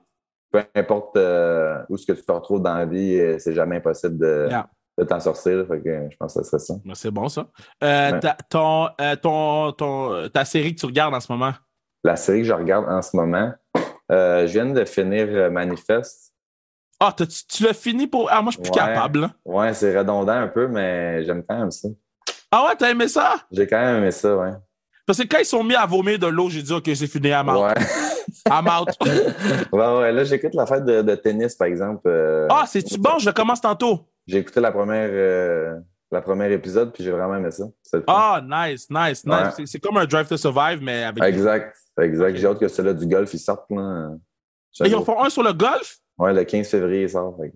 Peu 0.52 0.64
importe 0.76 1.16
euh, 1.18 1.82
où 1.90 1.98
ce 1.98 2.06
que 2.06 2.14
tu 2.14 2.24
te 2.24 2.32
retrouves 2.32 2.62
dans 2.62 2.74
la 2.76 2.86
vie, 2.86 3.18
euh, 3.20 3.38
c'est 3.40 3.54
jamais 3.54 3.78
impossible 3.78 4.18
de, 4.18 4.48
Yeah. 4.50 4.68
de 4.98 5.04
t'en 5.06 5.20
sortir. 5.20 5.66
Fait 5.68 5.82
que 5.82 6.10
je 6.12 6.18
pense 6.18 6.34
que 6.34 6.44
ce 6.44 6.50
serait 6.50 6.60
ça. 6.60 6.74
Ben, 6.86 6.94
C'est 6.96 7.12
bon, 7.12 7.30
ça. 7.30 7.48
Euh, 7.84 8.12
Ouais. 8.12 8.20
ta, 8.20 8.38
ton, 8.50 8.90
euh, 9.00 9.16
ton, 9.16 9.72
ton- 9.72 10.30
ta 10.30 10.44
série 10.46 10.76
que 10.76 10.80
tu 10.82 10.86
regardes 10.86 11.14
en 11.14 11.20
ce 11.20 11.32
moment? 11.32 11.54
La 12.04 12.16
série 12.16 12.40
que 12.40 12.48
je 12.48 12.54
regarde 12.54 12.86
en 12.90 13.02
ce 13.02 13.16
moment, 13.16 13.54
euh, 14.12 14.48
je 14.48 14.52
viens 14.54 14.66
de 14.66 14.86
finir 14.86 15.28
euh, 15.30 15.50
Manifeste. 15.50 16.34
Ah, 17.00 17.14
tu, 17.18 17.26
tu 17.28 17.64
l'as 17.64 17.74
fini 17.74 18.06
pour. 18.08 18.28
Ah, 18.32 18.42
moi, 18.42 18.52
je 18.52 18.58
suis 18.58 18.62
plus 18.64 18.72
Ouais. 18.72 18.88
capable. 18.94 19.22
là. 19.22 19.32
Ouais, 19.46 19.74
c'est 19.74 19.98
redondant 19.98 20.34
un 20.34 20.48
peu, 20.48 20.68
mais 20.68 21.24
j'aime 21.24 21.44
quand 21.48 21.58
même 21.58 21.72
ça. 21.72 21.88
Ah 22.52 22.66
ouais, 22.68 22.76
t'as 22.78 22.90
aimé 22.92 23.08
ça? 23.08 23.36
J'ai 23.52 23.66
quand 23.66 23.80
même 23.80 23.98
aimé 23.98 24.12
ça, 24.12 24.36
ouais. 24.36 24.52
Parce 25.06 25.20
que 25.20 25.28
quand 25.28 25.40
ils 25.40 25.46
sont 25.46 25.64
mis 25.64 25.76
à 25.76 25.86
vomir 25.86 26.18
de 26.20 26.28
l'eau, 26.28 26.50
j'ai 26.50 26.62
dit, 26.62 26.74
OK, 26.74 26.90
c'est 26.94 27.08
fini, 27.08 27.30
I'm 27.30 27.50
out. 27.50 27.64
Ouais. 27.64 27.84
I'm 28.50 28.68
out. 28.68 28.90
ouais, 29.72 29.98
ouais. 30.00 30.12
Là, 30.12 30.24
j'écoute 30.24 30.54
la 30.54 30.66
fête 30.66 30.86
de, 30.86 31.02
de 31.02 31.16
tennis, 31.16 31.56
par 31.56 31.68
exemple. 31.68 32.02
euh, 32.08 32.48
Ah, 32.50 32.66
c'est-tu 32.68 32.98
bon? 32.98 33.18
Je 33.20 33.30
commence 33.32 33.62
tantôt. 33.62 34.08
J'ai 34.28 34.38
écouté 34.38 34.60
la 34.60 34.72
première, 34.72 35.10
euh, 35.12 35.76
la 36.12 36.22
première 36.22 36.52
épisode, 36.52 36.94
puis 36.94 37.04
j'ai 37.04 37.12
vraiment 37.12 37.36
aimé 37.36 37.52
ça. 37.52 37.66
Ah, 38.08 38.42
nice, 38.44 38.88
nice, 38.90 39.26
nice. 39.26 39.58
Ouais. 39.58 39.66
C'est- 39.66 39.80
comme 39.80 39.98
un 39.98 40.06
Drive 40.06 40.28
to 40.28 40.38
Survive, 40.38 40.80
mais 40.82 41.04
avec. 41.04 41.24
Exact, 41.24 41.76
exact. 42.00 42.36
J'ai 42.38 42.48
hâte 42.48 42.60
que 42.60 42.68
celui-là 42.68 42.94
du 42.94 43.08
golf, 43.08 43.34
il 43.34 43.40
sorte. 43.40 43.66
Là. 43.72 44.12
Ils 44.86 44.96
en 44.96 45.04
font 45.04 45.22
un 45.24 45.30
sur 45.30 45.44
le 45.44 45.54
golf? 45.54 45.98
Ouais, 46.18 46.34
le 46.34 46.44
15 46.44 46.68
février, 46.68 47.04
il 47.04 47.10
sort. 47.10 47.36
fait 47.42 47.52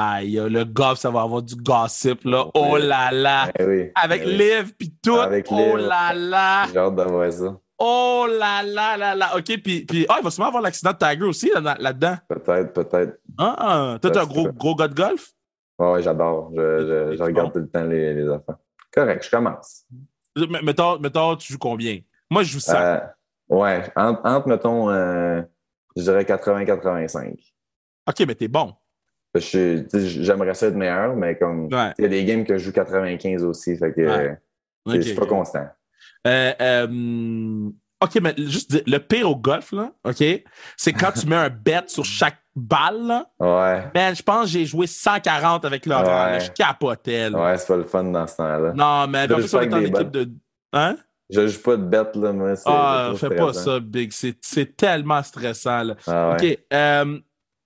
Aïe, 0.00 0.40
le 0.48 0.64
golf, 0.64 0.98
ça 1.00 1.10
va 1.10 1.22
avoir 1.22 1.42
du 1.42 1.56
gossip, 1.56 2.20
là. 2.24 2.46
Oh 2.54 2.76
là 2.76 3.10
là. 3.10 3.50
Eh 3.58 3.64
oui. 3.64 3.90
Avec 3.96 4.22
eh 4.24 4.62
oui. 4.62 4.72
Puis 4.78 4.94
tout. 5.02 5.16
Avec 5.18 5.46
oh 5.50 5.76
là 5.76 6.14
là. 6.14 6.66
J'ai 6.72 6.78
hâte 6.78 6.94
d'avoir 6.94 7.32
ça. 7.32 7.58
Oh 7.80 8.26
là 8.28 8.62
là 8.62 8.96
là 8.96 9.14
là. 9.16 9.36
OK, 9.36 9.44
puis, 9.62 9.84
puis 9.84 10.06
ah, 10.08 10.16
il 10.20 10.24
va 10.24 10.30
sûrement 10.30 10.48
avoir 10.48 10.62
l'accident 10.62 10.92
de 10.92 10.98
Tiger 10.98 11.24
aussi 11.24 11.50
là- 11.52 11.76
là-dedans. 11.80 12.16
Peut-être, 12.28 12.72
peut-être. 12.72 13.18
Ah, 13.38 13.98
toi, 14.00 14.10
t'es 14.12 14.18
un 14.18 14.26
gros, 14.26 14.52
gros 14.52 14.74
gars 14.76 14.86
de 14.86 14.94
golf? 14.94 15.32
Ouais, 15.80 15.92
ouais, 15.92 16.02
j'adore. 16.02 16.52
Je, 16.56 16.60
je, 16.62 17.12
je 17.12 17.16
C'est 17.16 17.22
regarde 17.24 17.48
bon. 17.48 17.52
tout 17.54 17.58
le 17.58 17.68
temps 17.68 17.84
les, 17.84 18.14
les 18.14 18.28
affaires. 18.28 18.56
Correct, 18.94 19.24
je 19.24 19.30
commence. 19.30 19.84
M- 20.36 20.58
Mettons, 20.62 20.98
mettons, 21.00 21.34
tu 21.36 21.52
joues 21.52 21.58
combien? 21.58 21.98
Moi, 22.30 22.44
je 22.44 22.52
joue 22.52 22.60
ça. 22.60 22.94
Euh, 22.94 23.00
ouais, 23.56 23.82
entre, 23.96 24.20
entre, 24.24 24.48
mettons, 24.48 24.90
euh, 24.90 25.42
je 25.96 26.02
dirais 26.02 26.22
80-85. 26.24 27.34
OK, 28.08 28.20
mais 28.26 28.34
t'es 28.36 28.48
bon. 28.48 28.74
J'aimerais 29.40 30.54
ça 30.54 30.66
être 30.66 30.74
meilleur, 30.74 31.14
mais 31.16 31.36
comme 31.36 31.66
Ouais. 31.72 31.92
il 31.98 32.02
y 32.02 32.04
a 32.06 32.08
des 32.08 32.24
games 32.24 32.44
que 32.44 32.58
je 32.58 32.64
joue 32.64 32.72
95 32.72 33.44
aussi, 33.44 33.76
fait 33.76 33.92
que 33.92 34.00
Ouais. 34.00 34.38
je 34.86 35.00
suis 35.00 35.14
pas 35.14 35.26
constant. 35.26 35.66
Euh, 36.26 36.52
euh, 36.60 37.70
OK, 38.02 38.18
mais 38.20 38.34
juste 38.38 38.70
dire, 38.70 38.82
le 38.86 38.98
pire 38.98 39.28
au 39.30 39.36
golf, 39.36 39.72
là, 39.72 39.90
OK, 40.04 40.22
c'est 40.76 40.92
quand 40.92 41.12
tu 41.12 41.26
mets 41.26 41.36
un 41.36 41.48
bet 41.50 41.84
sur 41.86 42.04
chaque 42.04 42.38
balle, 42.54 43.06
là. 43.06 43.26
Ouais, 43.40 43.84
Man, 43.94 44.14
je 44.14 44.22
pense 44.22 44.44
que 44.44 44.50
j'ai 44.50 44.66
joué 44.66 44.86
140 44.86 45.64
avec 45.64 45.86
Laurent. 45.86 46.02
Ouais. 46.02 46.32
là. 46.32 46.38
Je 46.38 46.50
capotais. 46.50 47.30
là. 47.30 47.44
ouais, 47.44 47.58
c'est 47.58 47.66
pas 47.68 47.76
le 47.76 47.84
fun 47.84 48.04
dans 48.04 48.26
ce 48.26 48.36
temps-là. 48.36 48.72
Non, 48.74 49.06
mais 49.08 49.26
Je 49.28 49.56
en 49.56 49.72
on 49.72 49.80
équipe 49.80 50.10
de. 50.10 50.28
Hein? 50.72 50.96
Je 51.30 51.46
joue 51.46 51.60
pas 51.60 51.76
de 51.76 51.82
bête, 51.84 52.16
là, 52.16 52.32
moi. 52.32 52.54
Ah, 52.66 53.12
fais 53.16 53.30
pas 53.30 53.52
ça, 53.52 53.80
Big. 53.80 54.12
C'est 54.12 54.36
c'est 54.40 54.76
tellement 54.76 55.22
stressant. 55.22 55.82
Là. 55.82 55.94
Ah, 56.06 56.36
ouais. 56.40 56.52
OK. 56.52 56.58
euh, 56.72 57.18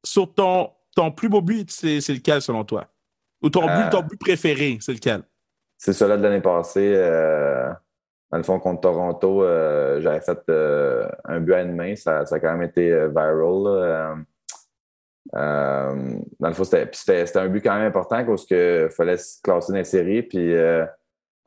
sur 0.04 0.34
ton, 0.34 0.70
ton 0.94 1.10
plus 1.10 1.28
beau 1.28 1.40
but, 1.42 1.70
c'est 1.70 1.98
lequel 2.08 2.40
selon 2.42 2.64
toi? 2.64 2.86
Ou 3.42 3.50
ton, 3.50 3.68
Euh. 3.68 3.82
but, 3.84 3.90
ton 3.90 4.02
but 4.02 4.18
préféré, 4.20 4.78
c'est 4.80 4.92
lequel? 4.92 5.22
C'est 5.78 5.92
celui 5.92 6.16
de 6.18 6.22
l'année 6.22 6.40
passée. 6.40 6.92
euh, 6.94 7.70
dans 8.30 8.38
le 8.38 8.44
fond, 8.44 8.58
contre 8.60 8.80
Toronto, 8.82 9.42
euh, 9.42 10.00
j'avais 10.00 10.20
fait 10.20 10.38
euh, 10.48 11.08
un 11.24 11.40
but 11.40 11.54
à 11.54 11.62
une 11.62 11.74
main. 11.74 11.94
Ça, 11.96 12.24
ça 12.24 12.36
a 12.36 12.40
quand 12.40 12.52
même 12.52 12.62
été 12.62 12.90
euh, 12.90 13.08
viral. 13.08 13.64
là. 13.64 13.70
Euh, 13.70 14.14
euh, 15.34 16.18
dans 16.40 16.48
le 16.48 16.54
fond, 16.54 16.64
c'était 16.64 17.38
un 17.38 17.48
but 17.48 17.62
quand 17.62 17.74
même 17.76 17.86
important 17.86 18.24
parce 18.24 18.44
qu'il 18.44 18.88
fallait 18.90 19.16
se 19.18 19.40
classer 19.42 19.72
dans 19.72 19.78
les 19.78 19.84
séries. 19.84 20.22
Puis 20.22 20.54
euh, 20.54 20.84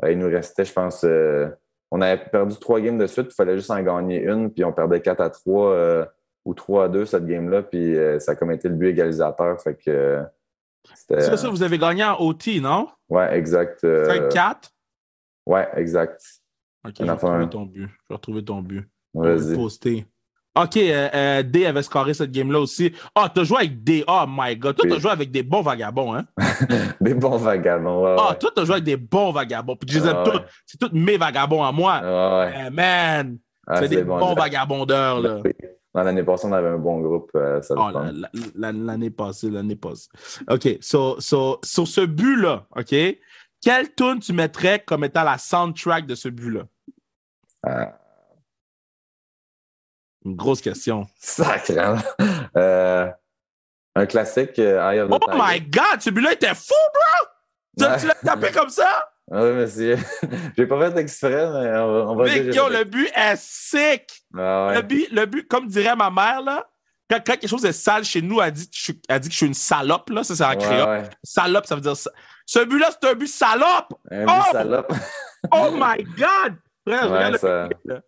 il 0.08 0.18
nous 0.18 0.28
restait, 0.28 0.66
je 0.66 0.74
pense, 0.74 1.04
euh, 1.04 1.50
on 1.92 2.02
avait 2.02 2.24
perdu 2.26 2.56
trois 2.58 2.80
games 2.80 2.98
de 2.98 3.08
suite. 3.08 3.28
Il 3.32 3.34
fallait 3.36 3.56
juste 3.58 3.72
en 3.72 3.82
gagner 3.82 4.22
une. 4.22 4.52
Puis 4.52 4.64
on 4.64 4.74
perdait 4.74 5.02
4 5.02 5.22
à 5.22 5.30
3 5.30 5.72
euh, 5.72 6.06
ou 6.46 6.54
3 6.54 6.86
à 6.86 6.88
2 6.90 7.06
cette 7.06 7.26
game-là. 7.26 7.64
Puis 7.64 7.96
euh, 7.98 8.20
ça 8.20 8.32
a 8.32 8.36
comme 8.36 8.52
été 8.52 8.70
le 8.70 8.76
but 8.76 8.90
égalisateur. 8.90 9.60
Fait 9.62 9.76
que 9.76 9.90
euh, 9.90 10.24
c'était. 10.94 11.22
C'est 11.22 11.38
ça, 11.38 11.50
vous 11.50 11.64
avez 11.64 11.78
gagné 11.78 12.04
en 12.04 12.16
OT, 12.20 12.60
non? 12.62 12.88
Ouais, 13.10 13.36
exact. 13.38 13.84
euh, 13.84 14.30
5-4? 14.30 14.56
ouais, 15.48 15.68
exact. 15.76 16.22
OK, 16.88 16.94
retrouver 17.00 17.34
un. 17.44 17.48
ton 17.48 17.64
but. 17.66 17.82
Je 17.82 17.88
vais 18.10 18.16
retrouver 18.16 18.46
ton 18.46 18.62
but. 18.62 18.88
Vas-y. 19.14 20.06
OK, 20.58 20.78
euh, 20.78 21.10
euh, 21.14 21.44
D 21.44 21.66
avait 21.66 21.84
scoré 21.84 22.14
cette 22.14 22.32
game-là 22.32 22.60
aussi. 22.62 22.94
Ah, 23.14 23.30
t'as 23.34 23.44
joué 23.44 23.58
avec 23.58 23.84
D. 23.84 24.06
Oh 24.08 24.24
my 24.26 24.56
God. 24.56 24.78
Toi, 24.78 24.86
t'as 24.90 25.00
joué 25.00 25.12
avec 25.12 25.30
des 25.30 25.44
bons 25.44 25.62
vagabonds, 25.62 26.14
hein? 26.16 26.26
Des 27.02 27.14
bons 27.14 27.36
vagabonds. 27.36 28.04
Ouais, 28.06 28.16
Ah, 28.18 28.30
ouais. 28.32 28.38
toi, 28.38 28.52
t'as 28.56 28.64
joué 28.64 28.76
avec 28.76 28.86
des 28.86 28.96
bons 28.96 29.32
vagabonds. 29.34 29.76
Puis 29.76 29.90
je 29.94 30.00
les 30.00 30.08
aime 30.08 30.16
Ah, 30.20 30.24
tous. 30.24 30.38
ouais. 30.38 30.46
C'est 30.66 30.78
tous 30.80 30.92
mes 30.94 31.18
vagabonds 31.18 31.62
à 31.62 31.74
moi. 31.74 32.00
Ouais. 32.02 32.54
Eh, 32.68 32.70
man, 32.70 33.38
Ah, 33.68 33.82
c'est 33.82 33.90
des 33.90 34.04
bon, 34.06 34.18
bons 34.18 34.34
vagabondeurs, 34.34 35.20
là. 35.20 35.42
L'année 36.04 36.24
passée, 36.24 36.46
on 36.48 36.52
avait 36.52 36.68
un 36.68 36.78
bon 36.78 37.00
groupe. 37.00 37.32
euh, 37.36 37.62
Oh, 37.72 37.90
la- 38.56 38.72
l'année 38.74 39.10
passée, 39.10 39.50
l'année 39.50 39.76
passée. 39.78 40.10
OK, 40.50 40.78
so, 40.82 41.20
so, 41.22 41.60
sur 41.64 41.88
ce 41.88 42.02
but-là, 42.02 42.68
OK, 42.76 42.94
quelle 43.62 43.96
tune 43.96 44.20
tu 44.20 44.34
mettrais 44.34 44.80
comme 44.84 45.04
étant 45.06 45.24
la 45.24 45.38
soundtrack 45.38 46.06
de 46.06 46.16
ce 46.16 46.28
but-là? 46.30 46.64
Euh, 47.68 47.86
Une 50.26 50.36
grosse 50.36 50.62
question. 50.62 51.08
sacrément. 51.20 51.98
Euh, 52.58 53.10
un 53.96 54.06
classique, 54.06 54.58
Eye 54.60 55.00
of 55.00 55.10
the 55.10 55.14
Oh 55.14 55.20
Tiger. 55.32 55.38
my 55.42 55.62
God, 55.62 56.02
ce 56.02 56.10
but-là 56.10 56.34
était 56.34 56.54
fou, 56.56 56.74
bro! 56.94 57.28
Tu, 57.78 57.86
Ouais. 57.86 57.98
tu 58.00 58.08
l'as 58.08 58.16
tapé 58.16 58.52
comme 58.52 58.70
ça? 58.70 59.10
Oui, 59.32 59.52
monsieur. 59.54 59.98
J'ai 60.58 60.68
pas 60.68 60.92
fait 60.92 61.00
exprès, 61.00 61.30
mais 61.50 61.78
on, 61.80 62.12
on 62.12 62.16
va 62.16 62.26
Vic, 62.26 62.44
dire. 62.44 62.54
yo, 62.56 62.70
le 62.70 62.84
but 62.84 63.10
est 63.16 63.36
sick! 63.38 64.24
Ah, 64.38 64.68
ouais. 64.68 64.76
Le, 64.76 64.82
but, 64.84 65.12
le 65.12 65.26
but, 65.26 65.48
comme 65.48 65.68
dirait 65.68 65.96
ma 65.96 66.12
mère, 66.12 66.42
là, 66.44 66.68
quand, 67.10 67.18
quand 67.18 67.34
quelque 67.38 67.48
chose 67.48 67.66
est 67.66 67.72
sale 67.72 68.04
chez 68.04 68.22
nous, 68.22 68.40
elle 68.42 68.52
dit, 68.52 68.70
que 68.70 68.76
je 68.76 68.82
suis- 68.84 69.02
elle 69.10 69.20
dit 69.20 69.30
que 69.30 69.34
je 69.34 69.38
suis 69.38 69.48
une 69.48 69.54
salope, 69.56 70.10
là, 70.12 70.24
ça 70.24 70.36
c'est 70.36 70.44
en 70.46 70.56
créole. 70.56 70.90
ouais. 71.02 71.10
Salope, 71.24 71.66
ça 71.66 71.76
veut 71.76 71.82
dire 71.82 71.98
ça. 71.98 72.12
Ce 72.46 72.60
but-là, 72.64 72.90
c'est 72.92 73.10
un 73.10 73.14
but 73.16 73.28
salope! 73.28 73.94
Un 74.12 74.26
Oh! 74.28 74.32
but 74.44 74.52
salope. 74.52 74.94
Oh 75.52 75.70
my 75.74 76.04
God! 76.04 76.56
Frère, 76.88 77.10
Ouais, 77.12 77.18
regarde 77.18 77.32
le 77.34 77.38
ça- 77.40 77.68
but, 77.68 77.78
là. 77.86 78.02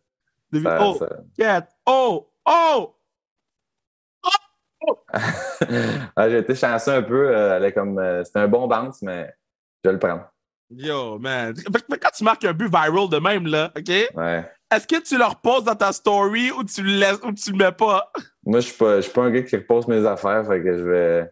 Le 0.52 0.60
but- 0.60 0.66
Ça- 0.68 0.78
oh, 0.82 0.98
ça-. 1.00 1.68
Oh! 1.88 2.30
Oh! 2.48 2.94
Ah, 6.16 6.30
J'ai 6.30 6.38
été 6.40 6.56
chanceux 6.56 6.92
un 6.94 7.02
peu. 7.02 7.30
euh, 7.36 7.58
elle 7.58 7.66
est 7.66 7.74
comme, 7.74 7.98
euh, 8.00 8.24
C'était 8.24 8.40
un 8.40 8.48
bon 8.48 8.68
bounce, 8.68 9.02
mais 9.02 9.34
je 9.84 9.90
vais 9.90 9.94
le 9.94 10.00
prends. 10.00 10.22
Yo, 10.70 11.18
man. 11.20 11.54
Que 11.54 11.96
quand 11.98 12.10
tu 12.16 12.24
marques 12.24 12.44
un 12.46 12.54
but 12.54 12.68
viral 12.68 13.10
de 13.10 13.20
même, 13.20 13.48
là, 13.48 13.72
OK? 13.78 13.90
Ouais. 14.16 14.46
Est-ce 14.70 14.86
que 14.86 15.02
tu 15.02 15.18
le 15.18 15.24
reposes 15.24 15.64
dans 15.64 15.76
ta 15.76 15.94
story 15.94 16.52
ou 16.52 16.64
tu 16.66 16.84
le 16.84 17.00
laisses 17.00 17.20
ou 17.24 17.32
tu 17.32 17.52
le 17.52 17.58
mets 17.58 17.72
pas? 17.72 18.12
Moi, 18.46 18.60
je 18.60 18.68
suis 18.68 18.78
pas, 18.78 18.98
je 18.98 19.02
suis 19.02 19.12
pas 19.14 19.24
un 19.24 19.32
gars 19.32 19.44
qui 19.44 19.56
repose 19.56 19.88
mes 19.88 20.06
affaires, 20.06 20.46
fait 20.46 20.62
que 20.62 20.78
je 20.78 20.84
vais. 20.84 21.32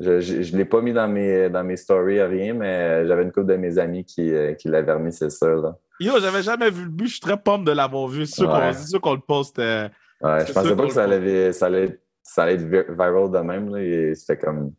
Je, 0.00 0.20
je, 0.20 0.42
je 0.42 0.56
l'ai 0.56 0.64
pas 0.64 0.80
mis 0.80 0.92
dans 0.92 1.08
mes, 1.08 1.48
dans 1.50 1.64
mes 1.64 1.76
stories, 1.76 2.22
rien, 2.22 2.54
mais 2.54 3.04
j'avais 3.06 3.22
une 3.24 3.32
couple 3.32 3.46
de 3.46 3.56
mes 3.56 3.78
amis 3.78 4.04
qui, 4.04 4.32
euh, 4.32 4.54
qui 4.54 4.68
l'avaient 4.68 4.92
remis, 4.92 5.12
c'est 5.12 5.30
sûr. 5.30 5.56
Là. 5.60 5.76
Yo, 5.98 6.20
j'avais 6.20 6.42
jamais 6.42 6.70
vu 6.70 6.84
le 6.84 6.90
but. 6.90 7.06
Je 7.06 7.12
suis 7.12 7.20
très 7.20 7.36
pomme 7.36 7.64
de 7.64 7.72
l'avoir 7.72 8.06
vu. 8.06 8.24
C'est 8.26 8.36
sûr 8.36 8.48
qu'on 9.00 9.10
Ouais. 9.10 9.16
le 9.16 9.20
poste. 9.26 9.58
euh, 9.58 9.88
Ouais, 10.20 10.44
je 10.46 10.52
pensais 10.52 10.74
pas 10.76 10.86
que 10.86 10.92
ça 10.92 11.04
allait, 11.04 11.52
ça, 11.52 11.66
allait, 11.66 12.00
ça 12.22 12.42
allait 12.44 12.54
être 12.54 12.62
vi- 12.62 12.92
viral 12.94 13.30
de 13.30 13.38
même. 13.38 13.70
Là, 13.74 13.80
et 13.82 14.14
C'était 14.16 14.36
comme. 14.38 14.72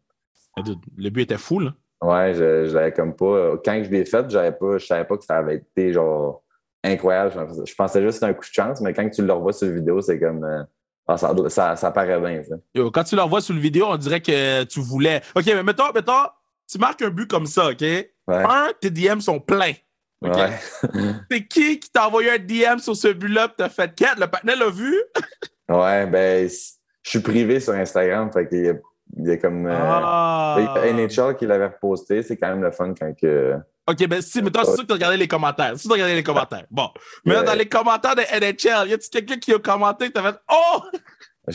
Ah, 0.57 0.61
Le 0.97 1.09
but 1.09 1.21
était 1.23 1.37
fou, 1.37 1.59
là. 1.59 1.73
Ouais, 2.01 2.33
je, 2.33 2.65
je 2.65 2.73
l'avais 2.73 2.91
comme 2.93 3.15
pas. 3.15 3.57
Quand 3.63 3.81
je 3.83 3.89
l'ai 3.89 4.05
fait, 4.05 4.29
j'avais 4.29 4.53
pas, 4.53 4.77
je 4.77 4.85
savais 4.85 5.03
pas 5.05 5.17
que 5.17 5.25
ça 5.25 5.37
avait 5.37 5.57
été 5.57 5.91
genre 5.93 6.43
incroyable. 6.83 7.33
Je 7.65 7.75
pensais, 7.75 8.01
juste 8.01 8.11
que 8.11 8.13
c'était 8.13 8.25
un 8.27 8.33
coup 8.33 8.45
de 8.45 8.53
chance, 8.53 8.81
mais 8.81 8.93
quand 8.93 9.09
tu 9.09 9.25
le 9.25 9.33
revois 9.33 9.53
sur 9.53 9.67
vidéo, 9.67 10.01
c'est 10.01 10.19
comme. 10.19 10.43
euh, 10.43 10.63
ah, 11.07 11.17
ça, 11.17 11.33
ça, 11.49 11.75
ça 11.75 11.91
paraît 11.91 12.19
bien, 12.19 12.43
ça. 12.43 12.55
Yo, 12.75 12.91
quand 12.91 13.03
tu 13.03 13.15
le 13.15 13.23
revois 13.23 13.41
sur 13.41 13.55
le 13.55 13.59
vidéo, 13.59 13.87
on 13.89 13.97
dirait 13.97 14.21
que 14.21 14.63
tu 14.65 14.79
voulais. 14.79 15.21
OK, 15.35 15.43
mais 15.47 15.63
mettons, 15.63 15.91
mettons, 15.93 16.27
tu 16.69 16.77
marques 16.77 17.01
un 17.01 17.09
but 17.09 17.27
comme 17.27 17.47
ça, 17.47 17.69
OK? 17.69 17.81
Ouais. 17.81 18.05
Un, 18.27 18.69
tes 18.79 18.91
DM 18.91 19.19
sont 19.19 19.39
pleins. 19.39 19.73
OK? 20.21 20.35
Ouais. 20.35 20.51
C'est 21.31 21.47
qui 21.47 21.79
qui 21.79 21.89
t'a 21.89 22.07
envoyé 22.07 22.31
un 22.31 22.37
DM 22.37 22.77
sur 22.77 22.95
ce 22.95 23.07
but-là 23.07 23.47
pis 23.47 23.55
t'as 23.57 23.69
fait 23.69 23.93
4? 23.93 24.19
Le 24.19 24.27
partenaire 24.27 24.59
l'a 24.59 24.69
vu? 24.69 24.95
ouais, 25.69 26.05
ben, 26.05 26.47
je 26.47 27.09
suis 27.09 27.19
privé 27.19 27.59
sur 27.59 27.73
Instagram, 27.73 28.31
fait 28.31 28.47
qu'il 28.47 28.65
y 28.65 28.69
a, 28.69 28.75
il 29.17 29.27
y 29.27 29.31
a 29.31 29.37
comme. 29.37 29.65
euh, 29.65 29.71
ah! 29.73 30.57
NHL 30.93 31.35
qui 31.37 31.45
l'avait 31.45 31.67
reposté, 31.67 32.21
c'est 32.23 32.37
quand 32.37 32.47
même 32.49 32.61
le 32.61 32.71
fun 32.71 32.93
quand 32.99 33.13
que. 33.15 33.55
OK, 33.87 34.07
ben 34.07 34.21
si, 34.21 34.41
mettons, 34.43 34.63
c'est 34.63 34.73
sûr 34.75 34.83
que 34.83 34.87
t'as 34.87 34.93
regardé 34.93 35.17
les 35.17 35.27
commentaires. 35.27 35.71
C'est 35.73 35.79
sûr 35.79 35.89
que 35.89 35.95
t'as 35.95 36.03
regardé 36.03 36.15
les 36.15 36.23
commentaires. 36.23 36.65
Bon. 36.69 36.89
Mais 37.25 37.33
là, 37.33 37.41
dans 37.43 37.55
les 37.55 37.65
commentaires 37.67 38.15
de 38.15 38.21
NHL, 38.21 38.89
y 38.89 38.93
a-tu 38.93 39.09
quelqu'un 39.09 39.37
qui 39.37 39.51
a 39.53 39.57
commenté 39.59 40.11
t'as 40.11 40.21
fait 40.21 40.39
Oh! 40.51 40.81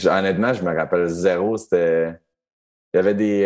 Honnêtement, 0.08 0.52
je 0.52 0.62
me 0.64 0.74
rappelle 0.76 1.06
zéro. 1.08 1.56
C'était. 1.56 2.14
Il 2.92 2.96
y 2.96 3.00
avait 3.00 3.14
des. 3.14 3.42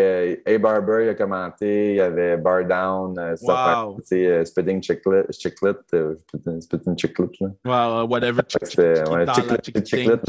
Euh, 0.47 0.55
A. 0.55 0.59
Barber, 0.59 1.05
il 1.05 1.09
a 1.11 1.15
commenté. 1.15 1.91
Il 1.91 1.97
y 1.97 2.01
avait 2.01 2.37
Bar 2.39 2.65
Down. 2.65 3.19
Euh, 3.19 3.35
Wow. 3.43 3.99
tu 4.07 4.27
euh, 4.27 4.45
Spitting. 4.45 4.83
Chicklet 4.83 5.25
euh, 5.95 6.15
Spitting, 6.61 6.99
Chicklet. 6.99 7.27
Là. 7.41 7.49
Ouais, 8.03 8.07
whatever. 8.09 8.43
Que 8.43 9.11
ouais, 9.11 9.27
Chicklet, 9.35 9.85
Chicklet. 9.85 10.21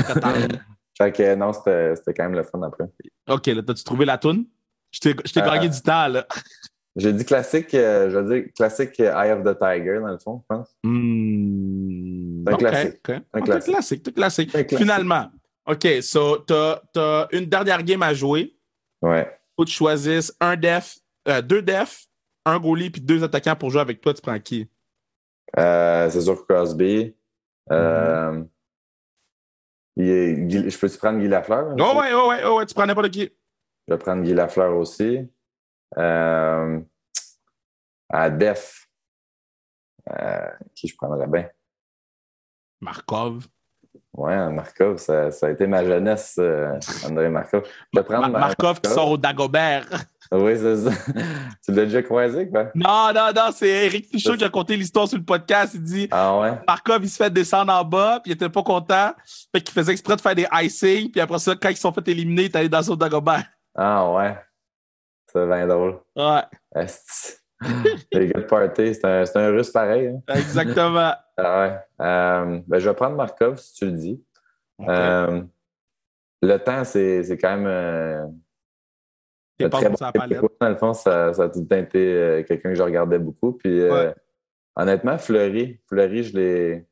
Fait 1.02 1.12
que 1.12 1.36
non, 1.36 1.54
c'était 1.54 2.14
quand 2.14 2.24
même 2.24 2.34
le 2.36 2.44
fun 2.44 2.62
après. 2.62 2.86
OK, 3.30 3.46
là, 3.48 3.62
t'as-tu 3.64 3.84
trouvé 3.84 4.06
la 4.06 4.18
toune? 4.18 4.46
Je 4.92 5.00
t'ai 5.00 5.16
t'ai 5.16 5.42
Euh, 5.42 5.46
gagné 5.46 5.70
du 5.70 5.82
temps, 5.82 6.08
là. 6.08 6.28
J'ai 6.96 7.14
dit 7.14 7.24
classique, 7.24 7.74
euh, 7.76 8.10
je 8.10 8.18
veux 8.18 8.42
dire 8.42 8.52
classique 8.54 9.00
euh, 9.00 9.14
Eye 9.16 9.32
of 9.32 9.44
the 9.44 9.58
Tiger, 9.58 10.00
dans 10.02 10.08
le 10.12 10.18
fond, 10.18 10.42
je 10.42 10.56
pense. 10.56 10.76
Hmm. 10.84 12.44
Un 12.48 12.58
classique. 12.58 13.12
Un 13.34 13.42
classique. 13.42 14.04
t'es 14.04 14.12
classique. 14.12 14.56
Un 14.56 14.64
classique. 14.64 14.78
Finalement. 14.78 15.30
OK, 15.68 15.88
so, 16.02 16.38
t'as 16.40 16.82
t'as 16.92 17.28
une 17.32 17.46
dernière 17.46 17.84
game 17.84 18.02
à 18.02 18.14
jouer. 18.14 18.58
Ouais. 19.02 19.32
Faut 19.56 19.64
que 19.64 19.70
tu 19.70 19.76
choisisses 19.76 20.36
un 20.42 20.58
def, 20.58 20.98
euh, 21.28 21.42
deux 21.42 21.62
def, 21.62 22.08
un 22.46 22.60
goalie 22.60 22.90
puis 22.90 23.02
deux 23.02 23.24
attaquants 23.24 23.56
pour 23.56 23.70
jouer 23.70 23.82
avec 23.82 24.02
toi. 24.02 24.14
Tu 24.14 24.22
prends 24.22 24.40
qui? 24.40 24.68
C'est 25.56 26.22
sûr 26.22 26.46
Crosby. 26.48 27.16
Euh, 27.72 28.44
il 30.00 30.10
est- 30.10 30.36
Guy- 30.48 30.70
je 30.70 30.78
peux-tu 30.80 30.98
prendre 30.98 31.20
Guy 31.20 31.28
Lafleur? 31.28 31.76
Oh 31.80 32.00
ouais, 32.00 32.12
oh 32.14 32.30
ouais, 32.30 32.42
oh 32.46 32.58
ouais, 32.58 32.66
tu 32.66 32.74
prends 32.74 32.86
n'importe 32.86 33.12
qui. 33.12 33.32
Je 33.88 33.94
vais 33.94 33.98
prendre 34.00 34.24
Guy 34.24 34.34
Lafleur 34.34 34.76
aussi. 34.78 35.28
Euh, 35.98 36.80
à 38.10 38.30
Def. 38.30 38.88
Euh, 40.10 40.50
qui 40.76 40.88
je 40.88 40.96
prendrais 40.96 41.28
bien? 41.28 41.50
Markov. 42.82 43.48
Ouais, 44.20 44.50
Markov, 44.50 44.98
ça, 44.98 45.32
ça 45.32 45.48
a 45.48 45.50
été 45.52 45.66
ma 45.66 45.86
jeunesse, 45.86 46.36
euh, 46.40 46.78
André 47.08 47.30
Markov. 47.30 47.64
Je 47.94 48.02
prendre 48.02 48.24
Ma- 48.24 48.28
ma- 48.28 48.40
Markov 48.40 48.82
qui 48.82 48.90
sort 48.92 49.12
au 49.12 49.18
Dagobert. 49.18 49.86
Oui, 50.32 50.56
c'est 50.58 50.76
ça. 50.78 50.92
tu 51.66 51.72
l'as 51.72 51.86
déjà 51.86 52.04
croisé, 52.04 52.48
quoi? 52.48 52.66
Non, 52.76 53.12
non, 53.16 53.32
non, 53.36 53.50
c'est 53.52 53.68
Eric 53.68 54.06
Fichaud 54.12 54.38
qui 54.38 54.44
a 54.44 54.50
conté 54.50 54.78
l'histoire 54.78 55.08
sur 55.08 55.18
le 55.18 55.24
podcast. 55.24 55.74
Il 55.74 55.82
dit 55.82 56.08
Ah 56.12 56.38
ouais? 56.38 56.52
Markov, 56.68 57.00
il 57.04 57.10
se 57.10 57.16
fait 57.18 57.32
descendre 57.32 57.74
en 57.74 57.84
bas, 57.84 58.20
puis 58.24 58.32
il 58.32 58.36
était 58.36 58.48
pas 58.48 58.62
content. 58.62 59.12
Fait 59.52 59.60
qu'il 59.62 59.74
faisait 59.74 59.92
exprès 59.94 60.16
de 60.18 60.22
faire 60.22 60.36
des 60.36 60.46
icing, 60.62 61.10
puis 61.10 61.20
après 61.20 61.40
ça, 61.40 61.56
quand 61.60 61.70
ils 61.70 61.78
se 61.78 61.82
sont 61.82 61.92
fait 61.92 62.08
éliminer, 62.10 62.44
il 62.44 62.46
est 62.46 62.56
allé 62.58 62.70
dans 62.70 62.84
son 62.84 62.96
Dagobert. 62.96 63.44
Ah 63.76 64.08
ouais. 64.12 64.38
C'est 65.34 65.48
bien 65.48 65.66
drôle. 65.66 65.98
Ouais. 66.16 66.42
Les 68.12 68.28
gars 68.28 68.40
de 68.42 68.46
party, 68.46 68.94
c'est 68.94 69.06
un, 69.06 69.26
c'est 69.26 69.38
un 69.40 69.50
russe 69.50 69.72
pareil. 69.72 70.10
hein. 70.10 70.34
exactement. 70.36 71.14
Ah 71.44 71.62
ouais. 71.62 72.06
Euh, 72.06 72.60
ben, 72.68 72.80
je 72.80 72.90
vais 72.90 72.96
prendre 72.96 73.16
Markov 73.16 73.58
si 73.60 73.74
tu 73.74 73.86
le 73.86 73.92
dis. 73.92 74.24
Euh, 74.88 75.42
le 76.42 76.58
temps, 76.58 76.84
c'est 76.84 77.24
c'est 77.24 77.38
quand 77.38 77.58
même. 77.58 77.68
euh, 77.68 78.26
très 79.70 79.90
bon. 79.90 79.96
Québécois. 80.22 80.50
Dans 80.62 80.70
le 80.70 80.76
fond, 80.78 80.94
ça, 80.94 81.34
ça 81.34 81.44
a 81.44 81.50
tout 81.50 81.60
le 81.60 81.68
temps 81.68 81.78
été 81.78 82.14
euh, 82.14 82.44
quelqu'un 82.44 82.70
que 82.70 82.76
je 82.76 82.84
regardais 82.84 83.20
beaucoup. 83.20 83.54
Puis, 83.54 83.84
Ouais. 83.90 84.14
honnêtement, 84.76 85.18
Fleury, 85.18 85.80
Fleury, 85.88 86.24
je 86.24 86.38
l'ai. 86.38 86.86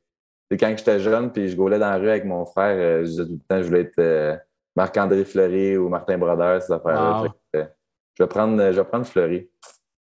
C'est 0.50 0.56
quand 0.58 0.74
j'étais 0.76 0.98
jeune, 1.00 1.30
puis 1.32 1.48
je 1.48 1.56
gaulais 1.56 1.78
dans 1.78 1.90
la 1.90 1.96
rue 1.98 2.08
avec 2.08 2.24
mon 2.24 2.44
frère, 2.46 3.00
je 3.04 3.06
disais 3.06 3.24
tout 3.26 3.32
le 3.32 3.38
temps, 3.48 3.62
je 3.62 3.68
voulais 3.68 3.80
être 3.82 4.40
Marc-André 4.76 5.24
Fleury 5.24 5.76
ou 5.76 5.88
Martin 5.90 6.16
Brodeur, 6.18 6.62
ces 6.62 6.72
affaires-là. 6.72 7.20
Wow. 7.20 7.22
Fait 7.24 7.32
que, 7.64 7.68
je, 8.14 8.22
vais 8.22 8.28
prendre, 8.28 8.56
je 8.72 8.80
vais 8.80 8.84
prendre 8.84 9.04
Fleury. 9.06 9.50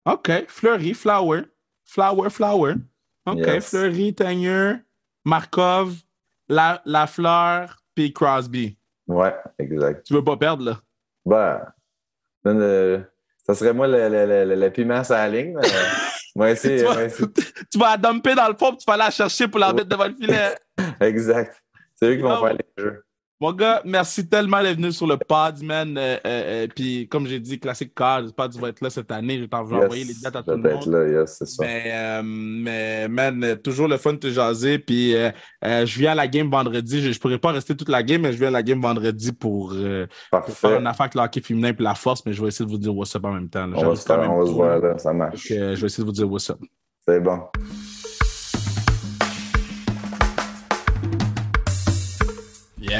OK. 0.06 0.30
Fleury, 0.48 0.92
Flower. 0.94 1.42
Flower, 1.84 2.30
Flower. 2.30 2.74
OK. 3.26 3.38
Yes. 3.38 3.70
Fleury, 3.70 4.14
Teigneur, 4.14 4.76
Markov, 5.24 5.94
La, 6.48 6.82
Lafleur, 6.84 7.76
puis 7.94 8.12
Crosby. 8.12 8.76
Ouais, 9.06 9.34
exact. 9.58 10.04
Tu 10.06 10.14
veux 10.14 10.24
pas 10.24 10.36
perdre, 10.36 10.64
là? 10.64 10.80
Ben, 11.24 11.62
euh, 12.46 13.00
ça 13.46 13.54
serait 13.54 13.72
moi 13.72 13.86
le, 13.86 14.08
le, 14.08 14.26
le, 14.26 14.44
le- 14.44 14.54
le 14.60 14.70
piment 14.70 15.02
sur 15.04 15.14
la 15.14 15.28
ligne. 15.28 15.54
mais, 15.54 15.68
moi 16.36 16.50
aussi, 16.52 16.68
tu, 16.68 16.84
vas, 16.84 16.94
moi 16.94 17.04
aussi. 17.04 17.22
tu 17.72 17.78
vas 17.78 17.90
la 17.90 17.96
dumper 17.96 18.34
dans 18.34 18.48
le 18.48 18.54
fond, 18.56 18.70
puis 18.70 18.78
tu 18.78 18.84
vas 18.86 18.94
aller 18.94 19.04
la 19.04 19.10
chercher 19.10 19.48
pour 19.48 19.60
la 19.60 19.72
mettre 19.72 19.88
devant 19.88 20.06
le 20.08 20.14
filet. 20.14 20.54
Exact. 21.00 21.62
C'est 21.94 22.06
eux 22.10 22.16
qui 22.16 22.22
vont 22.22 22.42
faire 22.44 22.54
les 22.54 22.82
jeux. 22.82 23.03
Mon 23.40 23.52
gars, 23.52 23.82
merci 23.84 24.28
tellement 24.28 24.62
d'être 24.62 24.76
venu 24.76 24.92
sur 24.92 25.06
le 25.08 25.16
pod, 25.16 25.60
man. 25.62 25.98
Euh, 25.98 26.16
euh, 26.16 26.18
euh, 26.24 26.66
puis, 26.74 27.08
comme 27.08 27.26
j'ai 27.26 27.40
dit, 27.40 27.58
classique 27.58 27.92
car, 27.94 28.22
que 28.22 28.48
tu 28.52 28.60
vas 28.60 28.68
être 28.68 28.80
là 28.80 28.90
cette 28.90 29.10
année. 29.10 29.36
Je 29.36 29.40
vais 29.42 29.48
t'en- 29.48 29.64
je 29.66 29.70
vais 29.70 29.76
Yes, 29.76 29.84
envoyer 29.84 30.04
les 30.04 30.14
dates 30.22 30.36
à 30.36 30.42
tout 30.44 30.50
le 30.52 30.56
monde. 30.58 30.86
là, 30.86 31.08
yes, 31.20 31.36
c'est 31.38 31.46
ça. 31.46 31.64
Mais, 31.64 31.82
euh, 31.92 32.22
mais, 32.24 33.08
man, 33.08 33.56
toujours 33.62 33.88
le 33.88 33.96
fun 33.96 34.12
de 34.12 34.18
te 34.18 34.30
jaser. 34.30 34.78
Puis, 34.78 35.12
je 35.62 35.98
viens 35.98 36.12
à 36.12 36.14
la 36.14 36.28
game 36.28 36.48
vendredi. 36.48 37.02
Je, 37.02 37.10
je 37.10 37.18
pourrais 37.18 37.38
pas 37.38 37.50
rester 37.52 37.76
toute 37.76 37.88
la 37.88 38.02
game, 38.04 38.22
mais 38.22 38.32
je 38.32 38.38
viens 38.38 38.48
à 38.48 38.52
la 38.52 38.62
game 38.62 38.80
vendredi 38.80 39.32
pour, 39.32 39.74
pour 40.30 40.48
faire 40.50 40.78
une 40.78 40.86
affaire 40.86 41.02
avec 41.02 41.14
le 41.16 41.20
hockey 41.22 41.40
féminin 41.40 41.70
et 41.78 41.82
la 41.82 41.94
force. 41.96 42.24
Mais 42.24 42.32
je 42.32 42.40
vais 42.40 42.48
essayer 42.48 42.64
de 42.64 42.70
vous 42.70 42.78
dire 42.78 42.96
what's 42.96 43.14
up 43.16 43.24
en 43.24 43.32
même 43.32 43.48
temps. 43.50 43.66
là. 43.66 43.76
On 43.78 43.88
va, 43.88 43.96
se 43.96 44.06
faire- 44.06 44.30
on 44.30 44.44
va 44.44 44.50
voir 44.50 44.78
là. 44.78 44.96
ça 44.98 45.12
marche. 45.12 45.50
Donc, 45.50 45.58
je 45.74 45.80
vais 45.80 45.86
essayer 45.86 46.02
de 46.04 46.06
vous 46.08 46.12
dire 46.14 46.30
what's 46.30 46.48
up. 46.50 46.58
C'est 47.06 47.20
bon. 47.20 47.40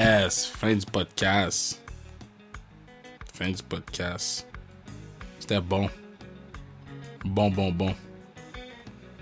Yes, 0.05 0.45
fin 0.45 0.75
du 0.75 0.85
podcast. 0.85 1.81
Fin 3.33 3.51
du 3.51 3.63
podcast. 3.63 4.47
C'était 5.39 5.63
bon. 5.63 5.89
Bon, 7.25 7.49
bon, 7.51 7.73
bon. 7.73 7.95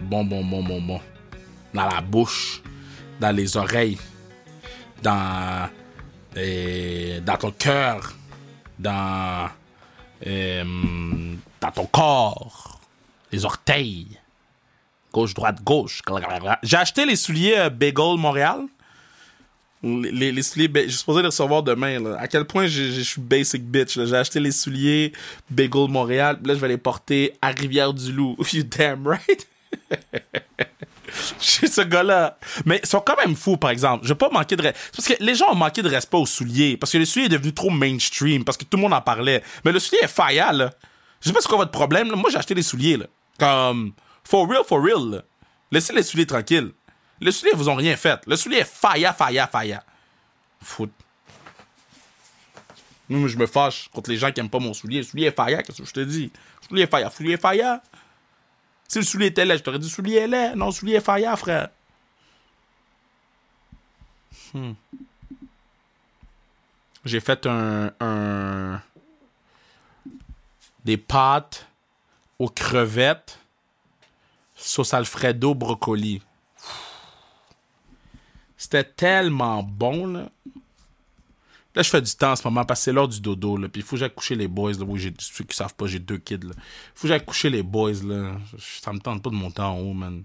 Bon, 0.00 0.24
bon, 0.24 0.42
bon, 0.42 0.60
bon, 0.64 0.82
bon. 0.82 1.00
Dans 1.72 1.86
la 1.86 2.00
bouche, 2.00 2.60
dans 3.20 3.30
les 3.30 3.56
oreilles, 3.56 3.96
dans, 5.04 5.70
euh, 6.36 7.20
dans 7.20 7.36
ton 7.36 7.52
cœur, 7.52 8.14
dans, 8.76 9.50
euh, 10.26 10.64
dans 11.60 11.70
ton 11.70 11.86
corps, 11.86 12.80
les 13.30 13.44
orteils. 13.44 14.18
Gauche, 15.12 15.32
droite, 15.32 15.62
gauche. 15.62 16.02
J'ai 16.64 16.76
acheté 16.76 17.06
les 17.06 17.14
souliers 17.14 17.54
euh, 17.56 17.70
Bagel 17.70 18.16
Montréal. 18.18 18.62
Les, 19.82 20.42
souliers, 20.42 20.70
je 20.74 20.80
suis 20.82 20.98
supposé 20.98 21.22
les 21.22 21.26
recevoir 21.26 21.62
demain. 21.62 22.14
À 22.14 22.28
quel 22.28 22.44
point 22.44 22.66
je 22.66 23.00
suis 23.00 23.20
basic 23.20 23.64
bitch. 23.64 23.98
J'ai 24.04 24.14
acheté 24.14 24.38
les 24.38 24.52
souliers 24.52 25.12
Bagel 25.50 25.88
Montréal. 25.88 26.38
Là, 26.44 26.54
je 26.54 26.60
vais 26.60 26.68
les 26.68 26.78
porter 26.78 27.32
à 27.42 27.48
Rivière-du-Loup. 27.48 28.36
You 28.52 28.62
damn 28.62 29.06
right. 29.06 29.48
Suis 31.38 31.68
ce 31.68 31.80
gars-là. 31.80 32.38
Mais 32.64 32.80
ils 32.82 32.88
sont 32.88 33.00
quand 33.00 33.16
même 33.16 33.34
fous, 33.34 33.56
par 33.56 33.70
exemple. 33.70 34.04
Je 34.04 34.10
vais 34.10 34.18
pas 34.18 34.30
manquer 34.30 34.56
de... 34.56 34.62
Parce 34.62 35.08
que 35.08 35.14
les 35.20 35.34
gens 35.34 35.50
ont 35.50 35.56
manqué 35.56 35.82
de 35.82 35.88
respect 35.88 36.16
aux 36.16 36.26
souliers. 36.26 36.76
Parce 36.76 36.92
que 36.92 36.98
le 36.98 37.04
soulier 37.04 37.26
est 37.26 37.30
devenu 37.30 37.52
trop 37.52 37.70
mainstream. 37.70 38.44
Parce 38.44 38.56
que 38.56 38.64
tout 38.64 38.76
le 38.76 38.82
monde 38.82 38.94
en 38.94 39.00
parlait. 39.00 39.42
Mais 39.64 39.72
le 39.72 39.80
soulier 39.80 40.02
est 40.02 40.08
faillant, 40.08 40.52
là. 40.52 40.70
Je 41.20 41.28
sais 41.28 41.34
pas 41.34 41.40
c'est 41.40 41.48
quoi 41.48 41.58
votre 41.58 41.70
problème. 41.70 42.08
Moi, 42.14 42.30
j'ai 42.30 42.38
acheté 42.38 42.54
des 42.54 42.62
souliers. 42.62 42.98
Comme... 43.38 43.92
For 44.24 44.48
real, 44.48 44.62
for 44.66 44.82
real. 44.82 45.22
Laissez 45.72 45.92
les 45.92 46.02
souliers 46.02 46.26
tranquilles. 46.26 46.70
Les 47.22 47.30
souliers 47.32 47.52
vous 47.54 47.68
ont 47.68 47.74
rien 47.76 47.96
fait. 47.96 48.20
Le 48.26 48.34
soulier 48.36 48.58
est 48.58 48.64
faillant, 48.64 49.12
faillant, 49.12 49.46
faillant. 49.50 49.80
Foot. 50.60 50.90
Moi, 53.08 53.28
je 53.28 53.36
me 53.36 53.46
fâche 53.46 53.88
contre 53.92 54.10
les 54.10 54.16
gens 54.16 54.32
qui 54.32 54.40
aiment 54.40 54.50
pas 54.50 54.58
mon 54.58 54.74
soulier. 54.74 54.98
Le 54.98 55.04
soulier 55.04 55.26
est 55.26 55.36
faillant, 55.36 55.62
qu'est-ce 55.62 55.82
que 55.82 55.88
je 55.88 55.92
te 55.92 56.00
dis? 56.00 56.32
Le 56.62 56.66
soulier 56.68 56.82
est 56.82 56.86
faillant. 56.90 57.08
Le 57.08 57.12
soulier 57.14 57.32
est 57.34 57.40
faillant. 57.40 57.80
Si 58.88 58.98
le 58.98 59.04
soulier 59.04 59.26
était 59.26 59.44
laid, 59.44 59.58
je 59.58 59.62
t'aurais 59.62 59.78
dit 59.78 59.88
soulier 59.88 60.16
est 60.16 60.26
laid. 60.26 60.54
Non, 60.56 60.66
le 60.66 60.72
soulier 60.72 60.94
est 60.94 61.00
faillant, 61.00 61.36
frère. 61.36 61.68
Hmm. 64.52 64.72
J'ai 67.04 67.20
fait 67.20 67.46
un, 67.46 67.92
un- 68.00 68.82
des 70.84 70.96
pâtes 70.96 71.66
aux 72.38 72.48
crevettes, 72.48 73.38
sauce 74.56 74.92
Alfredo, 74.94 75.54
brocoli. 75.54 76.20
C'était 78.62 78.84
tellement 78.84 79.64
bon, 79.64 80.06
là. 80.06 80.28
Là, 81.74 81.82
je 81.82 81.90
fais 81.90 82.00
du 82.00 82.14
temps 82.14 82.30
en 82.30 82.36
ce 82.36 82.44
moment 82.44 82.64
parce 82.64 82.78
que 82.78 82.84
c'est 82.84 82.92
l'heure 82.92 83.08
du 83.08 83.20
dodo, 83.20 83.56
là. 83.56 83.68
Puis 83.68 83.80
il 83.80 83.84
faut 83.84 83.96
que 83.96 84.00
j'aille 84.00 84.14
coucher 84.14 84.36
les 84.36 84.46
boys, 84.46 84.70
là. 84.74 84.84
Oui, 84.86 85.00
j'ai, 85.00 85.12
ceux 85.18 85.42
qui 85.42 85.56
savent 85.56 85.74
pas, 85.74 85.88
j'ai 85.88 85.98
deux 85.98 86.18
kids, 86.18 86.44
là. 86.44 86.52
Faut 86.94 87.02
que 87.02 87.08
j'aille 87.08 87.24
coucher 87.24 87.50
les 87.50 87.64
boys, 87.64 88.04
là. 88.04 88.36
Ça 88.80 88.92
me 88.92 89.00
tente 89.00 89.20
pas 89.20 89.30
de 89.30 89.34
monter 89.34 89.62
en 89.62 89.80
haut, 89.80 89.94
man. 89.94 90.22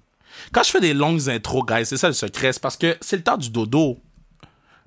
Quand 0.52 0.62
je 0.62 0.70
fais 0.70 0.80
des 0.80 0.94
longues 0.94 1.28
intros, 1.30 1.66
guys, 1.66 1.88
c'est 1.88 1.98
ça 1.98 2.10
le 2.10 2.14
secret. 2.14 2.54
C'est 2.54 2.62
parce 2.62 2.78
que 2.78 2.96
c'est 3.02 3.16
le 3.16 3.24
temps 3.24 3.38
du 3.38 3.50
dodo. 3.50 3.98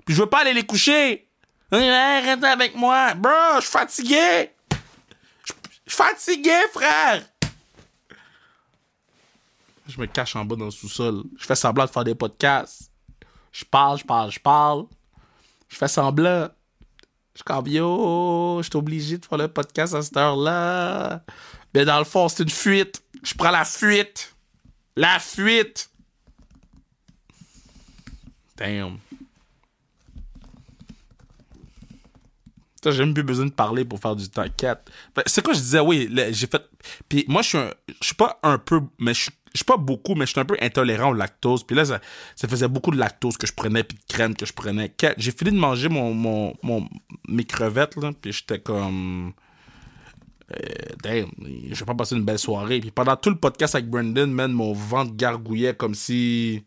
Puis 0.05 0.15
je 0.15 0.21
veux 0.21 0.29
pas 0.29 0.43
aller 0.43 0.53
les 0.53 0.65
coucher. 0.65 1.27
Arrête 1.71 2.43
avec 2.45 2.73
moi. 2.75 3.15
Bro, 3.15 3.31
je 3.57 3.61
suis 3.63 3.71
fatigué. 3.71 4.51
Je 5.85 5.93
suis 5.93 6.03
fatigué, 6.03 6.55
frère. 6.73 7.21
Je 9.89 9.99
me 9.99 10.05
cache 10.05 10.37
en 10.37 10.45
bas 10.45 10.55
dans 10.55 10.65
le 10.65 10.71
sous-sol. 10.71 11.23
Je 11.37 11.45
fais 11.45 11.55
semblant 11.55 11.83
de 11.83 11.89
faire 11.89 12.05
des 12.05 12.15
podcasts. 12.15 12.90
Je 13.51 13.65
parle, 13.65 13.97
je 13.99 14.05
parle, 14.05 14.31
je 14.31 14.39
parle. 14.39 14.85
Je 15.67 15.75
fais 15.77 15.87
semblant. 15.87 16.49
Je 17.35 17.69
yo, 17.69 18.59
je 18.61 18.69
suis 18.69 18.77
obligé 18.77 19.17
de 19.17 19.25
faire 19.25 19.37
le 19.37 19.47
podcast 19.47 19.93
à 19.93 20.01
cette 20.01 20.17
heure-là. 20.17 21.23
Mais 21.73 21.85
dans 21.85 21.97
le 21.99 22.03
fond, 22.05 22.27
c'est 22.29 22.43
une 22.43 22.49
fuite. 22.49 23.01
Je 23.23 23.33
prends 23.33 23.51
la 23.51 23.65
fuite. 23.65 24.35
La 24.95 25.19
fuite. 25.19 25.89
Damn. 28.57 28.99
J'ai 32.83 32.99
même 33.05 33.13
plus 33.13 33.23
besoin 33.23 33.45
de 33.45 33.51
parler 33.51 33.85
pour 33.85 33.99
faire 33.99 34.15
du 34.15 34.27
temps 34.29 34.45
4. 34.57 34.91
C'est 35.27 35.43
quoi 35.43 35.53
je 35.53 35.59
disais, 35.59 35.79
oui, 35.79 36.09
j'ai 36.31 36.47
fait. 36.47 36.67
Puis 37.07 37.25
moi, 37.27 37.41
je 37.43 37.47
suis 37.49 37.57
un- 37.59 37.73
je 38.01 38.07
suis 38.07 38.15
pas 38.15 38.39
un 38.43 38.57
peu, 38.57 38.81
mais 38.97 39.13
je 39.13 39.21
suis 39.23 39.31
je 39.53 39.59
suis 39.59 39.65
pas 39.65 39.77
beaucoup, 39.77 40.15
mais 40.15 40.25
je 40.25 40.31
suis 40.31 40.39
un 40.39 40.45
peu 40.45 40.57
intolérant 40.61 41.09
au 41.09 41.13
lactose. 41.13 41.63
Puis 41.63 41.75
là, 41.75 41.85
ça, 41.85 41.99
faisait 42.47 42.67
beaucoup 42.67 42.91
de 42.91 42.97
lactose 42.97 43.37
que 43.37 43.45
je 43.45 43.53
prenais, 43.53 43.83
puis 43.83 43.97
de 43.97 44.13
crème 44.13 44.35
que 44.35 44.45
je 44.45 44.53
prenais. 44.53 44.93
J'ai 45.17 45.31
fini 45.31 45.51
de 45.51 45.57
manger 45.57 45.89
mon, 45.89 46.13
mon, 46.13 46.87
mes 47.27 47.43
crevettes, 47.43 47.97
là, 47.97 48.11
puis 48.19 48.31
j'étais 48.31 48.59
comme. 48.59 49.33
Euh, 50.53 51.25
je 51.69 51.79
vais 51.79 51.85
pas 51.85 51.95
passer 51.95 52.15
une 52.15 52.23
belle 52.23 52.39
soirée. 52.39 52.79
Puis 52.79 52.91
pendant 52.91 53.15
tout 53.15 53.29
le 53.29 53.37
podcast 53.37 53.75
avec 53.75 53.89
Brendan, 53.89 54.31
man, 54.31 54.51
mon 54.51 54.73
ventre 54.73 55.15
gargouillait 55.15 55.75
comme 55.75 55.95
si. 55.95 56.63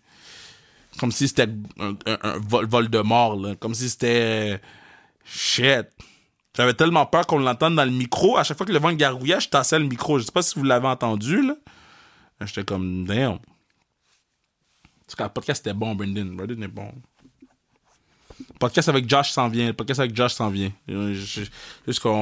Comme 0.99 1.11
si 1.11 1.27
c'était 1.27 1.49
un, 1.81 2.39
vol, 2.39 2.67
vol 2.69 2.89
de 2.89 3.01
mort, 3.01 3.37
là. 3.37 3.55
Comme 3.57 3.75
si 3.75 3.89
c'était. 3.89 4.61
Shit. 5.25 5.87
J'avais 6.57 6.75
tellement 6.75 7.07
peur 7.07 7.27
qu'on 7.27 7.39
l'entende 7.39 7.75
dans 7.75 7.85
le 7.85 7.91
micro. 7.91 8.37
À 8.37 8.45
chaque 8.45 8.59
fois 8.59 8.67
que 8.67 8.73
le 8.73 8.79
vent 8.79 8.93
garouillait, 8.93 9.41
je 9.41 9.49
tassais 9.49 9.79
le 9.79 9.87
micro. 9.87 10.19
Je 10.19 10.27
sais 10.27 10.33
pas 10.33 10.43
si 10.43 10.59
vous 10.59 10.65
l'avez 10.65 10.87
entendu, 10.87 11.43
là. 11.43 11.57
J'étais 12.41 12.65
comme, 12.65 13.07
damn. 13.07 13.33
En 13.33 13.39
tout 15.09 15.17
cas, 15.17 15.25
le 15.25 15.33
podcast 15.33 15.67
était 15.67 15.75
bon, 15.75 15.95
Brendan. 15.95 16.37
Brendan 16.37 16.63
est 16.63 16.69
bon. 16.69 16.93
Le 18.39 18.59
podcast 18.59 18.89
avec 18.89 19.09
Josh 19.09 19.31
s'en 19.31 19.49
vient. 19.49 19.69
Le 19.69 19.73
podcast 19.73 20.01
avec 20.01 20.17
Josh 20.17 20.35
s'en 20.35 20.51
vient. 20.51 20.73
Juste 20.87 21.51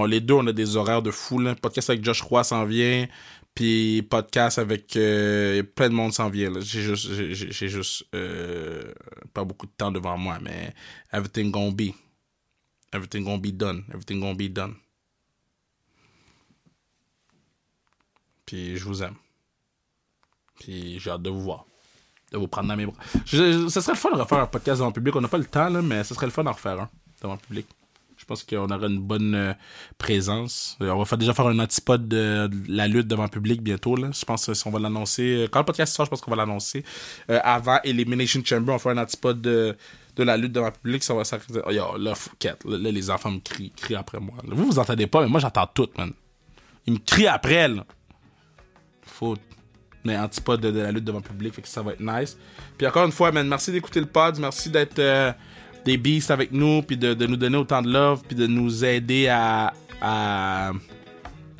les 0.09 0.21
deux, 0.21 0.35
on 0.35 0.47
a 0.47 0.53
des 0.53 0.77
horaires 0.77 1.03
de 1.03 1.11
fou. 1.11 1.39
Le 1.39 1.55
podcast 1.55 1.91
avec 1.91 2.05
Josh 2.05 2.21
Roy 2.23 2.45
s'en 2.45 2.65
vient. 2.65 3.07
Puis 3.55 4.03
podcast 4.03 4.59
avec 4.59 4.97
euh, 4.97 5.63
plein 5.63 5.91
de 5.91 5.95
monde 5.95 6.13
s'en 6.13 6.31
vient. 6.31 6.51
J'ai 6.61 6.83
juste, 6.83 7.13
j'ai, 7.13 7.69
juste 7.69 8.05
euh, 8.15 8.93
pas 9.35 9.45
beaucoup 9.45 9.67
de 9.67 9.73
temps 9.73 9.93
devant 9.93 10.17
moi, 10.17 10.39
mais 10.41 10.75
everything 11.13 11.51
gonna 11.51 11.71
be. 11.71 11.93
Everything 12.93 13.25
gonna 13.25 13.39
be 13.39 13.53
done. 13.53 13.85
Everything 13.91 14.21
gonna 14.21 14.35
be 14.35 14.49
done. 14.51 14.75
Puis 18.47 18.77
je 18.77 18.85
vous 18.85 19.03
aime. 19.03 19.17
Puis 20.59 20.99
j'ai 20.99 21.11
hâte 21.11 21.23
de 21.23 21.31
vous 21.31 21.43
voir. 21.43 21.65
De 22.33 22.39
vous 22.39 22.49
prendre 22.49 22.69
dans 22.69 22.77
mes 22.77 22.87
bras. 22.87 22.97
ce 23.27 23.69
serait 23.69 23.93
le 23.93 23.99
fun 23.99 24.11
de 24.11 24.21
refaire 24.21 24.39
un 24.39 24.47
podcast 24.47 24.79
devant 24.79 24.89
le 24.89 24.95
public. 24.95 25.15
On 25.17 25.21
n'a 25.21 25.29
pas 25.29 25.39
le 25.39 25.45
temps, 25.45 25.69
là, 25.69 25.83
mais 25.83 26.03
ce 26.05 26.15
serait 26.15 26.27
le 26.27 26.33
fun 26.33 26.45
d'en 26.45 26.53
refaire 26.53 26.81
un 26.81 26.89
devant 27.21 27.35
le 27.35 27.41
public. 27.41 27.67
Je 28.23 28.25
pense 28.25 28.45
qu'on 28.45 28.71
aura 28.71 28.87
une 28.87 29.01
bonne 29.01 29.35
euh, 29.35 29.53
présence. 29.99 30.79
Euh, 30.81 30.91
on 30.91 31.03
va 31.03 31.17
déjà 31.17 31.35
faire 31.35 31.49
un 31.49 31.59
antipode 31.59 32.07
de, 32.07 32.49
la 32.69 32.87
lutte 32.87 33.09
devant 33.09 33.25
le 33.25 33.29
public 33.29 33.61
bientôt. 33.61 33.97
Là. 33.97 34.11
Je 34.13 34.25
pense 34.25 34.63
qu'on 34.63 34.71
va 34.71 34.79
l'annoncer. 34.79 35.49
Quand 35.51 35.59
le 35.59 35.65
podcast 35.65 35.93
sort, 35.93 36.07
je 36.07 36.11
pense 36.11 36.21
qu'on 36.21 36.31
va 36.31 36.37
l'annoncer. 36.37 36.85
Euh, 37.31 37.41
avant 37.43 37.81
Elimination 37.83 38.41
Chamber, 38.45 38.71
on 38.71 38.77
va 38.77 38.79
faire 38.79 38.93
un 38.93 39.03
antipode 39.03 39.43
de, 39.43 39.77
de 40.15 40.23
la 40.23 40.37
lutte 40.37 40.53
devant 40.53 40.67
le 40.67 40.73
public. 40.73 41.03
Ça 41.03 41.15
va 41.15 41.25
s'arrêter. 41.25 41.61
Oh, 41.67 41.71
là, 41.71 42.15
là, 42.65 42.91
les 42.93 43.11
enfants 43.11 43.33
me 43.33 43.41
crient, 43.41 43.73
crient 43.73 43.97
après 43.97 44.21
moi. 44.21 44.37
Vous, 44.45 44.67
vous 44.67 44.79
entendez 44.79 45.09
pas, 45.09 45.23
mais 45.23 45.29
moi, 45.29 45.41
j'entends 45.41 45.67
tout, 45.67 45.89
man. 45.99 46.13
Ils 46.87 46.93
me 46.93 46.99
crient 46.99 47.27
après, 47.27 47.67
là. 47.67 47.85
Faut 49.05 49.37
mais 50.05 50.17
antipode 50.17 50.61
de, 50.61 50.71
de, 50.71 50.81
la 50.81 50.93
lutte 50.93 51.05
devant 51.05 51.19
le 51.19 51.25
public, 51.25 51.55
fait 51.55 51.63
que 51.63 51.69
ça 51.69 51.83
va 51.83 51.93
être 51.93 52.01
nice. 52.01 52.37
Puis 52.77 52.87
encore 52.87 53.05
une 53.07 53.13
fois, 53.13 53.33
man, 53.33 53.47
merci 53.47 53.73
d'écouter 53.73 54.01
le 54.01 54.07
pod, 54.07 54.39
merci 54.39 54.71
d'être 54.71 55.01
des 55.85 55.97
beasts 55.97 56.31
avec 56.31 56.53
nous, 56.53 56.83
puis 56.83 56.97
de, 56.97 57.15
nous 57.27 57.37
donner 57.37 57.57
autant 57.57 57.83
de 57.83 57.93
love, 57.93 58.23
puis 58.27 58.37
de 58.37 58.47
nous 58.47 58.85
aider 58.85 59.29
à, 59.29 59.73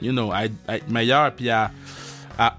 you 0.01 0.13
know, 0.13 0.33
être 0.35 0.89
meilleur, 0.89 1.35
puis 1.35 1.51
à, 1.51 1.71
à 2.39 2.55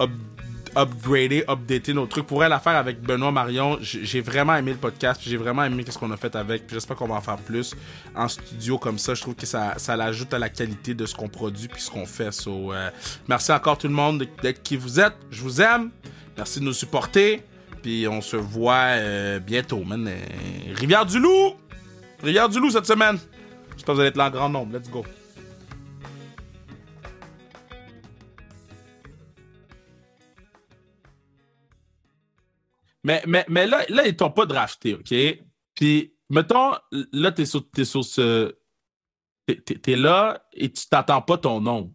upgrader, 0.76 1.44
updater 1.48 1.94
nos 1.94 2.06
trucs. 2.06 2.28
Pour 2.28 2.44
elle, 2.44 2.50
l'affaire 2.50 2.76
avec 2.76 3.02
Benoît 3.02 3.32
Marion, 3.32 3.78
j'ai 3.82 4.22
vraiment 4.22 4.56
aimé 4.56 4.72
le 4.72 4.78
podcast, 4.78 5.22
j'ai 5.24 5.38
vraiment 5.38 5.64
aimé 5.64 5.84
ce 5.88 5.98
qu'on 5.98 6.12
a 6.12 6.18
fait 6.18 6.36
avec, 6.36 6.64
j'espère 6.72 6.96
qu'on 6.96 7.08
va 7.08 7.16
en 7.16 7.22
faire 7.22 7.38
plus 7.38 7.76
en 8.16 8.28
studio 8.28 8.78
comme 8.78 8.98
ça. 8.98 9.14
Je 9.14 9.22
trouve 9.22 9.36
que 9.36 9.46
ça, 9.46 9.74
ça 9.78 9.96
l'ajoute 9.96 10.34
à 10.34 10.40
la 10.40 10.50
qualité 10.50 10.94
de 10.94 11.06
ce 11.06 11.16
qu'on 11.16 11.30
produit 11.30 11.68
puis 11.68 11.82
ce 11.82 11.92
qu'on 11.92 12.06
fait. 12.06 12.32
So, 12.32 12.74
euh, 12.74 12.90
merci 13.28 13.52
encore 13.52 13.78
tout 13.78 13.88
le 13.88 13.94
monde 13.94 14.28
d'être 14.42 14.64
qui 14.64 14.76
vous 14.76 15.00
êtes. 15.00 15.16
Je 15.32 15.42
vous 15.42 15.62
aime. 15.62 15.92
Merci 16.38 16.60
de 16.60 16.66
nous 16.66 16.74
supporter. 16.74 17.44
Puis 17.82 18.08
on 18.08 18.22
se 18.22 18.38
voit 18.38 18.96
euh, 18.96 19.40
bientôt, 19.40 19.84
man. 19.84 20.08
Euh, 20.08 20.74
Rivière-du-Loup! 20.76 21.56
Rivière-du-Loup 22.24 22.72
cette 22.72 22.88
semaine. 22.88 23.20
J'espère 23.76 23.86
que 23.88 23.92
vous 23.92 24.00
allez 24.00 24.10
être 24.10 24.18
là 24.18 24.28
en 24.28 24.32
grand 24.32 24.50
nombre. 24.50 24.78
Let's 24.78 24.90
go. 24.90 25.04
Mais, 33.04 33.22
mais, 33.28 33.46
mais 33.50 33.68
là, 33.68 33.84
là, 33.90 34.08
ils 34.08 34.16
t'ont 34.16 34.32
pas 34.32 34.46
drafté, 34.46 34.94
OK? 34.94 35.14
Puis, 35.76 36.14
mettons, 36.30 36.74
là, 37.12 37.32
t'es 37.32 37.46
sur, 37.46 37.66
es 37.78 37.86
sur 37.86 38.04
ce. 38.04 38.56
T'es 39.46 39.92
es 39.92 39.96
là 39.98 40.42
et 40.54 40.72
tu 40.72 40.88
t'attends 40.88 41.22
pas 41.22 41.38
ton 41.38 41.60
nom 41.60 41.94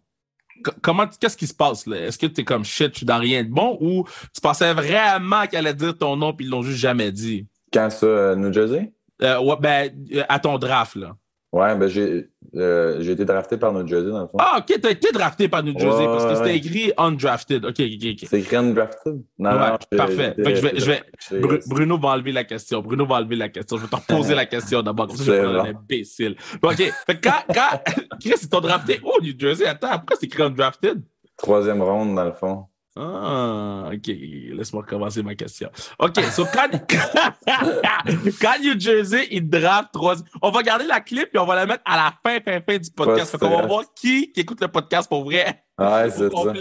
comment, 0.81 1.07
qu'est-ce 1.07 1.37
qui 1.37 1.47
se 1.47 1.53
passe 1.53 1.85
là? 1.85 1.97
Est-ce 1.97 2.17
que 2.17 2.27
tu 2.27 2.41
es 2.41 2.43
comme 2.43 2.65
shit, 2.65 2.93
je 2.93 2.97
suis 2.97 3.05
dans 3.05 3.17
rien 3.17 3.43
de 3.43 3.49
bon 3.49 3.77
ou 3.81 4.05
tu 4.33 4.41
pensais 4.41 4.73
vraiment 4.73 5.47
qu'elle 5.47 5.67
allait 5.67 5.73
dire 5.73 5.97
ton 5.97 6.15
nom 6.15 6.33
puis 6.33 6.45
ils 6.45 6.49
l'ont 6.49 6.61
juste 6.61 6.79
jamais 6.79 7.11
dit? 7.11 7.47
Quand 7.71 7.89
ça, 7.89 8.05
euh, 8.05 8.35
New 8.35 8.51
Jersey? 8.51 8.91
Euh, 9.21 9.39
ouais, 9.39 9.55
ben, 9.59 9.91
euh, 10.13 10.23
à 10.29 10.39
ton 10.39 10.57
draft, 10.57 10.95
là. 10.95 11.15
Ouais, 11.51 11.75
ben 11.75 11.87
j'ai 11.87 12.29
euh, 12.55 13.01
été 13.01 13.25
drafté 13.25 13.57
par 13.57 13.73
New 13.73 13.87
Jersey, 13.87 14.11
dans 14.11 14.21
le 14.21 14.27
fond. 14.27 14.37
Ah, 14.39 14.59
ok, 14.59 14.79
t'as 14.79 14.91
été 14.91 15.11
drafté 15.11 15.47
par 15.49 15.63
New 15.63 15.77
Jersey 15.77 16.05
parce 16.05 16.25
que 16.25 16.35
c'était 16.35 16.57
écrit 16.57 16.93
undrafted. 16.95 17.65
Ok, 17.65 17.79
ok, 17.79 18.07
ok. 18.11 18.27
C'est 18.29 18.39
écrit 18.39 18.55
undrafted? 18.55 19.23
Non, 19.39 19.49
ouais, 19.49 19.69
non, 19.71 19.97
parfait. 19.97 20.35
je 20.37 20.61
vais, 20.61 20.79
je 20.79 20.85
vais, 20.85 21.59
Bruno 21.65 21.97
va 21.97 22.09
enlever 22.09 22.33
la 22.33 22.43
question. 22.43 22.81
Bruno 22.81 23.07
va 23.07 23.15
enlever 23.15 23.35
la 23.35 23.49
question. 23.49 23.77
Je 23.77 23.81
vais 23.81 23.87
te 23.87 23.95
reposer 23.95 24.35
la 24.35 24.45
question 24.45 24.83
d'abord. 24.83 25.07
Comme 25.07 25.17
ça, 25.17 25.23
je 25.23 25.31
vais 25.31 25.39
un 25.39 25.65
imbécile. 25.65 26.35
ok, 26.61 26.75
fait 26.75 27.19
quand, 27.19 27.43
quand, 27.51 27.81
Chris, 28.21 28.33
ils 28.43 28.49
t'ont 28.49 28.61
drafté 28.61 28.99
où, 29.03 29.19
New 29.19 29.33
Jersey? 29.37 29.65
Attends, 29.65 29.97
pourquoi 29.97 30.17
c'est 30.19 30.27
écrit 30.27 30.43
undrafted? 30.43 31.01
Troisième 31.35 31.81
ronde, 31.81 32.13
dans 32.13 32.25
le 32.25 32.33
fond. 32.33 32.65
Ah, 32.95 33.89
ok. 33.93 34.07
Laisse-moi 34.07 34.81
recommencer 34.81 35.21
ma 35.23 35.35
question. 35.35 35.69
OK, 35.99 36.19
so 36.31 36.45
quand, 36.45 36.69
quand 38.41 38.59
New 38.61 38.79
Jersey, 38.79 39.27
il 39.31 39.49
draft 39.49 39.89
trois... 39.93 40.15
On 40.41 40.51
va 40.51 40.63
garder 40.63 40.85
la 40.85 40.99
clip 40.99 41.29
et 41.33 41.37
on 41.37 41.45
va 41.45 41.55
la 41.55 41.65
mettre 41.65 41.83
à 41.85 41.95
la 41.95 42.13
fin, 42.23 42.39
fin, 42.43 42.59
fin 42.61 42.77
du 42.77 42.89
podcast. 42.91 43.37
Qu'on 43.37 43.49
va 43.49 43.65
voir 43.65 43.83
qui, 43.95 44.31
qui 44.31 44.41
écoute 44.41 44.61
le 44.61 44.67
podcast 44.67 45.07
pour 45.07 45.23
vrai. 45.23 45.63
Ouais, 45.77 46.09
c'est 46.09 46.29
ça. 46.29 46.53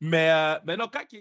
Mais, 0.00 0.30
euh, 0.30 0.54
mais 0.66 0.76
non, 0.76 0.86
quand 0.92 1.04